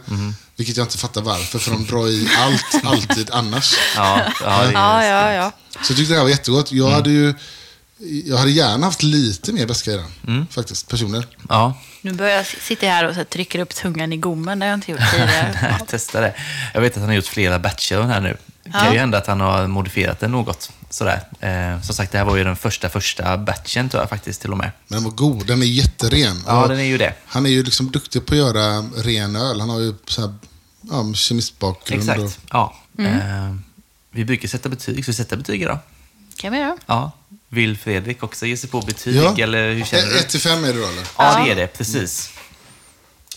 [0.55, 3.75] Vilket jag inte fattar varför, för de drar i allt, alltid annars.
[3.95, 5.51] Ja, ja, Ja, ja, ja.
[5.81, 6.71] Så jag tyckte det här var jättegott.
[6.71, 7.33] Jag hade ju
[8.25, 11.25] jag hade gärna haft lite mer väska i den, faktiskt, personligen.
[11.49, 11.77] ja.
[12.01, 14.59] Nu börjar jag sitta här och så här, trycker upp tungan i gommen.
[14.59, 15.79] Det har jag inte gjort tidigare.
[15.87, 16.33] Testa det.
[16.73, 18.37] Jag vet att han har gjort flera batcher av den här nu.
[18.63, 18.93] Det kan Ja.
[18.93, 20.71] ju hända att han har modifierat den något.
[20.93, 21.23] Sådär.
[21.39, 24.51] Eh, som sagt, det här var ju den första första batchen tror jag faktiskt till
[24.51, 24.71] och med.
[24.87, 25.47] Men den var god.
[25.47, 26.43] Den är jätteren.
[26.47, 27.13] Ja, Och den är ju det.
[27.25, 29.59] Han är ju liksom duktig på att göra ren öl.
[29.59, 30.33] Han har ju så här,
[30.81, 32.09] ja, kemistbakgrund.
[32.09, 32.39] Och, Exakt.
[32.51, 32.75] Ja.
[32.99, 33.55] Eh,
[34.11, 35.03] vi brukar sätta betyg.
[35.03, 35.79] Ska vi sätta betyg idag?
[36.35, 36.77] kan vi göra.
[36.85, 37.11] Ja.
[37.49, 39.15] Vill Fredrik också ge sig på betyg?
[39.15, 39.35] ja.
[39.37, 40.19] Eller hur känner du?
[40.19, 41.07] 1 till 5 är det då, eller?
[41.17, 41.67] Ja, det är det.
[41.67, 42.31] Precis.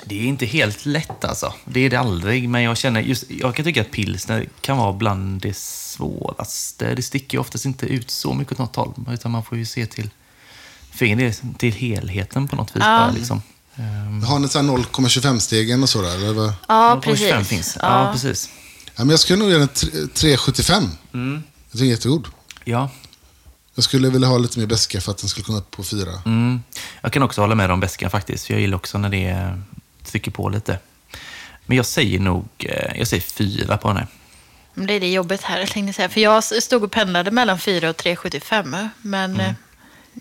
[0.08, 1.54] Det är inte helt lätt alltså.
[1.64, 2.48] Det är det aldrig.
[2.48, 6.94] Men jag känner just, jag kan tycka att pilsner kan vara bland det svåraste.
[6.94, 8.92] Det sticker ju oftast inte ut så mycket åt något håll.
[9.10, 10.10] Utan man får ju se till,
[10.92, 12.82] för egen del, till helheten på något vis.
[12.86, 12.98] Ja.
[12.98, 13.42] Bara, liksom.
[13.76, 16.14] Ehm, Har ni så här 0,25-stegen och sådär?
[16.16, 16.52] Eller vad?
[16.68, 17.48] Ja, 0,25 precis.
[17.48, 17.76] finns.
[17.82, 18.12] Ja, Ja.
[18.12, 18.50] precis.
[18.86, 20.88] Ja, men jag skulle nog göra en tre- 3,75.
[21.14, 21.32] Mm.
[21.34, 22.26] Jag tycker den är jättegod.
[22.64, 22.90] Ja.
[23.74, 26.08] Jag skulle vilja ha lite mer beska för att den skulle komma upp på 4.
[26.26, 26.62] Mm.
[27.00, 28.46] Jag kan också hålla med om beskan faktiskt.
[28.46, 29.58] För jag gillar också när det eh,
[30.06, 30.78] trycker på lite.
[31.66, 34.00] Men jag säger nog eh, jag säger fyra på.
[34.74, 36.08] Men det är det jobbet här, jag tänkte säga.
[36.08, 38.88] För jag stod och pendlade mellan 4 och 3,75.
[39.02, 39.52] Men eh,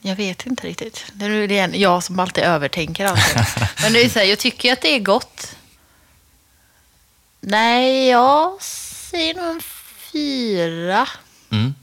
[0.01, 1.05] jag vet inte riktigt.
[1.13, 3.35] Det är är jag som alltid övertänker allt.
[3.81, 5.55] men det är så här, jag tycker att det är gott.
[7.39, 9.61] Nej, jag säger nog en
[10.11, 11.07] fyra.
[11.51, 11.73] Mm.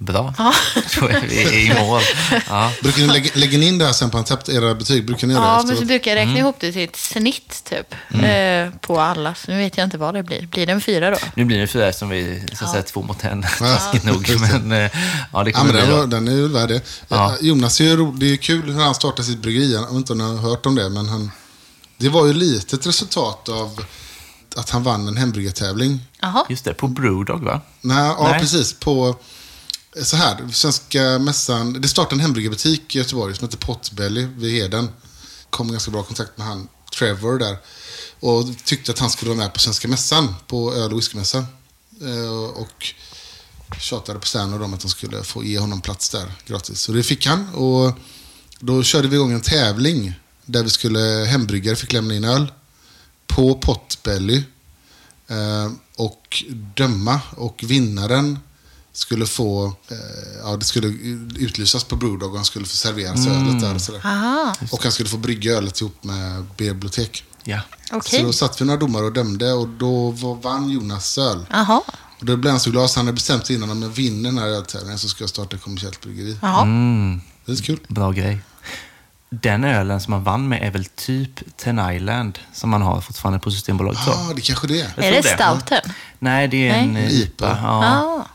[0.00, 0.34] Bra.
[0.38, 0.52] Ja.
[1.08, 2.02] Är vi i mål.
[2.48, 2.72] Ja.
[2.82, 5.06] Brukar ni lägga, lägga in det här sen på en tapp, era betyg?
[5.06, 6.28] Brukar ni Ja, men så brukar jag Mm.
[6.28, 7.94] räkna ihop det till ett snitt typ.
[8.24, 9.34] Eh, på alla.
[9.34, 10.46] Så nu vet jag inte vad det blir.
[10.46, 11.16] Blir det en fyra då?
[11.34, 13.42] Nu blir det fyra som vi så att säga två mot en.
[13.60, 13.66] Ja.
[13.66, 14.30] Taskigt nog.
[14.40, 14.90] Men eh,
[15.32, 16.80] ja, det Ja, kommer men bli den, den är ju värd det.
[17.08, 17.34] Ja.
[17.40, 19.72] Jonas är ju ro, det är ju kul hur han startade sitt bryggeri.
[19.74, 21.30] Jag vet inte om ni har hört om det, men han,
[21.96, 23.84] det var ju lite ett resultat av
[24.56, 26.00] att han vann en hembryggartävling.
[26.48, 27.60] Just det, på Brewdog va?
[27.80, 28.40] Nej, ja, Nej.
[28.40, 28.72] precis.
[28.72, 29.16] På,
[30.02, 31.72] så här, Svenska mässan.
[31.72, 34.88] Det startade en hembryggarbutik i Göteborg som heter Potbelly vid Heden.
[35.50, 37.56] Kom i ganska bra kontakt med han Trevor där.
[38.20, 41.46] Och tyckte att han skulle vara med på Svenska mässan, på öl och whiskymässan.
[42.02, 42.94] Eh, och
[43.80, 46.80] tjatade på Stan och dem att de skulle få ge honom plats där gratis.
[46.80, 47.48] Så det fick han.
[47.54, 47.98] Och
[48.60, 50.98] då körde vi igång en tävling där vi skulle,
[51.28, 52.52] hembryggare fick lämna in öl
[53.26, 54.42] på Potbelly
[55.28, 56.44] eh, och
[56.76, 57.20] döma.
[57.36, 58.38] Och vinnaren
[58.98, 59.96] skulle få, eh,
[60.44, 60.86] ja det skulle
[61.38, 64.00] utlysas på Brewdog och han skulle få serveras ölet där och sådär.
[64.06, 64.54] Aha.
[64.70, 67.24] Och han skulle få brygga ölet ihop med bibliotek.
[67.44, 67.60] Ja.
[67.92, 68.20] Okej.
[68.20, 71.46] Så då satt vi några domare och dömde och då var, vann Jonas öl.
[71.50, 71.80] Jaha.
[72.20, 74.30] Och då blev han så glad så han hade bestämt sig innan om jag vinner
[74.30, 76.36] den här öltävlingen så ska jag starta ett kommersiellt bryggeri.
[76.42, 77.80] Mm, Det är så kul.
[77.88, 78.38] bra grej.
[79.30, 83.38] den ölen som man vann med är väl typ Ten Island som man har fortfarande
[83.38, 84.02] på Systembolaget.
[84.04, 84.10] så.
[84.10, 84.92] Ja, det kanske det är.
[85.02, 85.92] Är det stouten?
[86.18, 87.04] Nej, det är en Nej.
[87.04, 87.58] eh, IPA.
[87.62, 87.84] Ja.
[87.84, 88.26] Ja.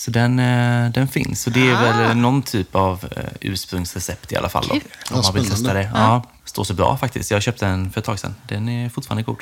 [0.00, 1.42] Så den, eh, den finns.
[1.42, 1.80] Så det är Ah.
[2.08, 4.66] väl någon typ av eh, ursprungsrecept i alla fall.
[4.68, 4.74] Då,
[5.16, 5.90] om man vill testa det.
[5.94, 6.22] Ja.
[6.44, 7.30] Står så bra faktiskt.
[7.30, 8.34] Jag köpte den för ett tag sedan.
[8.48, 9.36] Den är fortfarande god.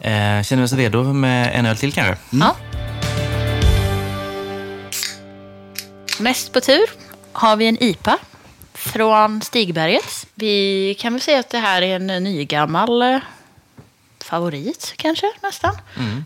[0.00, 2.16] Eh, känner vi oss redo med en öl till kanske?
[2.30, 2.56] Ja.
[6.20, 6.84] Näst på tur
[7.32, 8.18] har vi en IPA
[8.74, 10.26] från Stigberget.
[10.34, 13.20] Vi kan väl säga att det här är en nygammal
[14.24, 15.76] favorit kanske nästan.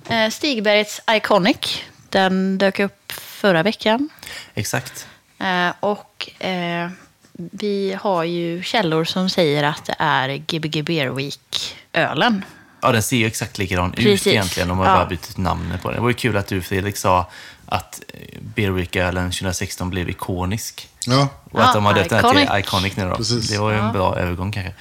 [0.08, 1.56] Eh, Stigbergets Iconic.
[2.08, 4.08] Den dök upp förra veckan.
[4.54, 5.06] Exakt.
[5.38, 6.90] Eh, och eh,
[7.32, 12.44] vi har ju källor som säger att det är Gbg Beer Week-ölen.
[12.82, 14.26] Ja, den ser ju exakt likadan ut Precis.
[14.26, 14.68] egentligen.
[14.68, 14.94] De har Ja.
[14.94, 15.96] bara bytt namnet på den.
[15.96, 17.30] Det var ju kul att du Fredrik sa
[17.66, 18.02] att
[18.40, 20.88] Beer Week-ölen 2016 blev ikonisk.
[21.06, 22.96] Ja, Och Ja, att de har döpt den här till Iconic.
[22.96, 23.16] Nu då.
[23.16, 23.48] Precis.
[23.48, 24.72] Det var ju en bra övergång kanske.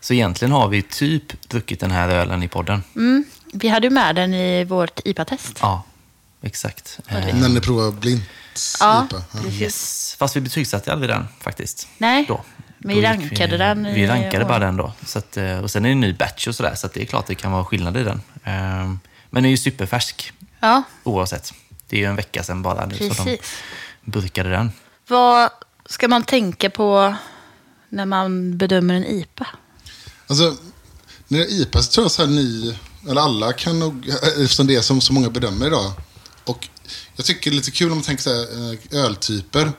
[0.00, 2.82] Så egentligen har vi typ druckit den här ölen i podden.
[2.96, 3.24] Mm.
[3.52, 5.58] Vi hade ju med den i vårt IPA-test.
[5.60, 5.82] Ja,
[6.46, 6.98] exakt.
[7.08, 8.22] Eh, när ni provar blint
[8.80, 9.06] Ja.
[9.10, 9.18] Ja.
[9.32, 9.60] precis.
[9.60, 10.16] Yes.
[10.18, 11.88] Fast vi betygsatte aldrig den faktiskt.
[11.98, 12.44] Nej, Då.
[12.78, 14.48] vi Då gick rankade den i Vi rankade år.
[14.48, 14.92] bara den då.
[15.06, 17.02] Så att, eh, och sen är det en ny batch och sådär, så att det
[17.02, 18.20] är klart det kan vara skillnad i den.
[18.44, 18.52] Eh,
[19.30, 21.52] Men den är ju superfärsk Ja, oavsett.
[21.88, 23.40] Det är ju en vecka sedan bara nu som de precis.
[24.04, 24.72] burkade den.
[25.08, 25.50] Vad
[25.86, 27.14] ska man tänka på
[27.88, 29.46] när man bedömer en IPA?
[30.26, 30.56] Alltså,
[31.28, 32.78] när det är IPA så tror jag så här ni,
[33.10, 34.08] eller alla kan nog,
[34.42, 35.92] eftersom det är som så många bedömer idag.
[36.46, 36.68] Och
[37.16, 39.72] jag tycker det är lite kul om man tänker så här, eh, öltyper.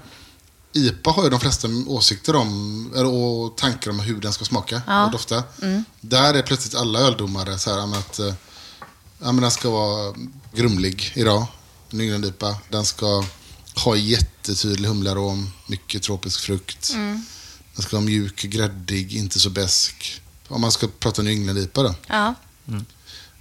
[0.74, 4.82] IPA har ju de flesta åsikter om, eller, och tankar om hur den ska smaka
[4.88, 5.06] Ja.
[5.06, 5.44] och dofta.
[6.02, 8.34] Där är plötsligt alla öldomare så här, att eh,
[9.20, 10.16] ja, men den ska vara
[10.54, 11.48] grumlig idag,
[11.92, 12.58] en IPA.
[12.70, 13.24] Den ska
[13.86, 16.94] ha jättetydlig humlearom, mycket tropisk frukt.
[17.76, 20.22] Den ska vara mjuk, gräddig, inte så besk.
[20.48, 21.96] Om man ska prata New England-IPA då.
[22.08, 22.34] Ja,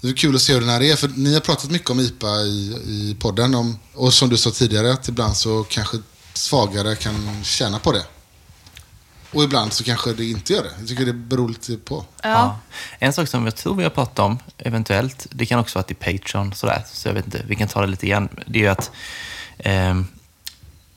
[0.06, 2.00] Det är kul att se hur den här är, för ni har pratat mycket om
[2.00, 3.54] IPA i, i podden.
[3.54, 5.96] Om, och som du sa tidigare, att ibland så kanske
[6.34, 8.02] svagare kan tjäna på det.
[9.32, 10.70] Och ibland så kanske det inte gör det.
[10.78, 12.04] Jag tycker det beror lite på.
[12.22, 12.58] ja.
[12.98, 15.96] En sak som jag tror vi har pratat om, eventuellt, det kan också vara till
[15.96, 18.28] Patreon, sådär, så jag vet inte, vi kan ta det lite igen.
[18.46, 18.90] Det är ju att
[19.58, 20.06] ehm,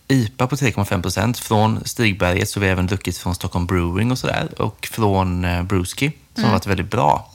[0.07, 4.19] IPA på 3,5 procent från Stigberget, så vi har även druckit från Stockholm Brewing och
[4.19, 7.31] sådär, och från eh, Brewski, som har varit väldigt bra.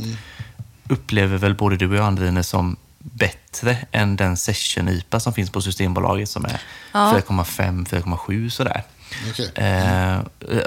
[0.88, 5.60] Upplever väl både du och jag, Andrine, som bättre än den Session-IPA som finns på
[5.60, 6.60] Systembolaget som är
[6.92, 7.12] Ja.
[7.26, 8.82] 4,5-4,7 sådär.
[9.30, 9.50] Okej.
[9.54, 10.18] Eh,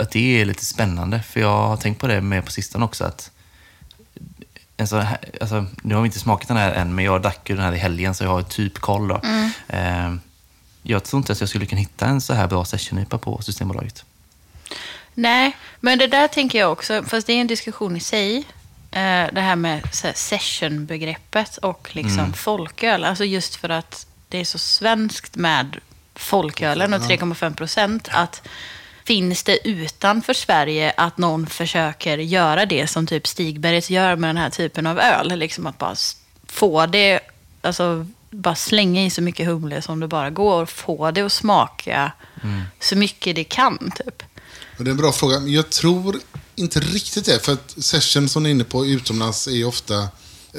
[0.02, 3.04] att det är lite spännande, för jag har tänkt på det med på sistone också.
[3.04, 3.32] att
[4.78, 7.50] en sån här, alltså, Nu har vi inte smakat den här än, men jag drack
[7.50, 9.08] ju den här i helgen så jag har typ koll.
[9.08, 9.22] Då.
[9.68, 10.16] Eh,
[10.84, 14.06] jag tror inte att jag skulle kunna hitta en så här bra session på Systembolaget.
[15.14, 18.44] Nej, men det där tänker jag också, fast det är en diskussion i sig.
[18.98, 19.82] Eh, det här med
[20.16, 23.04] session-begreppet och liksom folköl.
[23.04, 25.78] Alltså just för att det är så svenskt med
[26.16, 28.10] folkölen och 3,5 procent.
[28.12, 28.48] Att
[29.04, 34.38] finns det utanför Sverige att någon försöker göra det som typ Stigberget gör med den
[34.38, 35.40] här typen av öl?
[35.40, 35.96] Liksom att bara
[36.48, 37.20] få det,
[37.62, 41.32] alltså bara slänga i så mycket humle som det bara går och få det att
[41.32, 42.12] smaka
[42.80, 44.24] så mycket det kan typ.
[44.78, 45.40] Och det är en bra fråga.
[45.40, 46.20] Jag tror
[46.58, 47.46] inte riktigt det.
[47.46, 50.08] För att session som ni är inne på utomlands är ju ofta...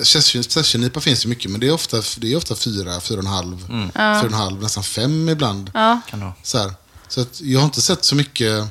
[0.03, 3.25] Session, session finns ju mycket, men det är ofta, det är ofta fyra, fyra och
[3.25, 5.71] en halv, fyra och en halv, nästan fem ibland.
[5.75, 6.01] Ja.
[6.43, 6.73] Så, här.
[7.09, 8.69] så att jag har inte sett så mycket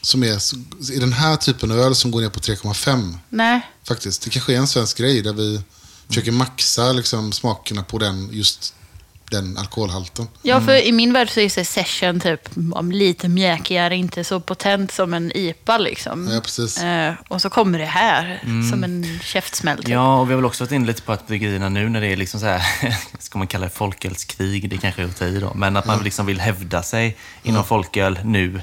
[0.00, 0.38] som är
[0.92, 3.60] i den här typen av öl som går ner på 3,5 Nej.
[3.84, 4.22] faktiskt.
[4.22, 5.62] Det kanske är en svensk grej där vi
[6.06, 8.74] försöker maxa liksom, smakerna på den, just
[9.32, 10.28] den alkoholhalten.
[10.42, 14.40] Ja, för i min värld så är så session typ om lite mjäkigare, inte så
[14.40, 16.28] potent som en IPA liksom.
[16.28, 16.82] Ja, precis.
[16.82, 18.40] Eh, och så kommer det här
[18.70, 19.78] som en käftsmäll.
[19.78, 19.88] Typ.
[19.88, 22.06] Ja, och vi har väl också varit inne lite på att bryggerierna nu när det
[22.06, 22.62] är liksom så här,
[23.18, 26.02] ska man kalla det folkölskrig, det kanske är att ta i då, men att man
[26.02, 28.60] liksom vill hävda sig inom folköl nu.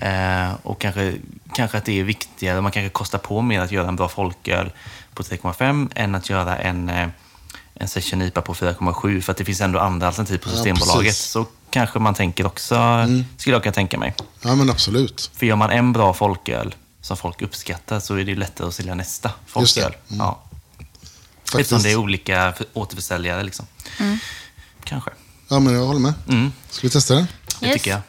[0.00, 1.14] Eh, och kanske,
[1.54, 4.72] kanske att det är viktigare, man kanske kostar på mer att göra en bra folköl
[5.14, 7.08] på 3,5 än att göra en, eh,
[7.74, 11.08] en session IPA på 4,7 för att det finns ändå andra alternativ på Ja, Systembolaget.
[11.10, 11.30] precis.
[11.30, 14.14] så kanske man tänker också, skulle jag kunna tänka mig.
[14.42, 15.30] Ja, men absolut.
[15.34, 18.74] För gör man en bra folköl som folk uppskattar så är det ju lättare att
[18.74, 19.82] sälja nästa Just det.
[19.82, 20.00] folköl.
[20.08, 20.18] Mm.
[20.26, 20.42] Ja.
[21.44, 21.54] Faktiskt.
[21.60, 23.42] Eftersom det är olika för- återförsäljare.
[23.42, 23.66] Liksom.
[24.84, 25.10] Kanske.
[25.48, 26.14] Ja, men jag håller med.
[26.28, 27.26] Mm, Ska vi testa den?
[27.60, 27.74] det Yes.
[27.74, 28.00] tycker jag.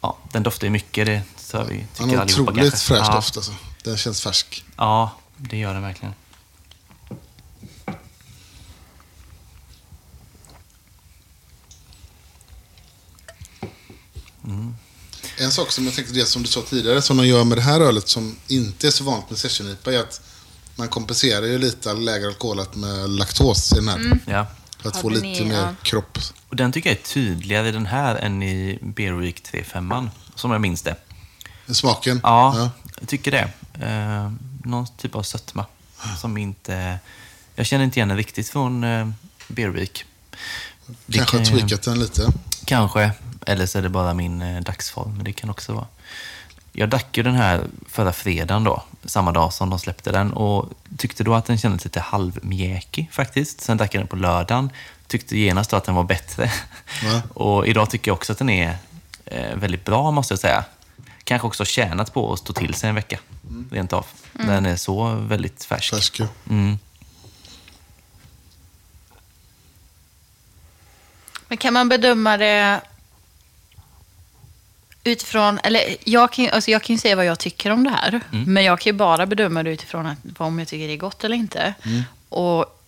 [0.00, 2.86] Ja, den doftar ju mycket, det tror jag vi tycker allihopa otroligt kanske.
[2.94, 3.14] fräsch ja.
[3.14, 3.52] doft alltså.
[3.84, 4.64] Den känns färsk.
[4.76, 6.14] Ja, det gör den verkligen.
[14.46, 14.74] Mm.
[15.38, 17.62] En sak som jag tänkte, det som du sa tidigare, som de gör med det
[17.62, 20.20] här ölet som inte är så vanligt med session-IPA är att
[20.76, 24.18] man kompenserar ju lite lägre alkoholat med laktos i den här.
[24.26, 24.46] Ja.
[24.80, 25.74] För att Ja, få lite är- mer ja.
[25.82, 26.18] kropp.
[26.48, 30.50] Och den tycker jag är tydligare i den här än i Beer Week 3.5, som
[30.50, 30.96] jag minns det.
[31.74, 32.20] Smaken?
[32.22, 32.70] Ja,
[33.00, 33.50] jag tycker det.
[33.86, 34.32] Eh,
[34.64, 35.66] någon typ av sötma
[36.20, 36.98] som inte...
[37.54, 39.08] Jag känner inte igen den riktigt från eh,
[39.48, 40.04] Beer Week.
[41.06, 42.32] Det Kanske har kan tweakat den lite.
[42.64, 43.10] Kanske.
[43.46, 45.86] Eller så är det bara min eh, dagsform, men det kan också vara.
[46.72, 50.70] Jag drack ju den här förra fredagen då, samma dag som de släppte den och
[50.96, 53.60] tyckte då att den kändes lite halvmjäkig faktiskt.
[53.60, 54.70] Sen drack jag den på lördagen,
[55.06, 56.52] tyckte genast då att den var bättre.
[57.02, 57.22] Ja.
[57.42, 58.76] och idag tycker jag också att den är
[59.24, 60.64] eh, väldigt bra måste jag säga.
[61.24, 63.18] Kanske också tjänat på att stå till sig en vecka,
[63.70, 64.06] rent av.
[64.32, 65.94] Den är så väldigt färsk.
[65.94, 66.26] Färsk ju.
[66.50, 66.78] Mm.
[71.48, 72.80] Men kan man bedöma det
[75.06, 78.20] utifrån, eller jag kan, alltså jag kan ju säga vad jag tycker om det här,
[78.46, 81.24] men jag kan ju bara bedöma det utifrån att, om jag tycker det är gott
[81.24, 81.74] eller inte.
[82.28, 82.82] Och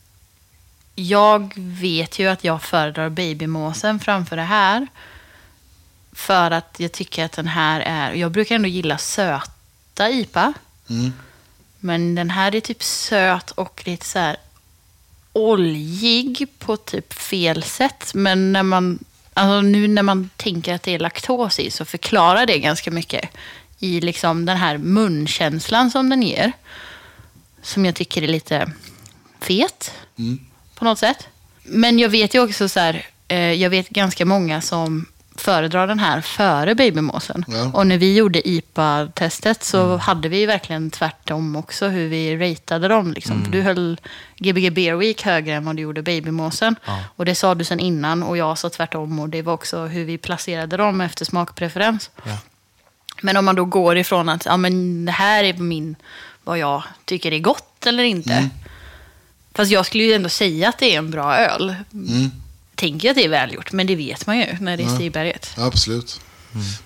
[0.94, 4.86] jag vet ju att jag föredrar babymåsen framför det här.
[6.12, 10.52] För att jag tycker att den här är, jag brukar ändå gilla söta IPA.
[10.90, 11.12] Mm.
[11.80, 14.36] Men den här är typ söt och lite så här
[15.32, 18.10] oljig på typ fel sätt.
[18.14, 18.98] Men när man,
[19.38, 23.30] alltså nu när man tänker att det är laktos i så förklarar det ganska mycket
[23.78, 26.52] i liksom den här munkänslan som den ger.
[27.62, 28.72] Som jag tycker är lite
[29.40, 30.38] fet Mm.
[30.74, 31.26] på något sätt.
[31.62, 35.06] Men jag vet ju också så här, eh, jag vet ganska många som
[35.40, 37.44] föredrar den här före babymåsen.
[37.48, 37.70] Ja.
[37.74, 43.12] Och när vi gjorde IPA-testet så hade vi verkligen tvärtom också hur vi ratade dem.
[43.12, 43.44] Liksom.
[43.44, 44.00] För du höll
[44.36, 46.76] Gbg Beer Week högre än vad du gjorde babymåsen.
[46.84, 47.04] Ja.
[47.16, 49.18] Och det sa du sen innan och jag sa tvärtom.
[49.18, 52.10] Och det var också hur vi placerade dem efter smakpreferens.
[52.24, 52.38] Ja.
[53.22, 55.96] Men om man då går ifrån att ja, men det här är min,
[56.44, 58.48] vad jag tycker är gott eller inte.
[59.54, 61.74] Fast jag skulle ju ändå säga att det är en bra öl.
[61.92, 62.30] Mm.
[62.78, 65.50] Tänker att det är välgjort, men det vet man ju när det är Stigberget.
[65.56, 66.20] Ja, absolut.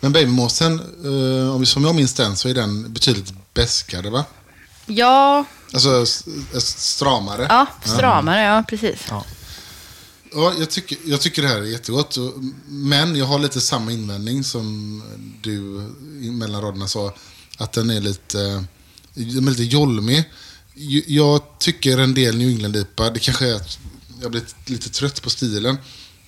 [0.01, 4.25] Men babymåsen, eh, om vi- som jag minns den, så är den betydligt beskare va?
[4.87, 6.07] Ja, Alltså
[6.61, 7.47] stramare.
[7.49, 9.01] ja stramare, ja precis.
[9.11, 9.25] Ja.
[10.35, 12.17] Ja, jag, tycker, jag tycker det här är jättegott.
[12.69, 15.03] Men jag har lite samma invändning som
[15.43, 15.61] du
[16.33, 17.15] mellan raderna sa.
[17.59, 18.65] Att den är lite,
[19.15, 20.25] den är lite jolmig.
[21.07, 23.79] Jag tycker en del New England-IPA, det kanske är att
[24.23, 25.79] jag blivit lite trött på stilen,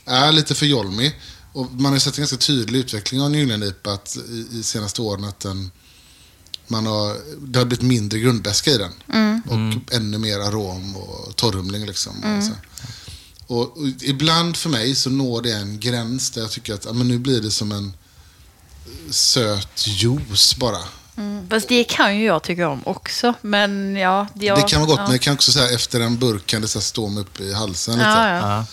[0.05, 1.21] är lite för jolmig.
[1.53, 3.47] Och man har sett en ganska tydlig utveckling av New
[4.17, 5.25] i, i senaste åren.
[5.25, 5.71] att den
[6.67, 8.93] man har, det har blivit mindre grundbäska i den.
[9.49, 11.87] Och ännu mer arom och torrhumling.
[11.87, 12.53] Liksom, och så.
[13.47, 16.93] Och, och ibland för mig så når det en gräns där jag tycker att ja,
[16.93, 17.97] men nu blir det som en
[19.11, 20.79] söt juice bara.
[21.17, 21.49] Mm.
[21.51, 23.35] Fast det kan ju jag tycka om också.
[23.41, 25.03] Men ja, jag, det kan vara gott, ja.
[25.03, 27.53] men jag kan också säga efter en burk kan det så stå mig upp i
[27.53, 28.09] halsen lite.
[28.09, 28.65] Ja.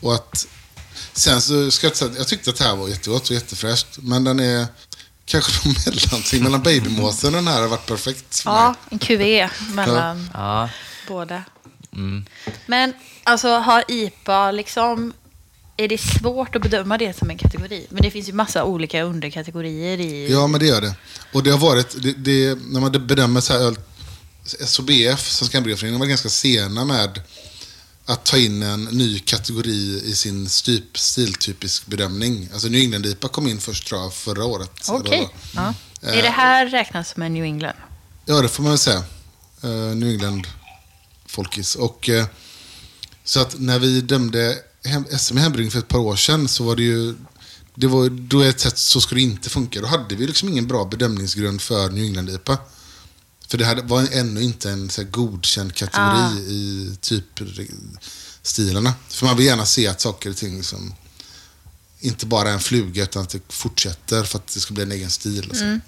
[0.00, 0.46] Och att,
[1.12, 3.86] sen så ska jag säga, jag tyckte att det här var jättegott och jättefräscht.
[3.96, 4.66] Men den är
[5.24, 8.76] kanske någon mellanting mellan babymåsen och den här har varit perfekt för ja, mig.
[8.90, 10.68] en QV mellan Ja.
[11.08, 11.42] båda.
[11.92, 12.26] Mm.
[12.66, 12.92] Men
[13.24, 15.12] alltså har IPA liksom...
[15.76, 17.86] Är det svårt att bedöma det som en kategori?
[17.90, 20.32] Men det finns ju massa olika underkategorier i...
[20.32, 20.94] Ja, men det gör det.
[21.32, 23.78] Och det har varit, det, det, när man bedömer så här öl,
[24.44, 27.20] SOBF, Svenska Hamburgerföreningen, var ganska sena med
[28.06, 32.48] att ta in en ny kategori i sin styp, stiltypisk bedömning.
[32.52, 34.88] Alltså New England IPA kom in först tror jag, förra året.
[34.88, 35.28] Okej.
[35.54, 36.10] Vad Ja.
[36.10, 37.76] Är det här räknas som en New England?
[38.24, 39.02] Ja, det får man väl säga.
[39.64, 40.46] Uh, New England
[41.26, 41.74] folkis.
[41.74, 42.26] Och, eh,
[43.24, 46.64] så att när vi dömde hem, SM i hembryggning för ett par år sedan så
[46.64, 47.14] var det ju...
[47.74, 49.80] Det var, då är ett sätt, så ska det inte funka.
[49.80, 52.58] Då hade vi liksom ingen bra bedömningsgrund för New England IPA.
[53.48, 56.38] För det här var ännu inte en så här, godkänd kategori Ah.
[56.38, 57.40] i typ
[58.42, 58.94] stilarna.
[59.08, 60.94] För man vill gärna se att saker och ting som
[62.00, 65.10] inte bara en fluga utan att det fortsätter för att det ska bli en egen
[65.10, 65.48] stil.
[65.50, 65.64] Och så.
[65.64, 65.80] Mm.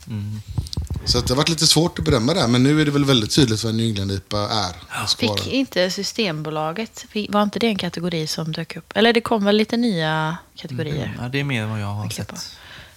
[1.05, 3.05] Så att det har varit lite svårt att bedöma det men nu är det väl
[3.05, 5.07] väldigt tydligt vad New England IPA är.
[5.19, 8.93] Fick inte Systembolaget, var inte det en kategori som dök upp?
[8.95, 11.17] Eller det kom väl lite nya kategorier?
[11.21, 12.33] Ja, det är mer än vad jag har sett.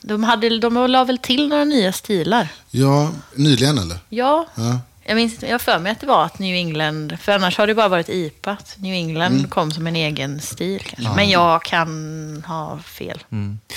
[0.01, 2.47] De, hade, de la väl till några nya stilar?
[2.71, 3.97] Ja, nyligen eller?
[4.09, 4.79] Ja, Ja.
[5.03, 7.75] Jag minns jag för mig att det var att New England, för annars har det
[7.75, 8.51] bara varit IPA.
[8.51, 9.49] att New England Mm.
[9.49, 11.15] kom som en egen stil kanske.
[11.15, 13.23] Men jag kan ha fel.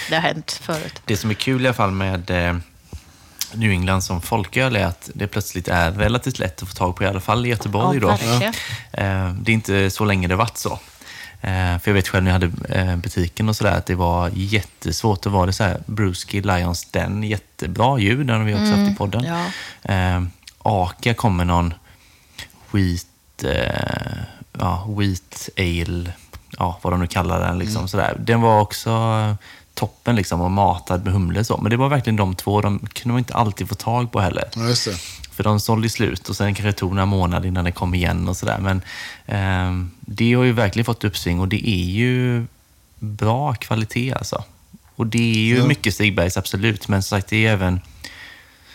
[0.09, 1.03] Det har hänt förut.
[1.05, 2.57] Det som är kul i alla fall med eh,
[3.55, 7.05] New England som folköl är att det plötsligt är relativt lätt att få tag på,
[7.05, 8.01] i alla fall i Göteborg.
[8.03, 8.47] Ja, då.
[9.03, 10.73] Eh, Det är inte så länge det varit så.
[11.41, 15.27] Eh, för jag vet själv när jag hade butiken och sådär att det var jättesvårt.
[15.27, 18.93] att vara det så här, Bruski Lions Den, jättebra ljud, den har vi också haft
[18.93, 19.25] i podden.
[19.25, 20.23] ja.
[20.65, 21.75] Eh, Aka kom med någon
[22.71, 24.19] wheat, eh,
[24.59, 26.13] ja, wheat ale,
[26.59, 27.59] ja, vad de nu kallar den.
[27.59, 28.17] Liksom, sådär.
[28.21, 29.37] Den var också
[29.75, 31.45] toppen liksom, och matad med humle.
[31.45, 31.57] Så.
[31.57, 34.45] Men det var verkligen de två, de kunde man inte alltid få tag på heller.
[34.57, 34.97] Ja, just det.
[35.33, 38.29] För de sålde slut och sen kanske det tog några månader innan det kom igen
[38.29, 38.59] och sådär.
[38.59, 38.83] Men
[39.27, 42.47] ehm, det har ju verkligen fått uppsving och det är ju
[42.99, 44.45] bra kvalitet alltså.
[44.97, 45.67] Och det är ju Ja.
[45.67, 46.89] mycket Stigbergs, absolut.
[46.89, 47.81] Men som sagt, det är även...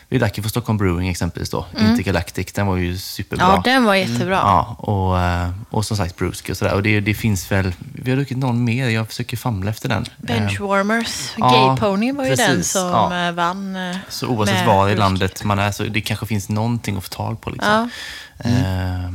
[0.10, 1.66] Det är Dacke för Stockholm Brewing exempelvis då.
[1.80, 3.46] Intergalactic, den var ju superbra.
[3.46, 4.36] ja, den var jättebra.
[4.36, 6.74] Ja, och, eh, och som sagt Brewski och sådär.
[6.74, 10.02] Och det, det finns väl, vi har druckit någon mer, jag försöker famla efter den.
[10.02, 11.34] Eh, Benchwarmers.
[11.38, 13.28] ja, Gay Pony var ju den precis, som ja.
[13.28, 13.78] eh, vann.
[14.10, 17.42] Så oavsett var i landet man är, så det kanske finns någonting att få tag
[17.42, 17.50] på.
[17.50, 17.90] Liksom.
[18.44, 18.50] Ja.
[18.50, 19.12] Eh,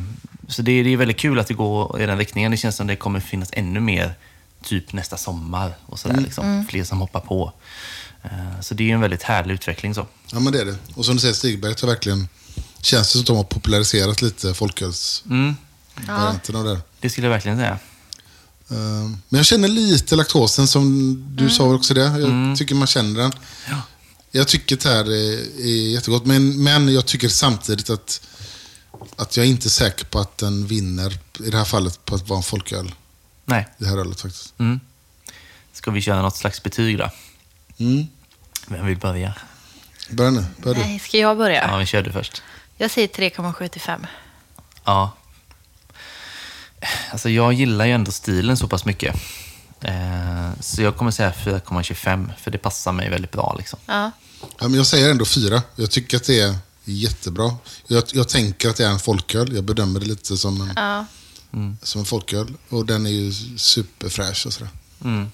[0.48, 2.50] Så det, det är väldigt kul att det går i den riktningen.
[2.50, 4.14] Det känns som det kommer finnas ännu mer
[4.62, 6.20] typ nästa sommar och sådär.
[6.20, 6.44] Liksom.
[6.46, 6.66] Mm.
[6.66, 7.52] Fler som hoppar på.
[8.24, 9.94] Eh, Så det är en väldigt härlig utveckling.
[9.94, 10.06] så.
[10.32, 10.76] Ja, men det är det.
[10.94, 12.28] Och som du säger, Stigberget har verkligen...
[12.80, 16.80] Känns det som att de har populariserat lite folkölsvarianten av det.
[17.00, 17.78] Det skulle jag verkligen säga.
[18.70, 18.76] Eh,
[19.28, 22.00] Men jag känner lite laktosen som du sa väl också det.
[22.00, 23.32] Jag tycker man känner den.
[23.70, 23.80] Ja.
[24.30, 26.26] Jag tycker det här är, är jättegott.
[26.26, 28.20] Men, men jag tycker samtidigt att,
[29.16, 32.28] att jag är inte säker på att den vinner, i det här fallet, på att
[32.28, 32.94] vara en folköl.
[33.44, 33.68] Nej.
[33.78, 34.54] Det här ölet faktiskt.
[34.58, 34.80] Mm.
[35.72, 37.10] Ska vi köra något slags betyg då?
[37.78, 38.06] Mm.
[38.66, 39.34] Vem vill börja?
[40.10, 40.44] Börja nu.
[40.62, 40.78] Börja.
[40.80, 41.68] Nej, ska jag börja?
[41.68, 42.42] Ja, vi kör du först.
[42.76, 44.06] Jag säger 3,75.
[44.84, 45.10] Ja.
[47.12, 49.14] Alltså jag gillar ju ändå stilen så pass mycket.
[49.80, 53.54] Eh, så jag kommer säga 4,25 för det passar mig väldigt bra.
[53.58, 53.78] Liksom.
[53.86, 54.10] Ja.
[54.40, 55.62] Ja, men jag säger ändå fyra.
[55.76, 57.56] Jag tycker att det är jättebra.
[57.86, 59.54] Jag, jag tänker att det är en folköl.
[59.54, 61.06] Jag bedömer det lite som en, Ja.
[61.82, 62.54] som en folköl.
[62.68, 64.70] Och den är ju superfräsch och sådär.
[65.04, 65.30] Mm.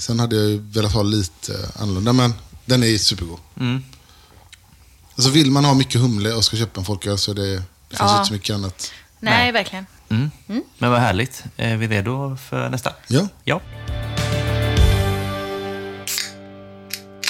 [0.00, 3.38] Sen hade jag ju velat ha lite annorlunda, men den är supergod.
[3.60, 3.82] Mm.
[5.14, 7.56] Alltså vill man ha mycket humle och ska köpa en folköl så det, det
[7.88, 8.16] finns Ja.
[8.16, 8.92] inte så mycket annat.
[9.20, 9.52] Nej, Nej.
[9.52, 9.86] verkligen.
[10.08, 10.30] Mm.
[10.78, 11.44] Men vad härligt.
[11.56, 12.92] Är vi redo för nästa?
[13.08, 13.60] Ja, Ja.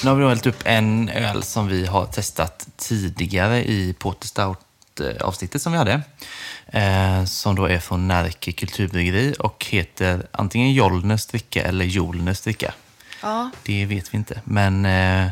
[0.03, 4.27] Nu har vi då hällt upp en öl som vi har testat tidigare i Porter
[5.01, 6.01] Stout-avsnittet som vi hade.
[6.67, 12.73] Eh, som då är från Närke kulturbryggeri och heter antingen Jollners dricka eller Jolners dricka.
[13.21, 13.51] Ja.
[13.63, 14.41] Det vet vi inte.
[14.43, 15.29] Men eh,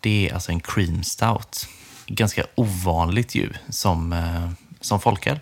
[0.00, 1.68] det är alltså en cream stout.
[2.06, 4.50] Ganska ovanligt ju som, eh,
[4.80, 5.40] som folköl.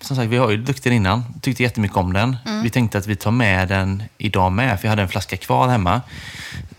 [0.00, 1.24] Som sagt, vi har ju druckit den innan.
[1.42, 2.36] Tyckte jättemycket om den.
[2.62, 5.68] Vi tänkte att vi tar med den idag med, för jag hade en flaska kvar
[5.68, 6.02] hemma.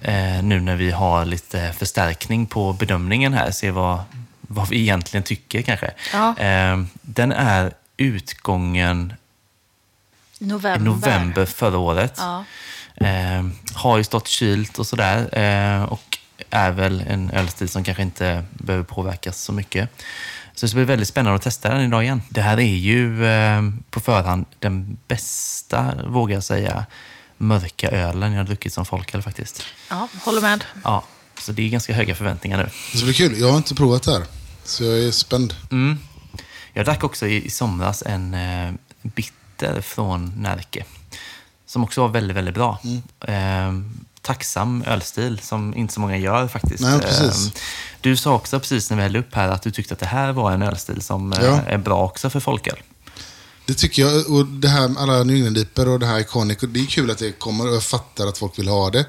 [0.01, 3.51] Eh, nu när vi har lite förstärkning på bedömningen här.
[3.51, 3.99] Se vad,
[4.47, 5.91] vad vi egentligen tycker kanske.
[6.13, 6.37] Ja.
[6.37, 9.13] Eh, den är utgången
[10.39, 10.85] November.
[10.85, 12.13] november förra året.
[12.17, 12.45] Ja.
[12.95, 15.39] Eh, har ju stått kylt och sådär.
[15.39, 16.17] Eh, och
[16.49, 19.89] är väl en ölstil som kanske inte behöver påverkas så mycket.
[20.55, 22.21] Så det ska bli väldigt spännande att testa den idag igen.
[22.29, 26.85] Det här är ju eh, på förhand den bästa, vågar jag säga,
[27.37, 29.63] mörka ölen jag har druckit som folköl faktiskt.
[29.89, 30.65] ja, håller med.
[30.83, 31.03] Ja,
[31.39, 32.69] så det är ganska höga förväntningar nu.
[32.91, 33.39] det ska bli kul.
[33.39, 34.23] Jag har inte provat det här.
[34.65, 35.53] Så jag är spänd.
[35.71, 35.97] Mm.
[36.73, 40.85] Jag drack också i, i somras en eh, bitter från Närke.
[41.65, 42.79] Som också var väldigt, väldigt bra.
[43.27, 43.73] Eh,
[44.21, 46.83] tacksam ölstil som inte så många gör faktiskt.
[46.83, 47.45] Nej, precis.
[47.47, 47.51] Eh,
[48.01, 50.31] du sa också precis när vi hällde upp här att du tyckte att det här
[50.31, 51.61] var en ölstil som eh, Ja.
[51.61, 52.77] är bra också för folköl.
[53.65, 54.29] Det tycker jag.
[54.31, 56.57] Och det här med alla New England-diper och det här Iconic.
[56.61, 59.05] Det är kul att det kommer och jag fattar att folk vill ha det.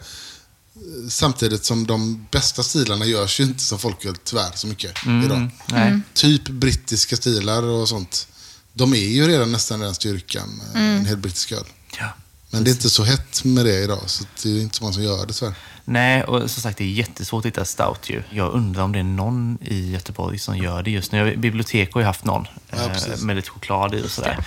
[1.08, 5.36] Samtidigt som de bästa stilarna görs ju inte som folköl tyvärr så mycket idag.
[5.36, 6.00] Mm, nej.
[6.14, 8.28] Typ brittiska stilar och sånt.
[8.72, 11.64] De är ju redan nästan den styrkan, eh, en hel brittisk öl.
[11.98, 12.06] Ja.
[12.50, 14.92] Men det är inte så hett med det idag, så det är inte så många
[14.92, 15.54] som gör det tyvärr.
[15.84, 18.22] Nej, och som sagt det är jättesvårt att hitta stout ju.
[18.30, 21.36] Jag undrar om det är någon i Göteborg som gör det just nu.
[21.36, 24.44] Bibliotek har ju haft någon Ja, eh, med lite choklad i och sådär.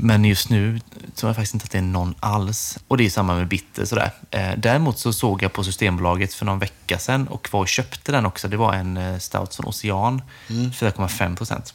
[0.00, 0.80] Men just nu
[1.14, 2.78] tror jag faktiskt inte att det är någon alls.
[2.88, 4.10] Och det är samma med bitter sådär.
[4.30, 8.12] Eh, däremot så såg jag på Systembolaget för någon vecka sedan och var och köpte
[8.12, 8.48] den också.
[8.48, 11.74] Det var en eh, stout från Ocean, 4,5 procent.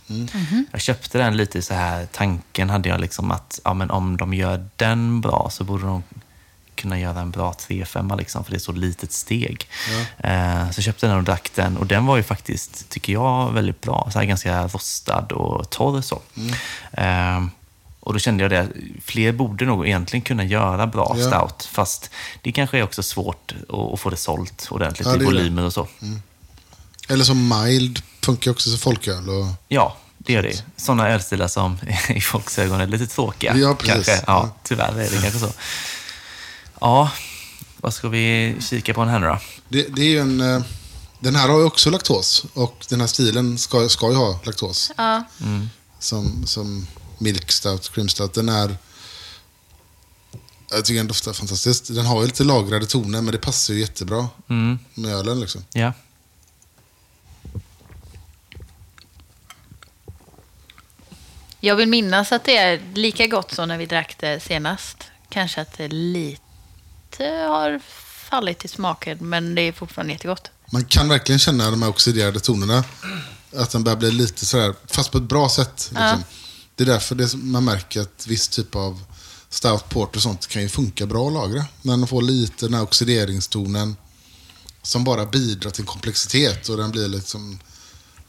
[0.71, 4.33] Jag köpte den lite så här, tanken hade jag liksom att ja, men om de
[4.33, 6.03] gör den bra så borde de
[6.75, 9.67] kunna göra en bra 3-5 liksom, för det är så litet steg.
[10.17, 13.81] Eh, så köpte den och drack den och den var ju faktiskt, tycker jag, väldigt
[13.81, 14.09] bra.
[14.13, 16.21] Så här ganska rostad och torr så.
[16.91, 17.43] Eh,
[18.05, 18.67] och då kände jag det,
[19.05, 21.27] fler borde nog egentligen kunna göra bra Ja.
[21.27, 22.09] stout, fast
[22.41, 23.53] det kanske är också svårt
[23.93, 25.37] att, få det sålt ordentligt Ja, i det är det.
[25.37, 25.87] volymer och så.
[27.09, 29.29] Eller som mild funkar också som folköl.
[29.29, 30.63] Och, Ja, det gör det.
[30.77, 31.77] Sådana ölstilar som
[32.09, 33.55] i folks ögon är lite tråkiga.
[33.57, 33.93] Ja, precis.
[33.93, 34.11] Kanske.
[34.11, 34.49] Ja, Ja.
[34.63, 35.49] tyvärr är det kanske så.
[36.81, 37.11] Ja,
[37.77, 39.37] vad ska vi kika på den här nu då?
[39.69, 40.41] Det, det är ju en...
[40.55, 40.61] eh,
[41.19, 42.45] Den här har ju också laktos.
[42.53, 44.91] Och den här stilen ska, ska ju ha laktos.
[44.97, 45.23] Ja.
[45.99, 46.87] Som, som
[47.23, 48.33] milk stout, cream stout.
[48.33, 48.77] Den är...
[50.71, 51.95] Jag tycker den doftar fantastiskt.
[51.95, 55.39] Den har ju lite lagrade toner, men det passar ju jättebra Mm, med ölen.
[55.39, 55.65] Liksom.
[55.73, 55.93] ja.
[61.59, 64.97] Jag vill minnas att det är lika gott som när vi drack det senast.
[65.29, 67.79] Kanske att det lite har
[68.29, 70.51] fallit i smaken, men det är fortfarande jättegott.
[70.71, 72.83] Man kan verkligen känna de här oxiderade tonerna.
[73.55, 75.89] Att den börjar bli lite sådär, fast på ett bra sätt.
[75.89, 76.23] Liksom.
[76.75, 79.03] Det är därför det, man märker att viss typ av
[79.49, 81.65] stout port och sånt kan ju funka bra att lagra.
[81.81, 83.95] När den får lite den här oxideringstonen
[84.81, 87.59] som bara bidrar till komplexitet och den blir liksom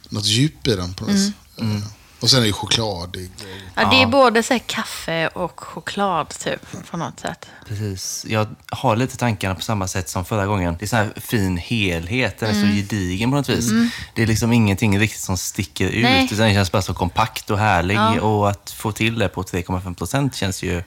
[0.09, 1.33] något djup i den på något vis.
[1.57, 1.87] Eh,
[2.25, 3.31] Och sen är det chokladig.
[3.75, 7.47] Ja, det är både så här kaffe och choklad typ, på något sätt.
[7.69, 8.25] Precis.
[8.29, 10.77] Jag har lite tankarna på samma sätt som förra gången.
[10.79, 12.39] Det är så här fin helhet.
[12.39, 12.69] Den är Mm.
[12.71, 13.71] så gedigen på något vis.
[14.15, 16.03] Det är liksom ingenting riktigt som sticker ut.
[16.03, 16.25] Nej.
[16.25, 17.97] Utan den känns bara så kompakt och härlig.
[17.97, 18.21] Ja.
[18.21, 20.83] Och att få till det på 3,5 procent känns ju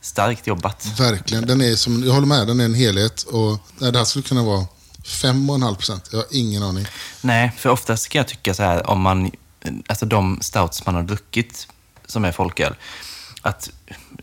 [0.00, 0.86] starkt jobbat.
[0.98, 1.46] Verkligen.
[1.46, 3.22] Den är som, jag håller med, den är en helhet.
[3.22, 4.66] Och det här skulle kunna vara
[5.04, 6.08] 5,5 procent.
[6.12, 6.86] Jag har ingen aning.
[7.20, 9.30] Nej, för oftast kan jag tycka så här om man,
[9.86, 11.68] alltså de stouts man har druckit
[12.06, 12.74] som är folköl,
[13.42, 13.70] att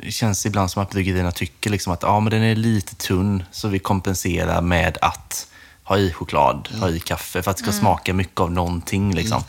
[0.04, 3.44] det känns ibland som att bryggerierna tycker liksom att ja, men den är lite tunn
[3.52, 5.48] så vi kompenserar med att
[5.84, 9.16] ha i choklad, ha i kaffe för att det ska smaka mycket av någonting.
[9.16, 9.44] Liksom.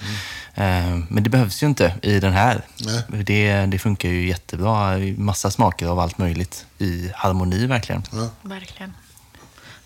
[0.54, 2.64] Eh, Men det behövs ju inte i den här.
[2.80, 3.24] Nej.
[3.24, 4.98] Det, det funkar ju jättebra.
[5.16, 8.02] Massa smaker av allt möjligt i harmoni verkligen.
[8.12, 8.28] Ja.
[8.42, 8.92] Verkligen.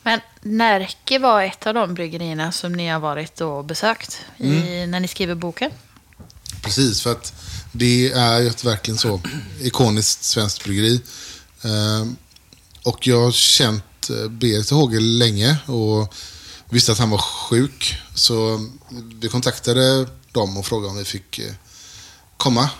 [0.02, 5.00] Men Närke var ett av de bryggerierna som ni har varit och besökt i, när
[5.00, 5.70] ni skriver boken.
[6.62, 7.32] Precis, för att
[7.72, 9.20] det är ju ett verkligen så
[9.60, 11.00] ikoniskt svenskt bryggeri.
[11.62, 12.16] Ehm,
[12.82, 16.14] och jag har känt eh, Berit Håge länge och
[16.68, 17.96] visste att han var sjuk.
[18.14, 18.68] Så
[19.20, 21.52] vi kontaktade dem och frågade om vi fick eh,
[22.36, 22.70] komma.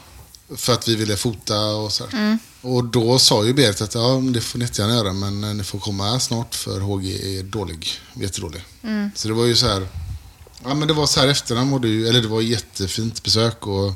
[0.56, 2.38] För att vi ville fota och så här.
[2.60, 5.64] Och då sa ju Berit att ja, det får ni jättegärna göra men eh, ni
[5.64, 7.88] får komma snart för HG är dålig.
[8.14, 8.64] Jättedålig.
[9.14, 9.88] Så det var ju så här.
[10.64, 13.66] Ja, men det var så här efter han mådde ju, eller det var jättefint besök
[13.66, 13.92] och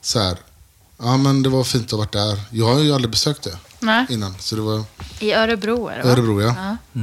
[0.00, 0.38] så här.
[0.98, 2.40] Ja, men det var fint att ha varit där.
[2.50, 4.06] Jag har ju aldrig besökt det Nej.
[4.08, 4.34] innan.
[4.38, 4.84] Så det var
[5.20, 6.10] I Örebro är det va?
[6.10, 6.76] Örebro, ja.
[6.92, 7.00] Ja.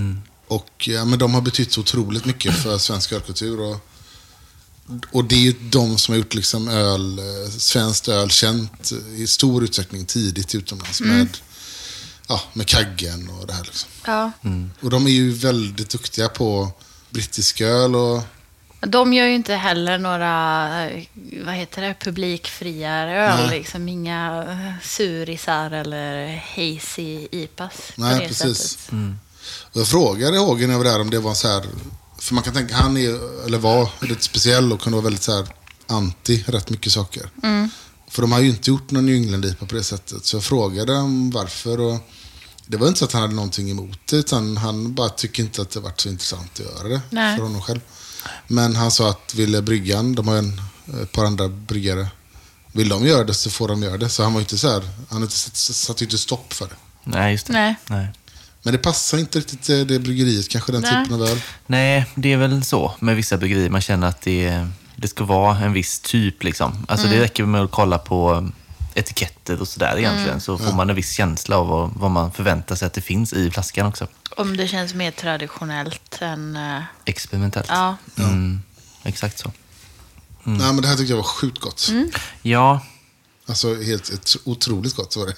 [0.47, 3.59] Och ja, men de har betytt så otroligt mycket för svensk ölkultur.
[3.59, 3.77] Och,
[5.11, 9.27] och det är ju de som har gjort liksom öl, eh, svenskt öl känt i
[9.27, 11.01] stor utsträckning tidigt utomlands.
[11.01, 11.37] Med,
[12.27, 13.63] ja, med kaggen och det här.
[13.63, 13.89] Liksom.
[14.05, 14.31] Ja.
[14.81, 16.71] Och de är ju väldigt duktiga på
[17.09, 18.21] brittisk öl och
[18.87, 21.03] De gör ju inte heller några, eh,
[21.45, 23.49] vad heter det, publikfria öl.
[23.49, 27.91] Liksom inga eh, surisar eller hazy IPAs.
[27.95, 28.89] Nej, precis.
[29.61, 31.65] Och jag frågade Hågen över det här om det var så här...
[32.19, 35.35] För man kan tänka, han är, eller var lite speciell och kunde vara väldigt så
[35.35, 35.47] här
[35.87, 37.29] anti rätt mycket saker.
[38.09, 40.25] För de har ju inte gjort någon New England-IPA på det sättet.
[40.25, 41.97] Så jag frågade om varför och
[42.67, 45.61] det var inte så att han hade någonting emot det, utan han bara tycker inte
[45.61, 47.37] att det varit så intressant att göra det Nej.
[47.37, 47.79] för honom själv.
[48.47, 50.61] Men han sa att ville bryggan, de har en,
[51.03, 52.07] ett par andra bryggare,
[52.71, 54.09] vill de göra det så får de göra det.
[54.09, 56.65] Så han var inte så här, han har inte satt, satt ju inte stopp för
[56.65, 56.75] det.
[57.03, 57.53] Nej, just det.
[57.53, 57.75] Nej.
[57.87, 58.11] Nej.
[58.63, 61.03] Men det passar inte riktigt eh, det bryggeriet, kanske den Nej.
[61.03, 61.41] typen av öl.
[61.67, 63.69] Nej, det är väl så med vissa bryggerier.
[63.69, 66.43] Man känner att det, det ska vara en viss typ.
[66.43, 66.85] Liksom.
[66.87, 68.49] Alltså, Det räcker med att kolla på
[68.93, 70.41] etiketter och sådär egentligen.
[70.41, 73.33] Så får man en viss känsla av vad, vad man förväntar sig att det finns
[73.33, 74.07] i flaskan också.
[74.37, 76.55] Om det känns mer traditionellt än...
[76.55, 77.67] eh, Experimentellt.
[77.69, 77.97] Ja.
[78.19, 78.61] Mm,
[79.03, 79.51] exakt så.
[80.43, 81.91] Nej, men det här tyckte jag var sjukt gott.
[82.41, 82.79] Ja,
[83.47, 85.35] Alltså helt ett, otroligt gott var det.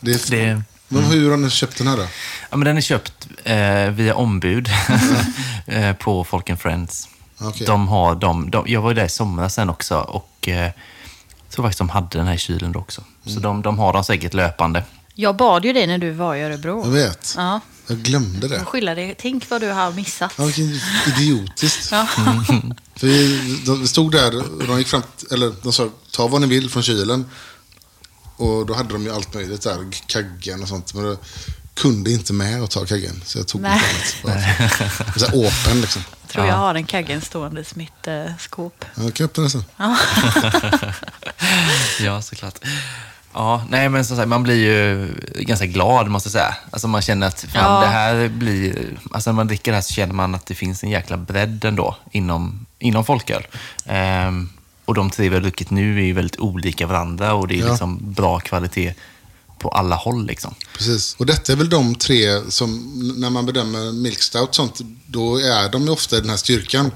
[0.00, 2.06] det, är, det, Men hur har ni köpt den här då?
[2.50, 4.68] ja, men den är köpt eh, via ombud
[5.66, 7.08] eh, på Folk and Friends.
[7.40, 7.66] Okej.
[7.66, 11.50] De har de, de, jag var ju där i somras sen också och eh, jag
[11.50, 13.04] tror faktiskt de hade den här i kylen då också.
[13.26, 14.84] Så de, de har dem säkert löpande.
[15.22, 16.82] Jag bad ju dig när du var i Örebro.
[16.84, 17.34] Jag vet.
[17.36, 17.60] Ja.
[17.86, 18.64] Jag glömde det.
[18.64, 19.14] Skylla dig.
[19.18, 20.32] Tänk vad du har missat.
[20.38, 21.88] Ja, vilken idiotiskt.
[21.92, 22.06] Ja.
[22.96, 26.46] För vi, de stod där och de gick fram, eller de sa ta vad ni
[26.46, 27.30] vill från kylen.
[28.36, 30.94] Och då hade de ju allt möjligt där, kaggen och sånt.
[30.94, 31.16] Men jag
[31.74, 33.22] kunde inte med att ta kaggen.
[33.26, 33.80] Så jag tog Nej.
[34.24, 35.20] något annat.
[35.20, 36.02] Så open liksom.
[36.28, 36.50] tror Ja.
[36.50, 38.84] jag har en kaggen stående i mitt eh, skåp.
[38.94, 39.64] Ja, Jag kan öppna den sen.
[42.00, 42.58] Ja, såklart.
[43.34, 45.08] Ja, nej men som sagt, man blir ju
[45.40, 46.56] ganska glad måste jag säga.
[46.70, 47.80] Alltså man känner att fan, Ja.
[47.80, 48.98] det här blir...
[49.12, 51.64] Alltså när man dricker det här så känner man att det finns en jäkla bredd
[51.64, 53.46] ändå inom, inom folköl.
[53.86, 54.48] Ehm,
[54.84, 57.58] Och de tre vi har druckit nu är ju väldigt olika varandra och det är
[57.64, 57.68] Ja.
[57.70, 58.94] liksom bra kvalitet
[59.58, 60.26] på alla håll.
[60.26, 60.54] Liksom.
[60.76, 61.14] Precis.
[61.18, 65.36] Och detta är väl de tre som, när man bedömer milk stout och sånt, då
[65.38, 66.90] är de ju ofta i den här styrkan.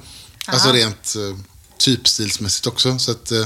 [0.46, 1.38] Alltså rent eh,
[1.78, 2.98] typstilsmässigt också.
[2.98, 3.44] Så att eh,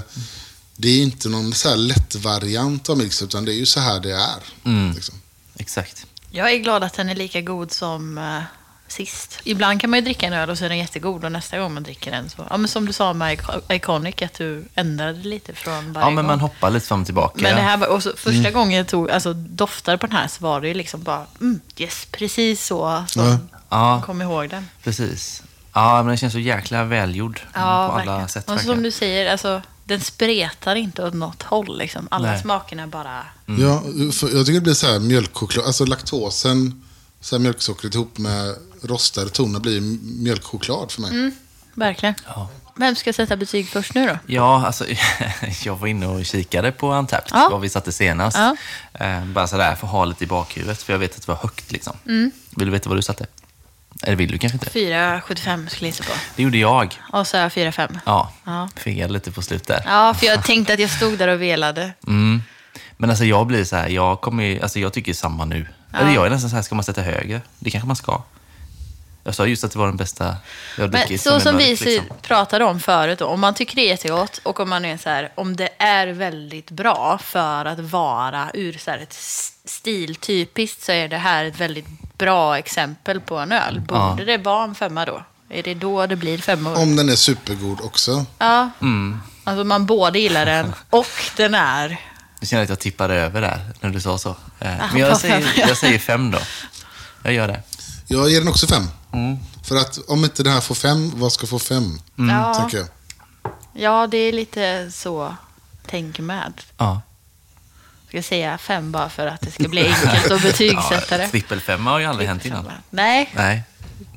[0.81, 3.81] det är inte någon så här lätt variant av stout, utan det är ju så
[3.81, 4.43] här det är.
[4.65, 4.93] Mm.
[4.95, 5.15] Liksom.
[5.57, 6.07] Exakt.
[6.31, 8.43] Jag är glad att den är lika god som eh,
[8.89, 9.39] sist.
[9.45, 11.75] Ibland kan man ju dricka en öl och så är den jättegod och nästa gång
[11.75, 12.47] man dricker den så...
[12.51, 16.11] Ja, men som du sa med Ico- Iconic, att du ändrade lite från varje Ja,
[16.11, 16.27] men gång.
[16.27, 17.43] man hoppar lite fram och tillbaka.
[17.43, 18.53] Men det här var, och så, första Mm.
[18.53, 21.61] gången jag tog, alltså, doftade på den här så var det ju liksom bara, mm,
[21.77, 23.39] yes, precis så som Ja.
[23.69, 24.69] Ja, kom ihåg den.
[24.83, 25.43] precis.
[25.73, 28.29] Ja, men den känns så jäkla välgjord Ja, på alla verkligen.
[28.29, 28.45] sätt.
[28.49, 28.77] Och verkligen.
[28.77, 31.79] som du säger, alltså, den spretar inte åt något håll.
[31.79, 32.09] Liksom.
[32.11, 32.41] Alla Nej.
[32.41, 33.23] smakerna bara...
[33.47, 36.85] Ja, för jag tycker det blir så här mjölkchoklad, alltså laktosen,
[37.21, 39.81] så här mjölksockret ihop med rostade toner blir
[40.23, 41.11] mjölkchoklad för mig.
[41.11, 41.33] Mm.
[41.75, 42.15] Verkligen.
[42.27, 42.49] Ja.
[42.77, 44.19] Vem ska sätta betyg först nu då?
[44.27, 44.85] Ja, alltså,
[45.65, 47.49] jag var inne och kikade på Antapt, Ja.
[47.53, 48.37] vad vi satte senast.
[48.39, 48.57] Ja.
[49.07, 51.39] Eh, bara sådär, för att ha lite i bakhuvudet, för jag vet att det var
[51.39, 51.73] högt.
[51.73, 51.97] Liksom.
[52.07, 52.31] Mm.
[52.51, 53.27] Vill du veta vad du satte?
[54.03, 54.71] Eller vill du kanske inte?
[54.71, 56.11] 4,75 skulle jag gissa på.
[56.37, 56.95] Det gjorde jag.
[57.13, 57.99] Och så 4,5.
[58.07, 58.69] Ja, Ja.
[58.77, 59.83] fegade lite på slutet där.
[59.87, 61.93] Ja, för jag tänkte att jag stod där och velade.
[62.07, 62.43] Mm.
[62.97, 65.67] Men alltså jag blir så här, jag, kommer, ju- alltså jag tycker samma nu.
[65.95, 67.41] Eller jag är nästan så här, ska man sätta högre?
[67.59, 68.23] Det kanske man ska.
[69.25, 70.37] Jag sa just att det var den bästa jag
[70.79, 73.83] Men druckit så är som vi si- pratade om förut, då, om man tycker det
[73.83, 77.79] är jättegott och om man är så här, om det är väldigt bra för att
[77.81, 79.13] vara ur så här ett
[79.65, 81.87] stiltypiskt så är det här ett väldigt
[82.21, 83.81] bra exempel på en öl.
[83.81, 84.25] Borde Ja.
[84.27, 85.23] det vara en femma då?
[85.49, 86.79] Är det då det blir femmor?
[86.79, 88.25] Om den är supergod också.
[88.39, 89.21] Ja, Mm.
[89.45, 91.07] alltså man både gillar den och
[91.37, 91.97] den är...
[92.41, 94.29] Jag känner att jag tippade över där när du sa så.
[94.61, 96.39] Eh, Men jag säger, jag säger fem då.
[97.23, 97.63] Jag gör det.
[98.07, 98.83] Jag ger den också fem.
[99.13, 99.37] Mm.
[99.65, 102.01] För att om inte den här får fem, vad ska få fem?
[102.17, 102.87] Ja, Tänker jag.
[103.73, 105.35] ja, det är lite så
[105.87, 106.53] tänk med.
[106.77, 107.01] Ja.
[108.11, 111.29] Ska jag säga fem bara för att det ska bli enkelt att betygsätta det?
[111.29, 112.71] Trippelfemma har ju aldrig hänt innan.
[112.91, 113.63] Nej, Nej,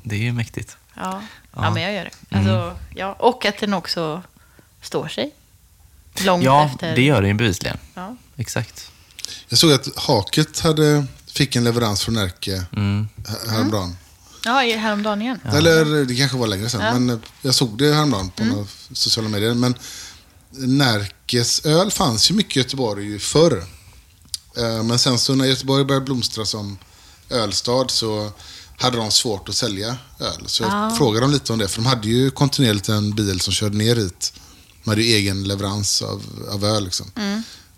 [0.02, 0.76] det är ju mäktigt.
[0.94, 1.22] Ja, ja.
[1.62, 1.70] Ja.
[1.70, 2.36] men jag gör det.
[2.36, 3.12] Alltså, ja.
[3.12, 4.22] Och att den också
[4.82, 5.30] står sig.
[6.24, 6.96] Långt Ja, efter.
[6.96, 7.78] det gör det ju bevisligen.
[7.94, 8.16] Ja.
[8.36, 8.90] Exakt.
[9.48, 13.08] Jag såg att Haket hade, fick en leverans från Närke Mm.
[13.28, 13.96] här- häromdagen.
[14.44, 15.40] ja, i- häromdagen igen.
[15.54, 16.94] Eller det kanske var längre sedan, Ja.
[16.98, 19.54] men jag såg det häromdagen på några sociala medier.
[19.54, 19.74] Men
[20.56, 23.64] Närkes öl fanns ju mycket i Göteborg ju förr.
[24.56, 26.78] Eh, Men sen så när Göteborg började blomstra som
[27.30, 28.32] ölstad så
[28.78, 30.42] hade de svårt att sälja öl.
[30.46, 30.90] Så jag Ah.
[30.98, 33.96] frågade dem lite om det, för de hade ju kontinuerligt en bil som körde ner
[33.96, 34.32] hit.
[34.84, 36.22] De hade ju egen leverans av,
[36.52, 36.84] av öl.
[36.84, 37.06] Liksom.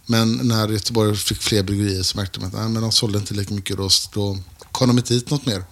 [0.06, 3.34] Men när Göteborg fick fler bryggerier så märkte de att nej, men de sålde inte
[3.34, 3.76] lika mycket.
[3.76, 4.38] Då, då
[4.72, 5.64] kom de inte hit något mer.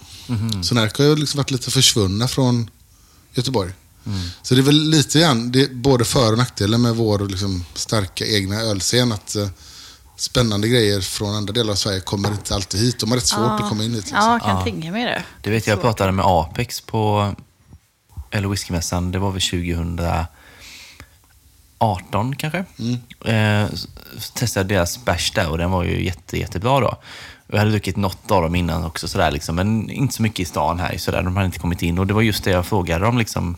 [0.63, 2.71] Så Närke har ju liksom varit lite försvunna från
[3.35, 3.73] Göteborg.
[4.43, 7.65] Så det är väl lite grann, det är både för och nackdelar med vår liksom,
[7.75, 9.13] starka egna ölscen.
[9.13, 9.49] Att eh,
[10.17, 12.99] spännande grejer från andra delar av Sverige kommer inte alltid hit.
[13.01, 14.01] De har rätt svårt att komma in hit.
[14.05, 14.19] Liksom.
[14.19, 14.65] Ja, jag kan Ja.
[14.65, 15.23] tänka mig det.
[15.43, 17.33] Det vet jag, pratade med Apex på,
[18.31, 20.27] eller whiskymässan, det var väl 2018
[22.37, 22.65] kanske.
[23.25, 23.89] Eh, s-
[24.19, 26.97] så testade jag deras bärs där och den var ju jätte, jättebra då.
[27.47, 30.45] Jag hade druckit något av dem innan också, sådär, liksom, men inte så mycket i
[30.45, 30.99] stan här.
[30.99, 31.99] Sådär, de hade inte kommit in.
[31.99, 33.57] Och det var just det jag frågade dem, liksom,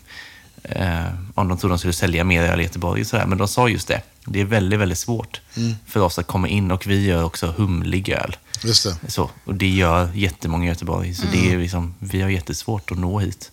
[0.69, 3.01] eh, om de trodde de skulle sälja mer öl i Göteborg.
[3.01, 3.27] och Sådär.
[3.27, 5.41] Men de sa just det, det är väldigt, väldigt svårt
[5.87, 8.37] för oss att komma in och vi gör också humlig öl.
[8.65, 9.11] Just det.
[9.11, 11.15] Så, och det gör jättemånga i Göteborg.
[11.15, 13.51] Så det är liksom, vi har jättesvårt att nå hit.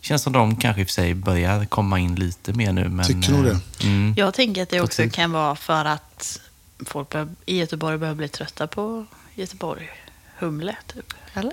[0.00, 2.88] Känns som de kanske i och för sig börjar komma in lite mer nu.
[2.88, 3.50] Men, Tycker nog det.
[3.50, 5.12] eh, Mm, Jag tänker att det också tid.
[5.12, 6.40] kan vara för att
[6.86, 7.14] folk
[7.46, 9.88] i Göteborg börjar bli trötta på Göteborg.
[10.38, 11.14] Humle, typ.
[11.34, 11.52] Eller?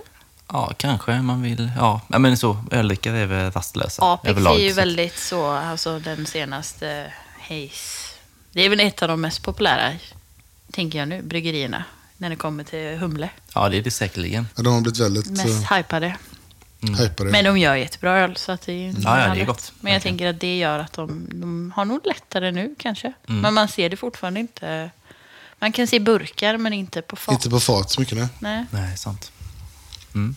[0.52, 1.72] Ja, kanske man vill.
[1.78, 2.64] Ja, men så.
[2.72, 4.56] Öldrickare är väl rastlösa Apex överlag.
[4.56, 8.16] är ju så- väldigt så, alltså den senaste Haze.
[8.52, 9.92] Det är väl ett av de mest populära,
[10.72, 11.84] tänker jag nu, bryggerierna.
[12.18, 13.30] När det kommer till humle.
[13.56, 14.48] Ja, det är det säkerligen.
[14.56, 16.18] Ja, de har blivit väldigt Mest uh, hypade.
[17.00, 17.32] hypade.
[17.32, 19.46] Men de gör jättebra öl, så att det är ju inte Ja, ja, det är
[19.46, 19.74] gott.
[19.80, 20.18] Men jag Verkligen.
[20.18, 23.14] tänker att det gör att de, de har nog lättare nu kanske.
[23.28, 23.42] Mm.
[23.42, 24.90] Men man ser det fortfarande inte.
[25.60, 27.34] Man kan se burkar, men inte på fat.
[27.34, 28.28] Inte på fat så mycket, nej.
[28.40, 28.66] Nej.
[28.72, 29.32] Nej, sant.
[30.16, 30.36] Mm.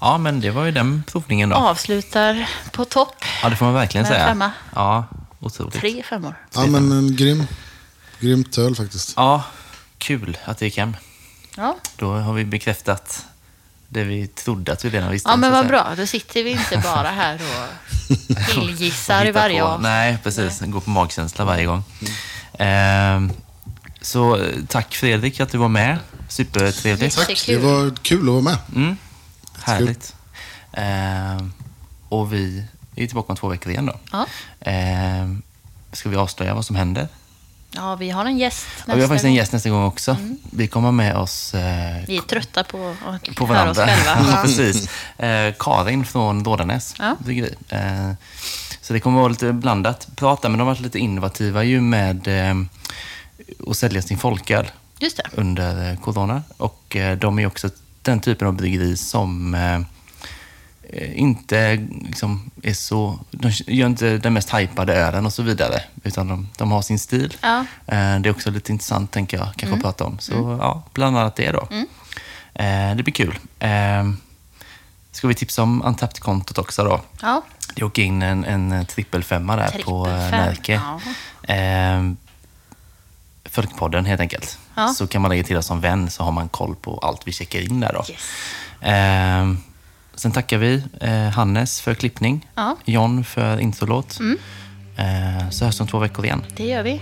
[0.00, 1.56] Ja, men det var ju den provningen då.
[1.56, 3.14] Avslutar på topp.
[3.42, 4.26] Ja, det får man verkligen säga.
[4.26, 4.50] femma.
[4.74, 5.04] Ja,
[5.40, 5.74] otroligt.
[5.74, 6.34] Tre femmor.
[6.54, 7.46] Ja, men en grym,
[8.20, 9.12] grymt öl faktiskt.
[9.16, 9.42] Ja,
[9.98, 10.96] kul att det gick hem.
[11.56, 13.26] Ja, Då har vi bekräftat
[13.88, 15.30] det vi trodde att vi redan visste.
[15.30, 15.92] ja men vad bra.
[15.96, 19.66] Då sitter vi inte bara här och killgissar i varje på.
[19.66, 19.82] avsnitt.
[19.82, 20.60] Nej, precis.
[20.60, 21.84] Gå på magkänsla varje gång.
[22.58, 23.32] Ehm,
[24.06, 25.98] så eh, tack Fredrik att du var med.
[26.28, 27.16] Supertrevligt.
[27.16, 28.56] Tack, det var kul att vara med.
[28.74, 28.96] Mm,
[29.62, 30.14] härligt.
[30.72, 31.52] Ehm,
[32.08, 32.64] och vi
[32.96, 33.94] är tillbaka om två veckor igen då.
[34.12, 34.26] Ja.
[34.60, 35.42] Ehm,
[35.92, 37.08] ska vi avslöja vad som händer?
[37.70, 39.36] Ja, vi har en gäst nästa Ja, vi har faktiskt en gång.
[39.36, 40.16] gäst nästa gång också.
[40.50, 43.96] Vi kommer med oss eh, Vi är trötta på att på höra oss varandra.
[43.96, 44.30] själva.
[44.36, 44.88] ja, precis.
[45.18, 47.16] Eh, Karin från Rådanäs Ja.
[47.18, 47.54] bryggeri.
[47.68, 48.12] Eh,
[48.80, 50.08] så det kommer vara lite blandat.
[50.16, 52.28] Prata, men de har varit lite innovativa ju med
[53.66, 54.70] att sälja sin folköl
[55.32, 56.42] under eh, corona.
[56.56, 57.68] Och eh, de är också
[58.02, 59.80] den typen av bryggeri som eh,
[61.20, 63.18] inte liksom är så...
[63.30, 66.98] De gör inte den mest hypade ölen och så vidare, utan de, de har sin
[66.98, 67.36] stil.
[67.40, 67.64] Ja.
[67.86, 67.94] Det
[68.28, 70.18] är också lite intressant, tänker jag, kanske att prata om.
[70.18, 71.68] Så ja, bland annat det då.
[72.54, 73.38] Eh, Det blir kul.
[73.58, 74.10] Eh,
[75.12, 77.00] Ska vi tipsa om Antapt-kontot också då?
[77.22, 77.42] Ja.
[77.74, 80.72] Det åker in en, en trippelfemma där på eh, Trippelfem, Närke.
[80.72, 81.00] ja.
[83.56, 84.58] Folkpodden helt enkelt.
[84.74, 84.88] Ja.
[84.88, 87.32] Så kan man lägga till oss som vän så har man koll på allt vi
[87.32, 88.04] checkar in där då.
[88.12, 88.30] Yes.
[88.80, 89.52] Eh,
[90.14, 92.76] sen tackar vi eh, Hannes för klippning, Ja.
[92.84, 94.18] John för introlåt.
[94.96, 96.44] Eh, så hörs om två veckor igen.
[96.56, 97.00] Det gör vi.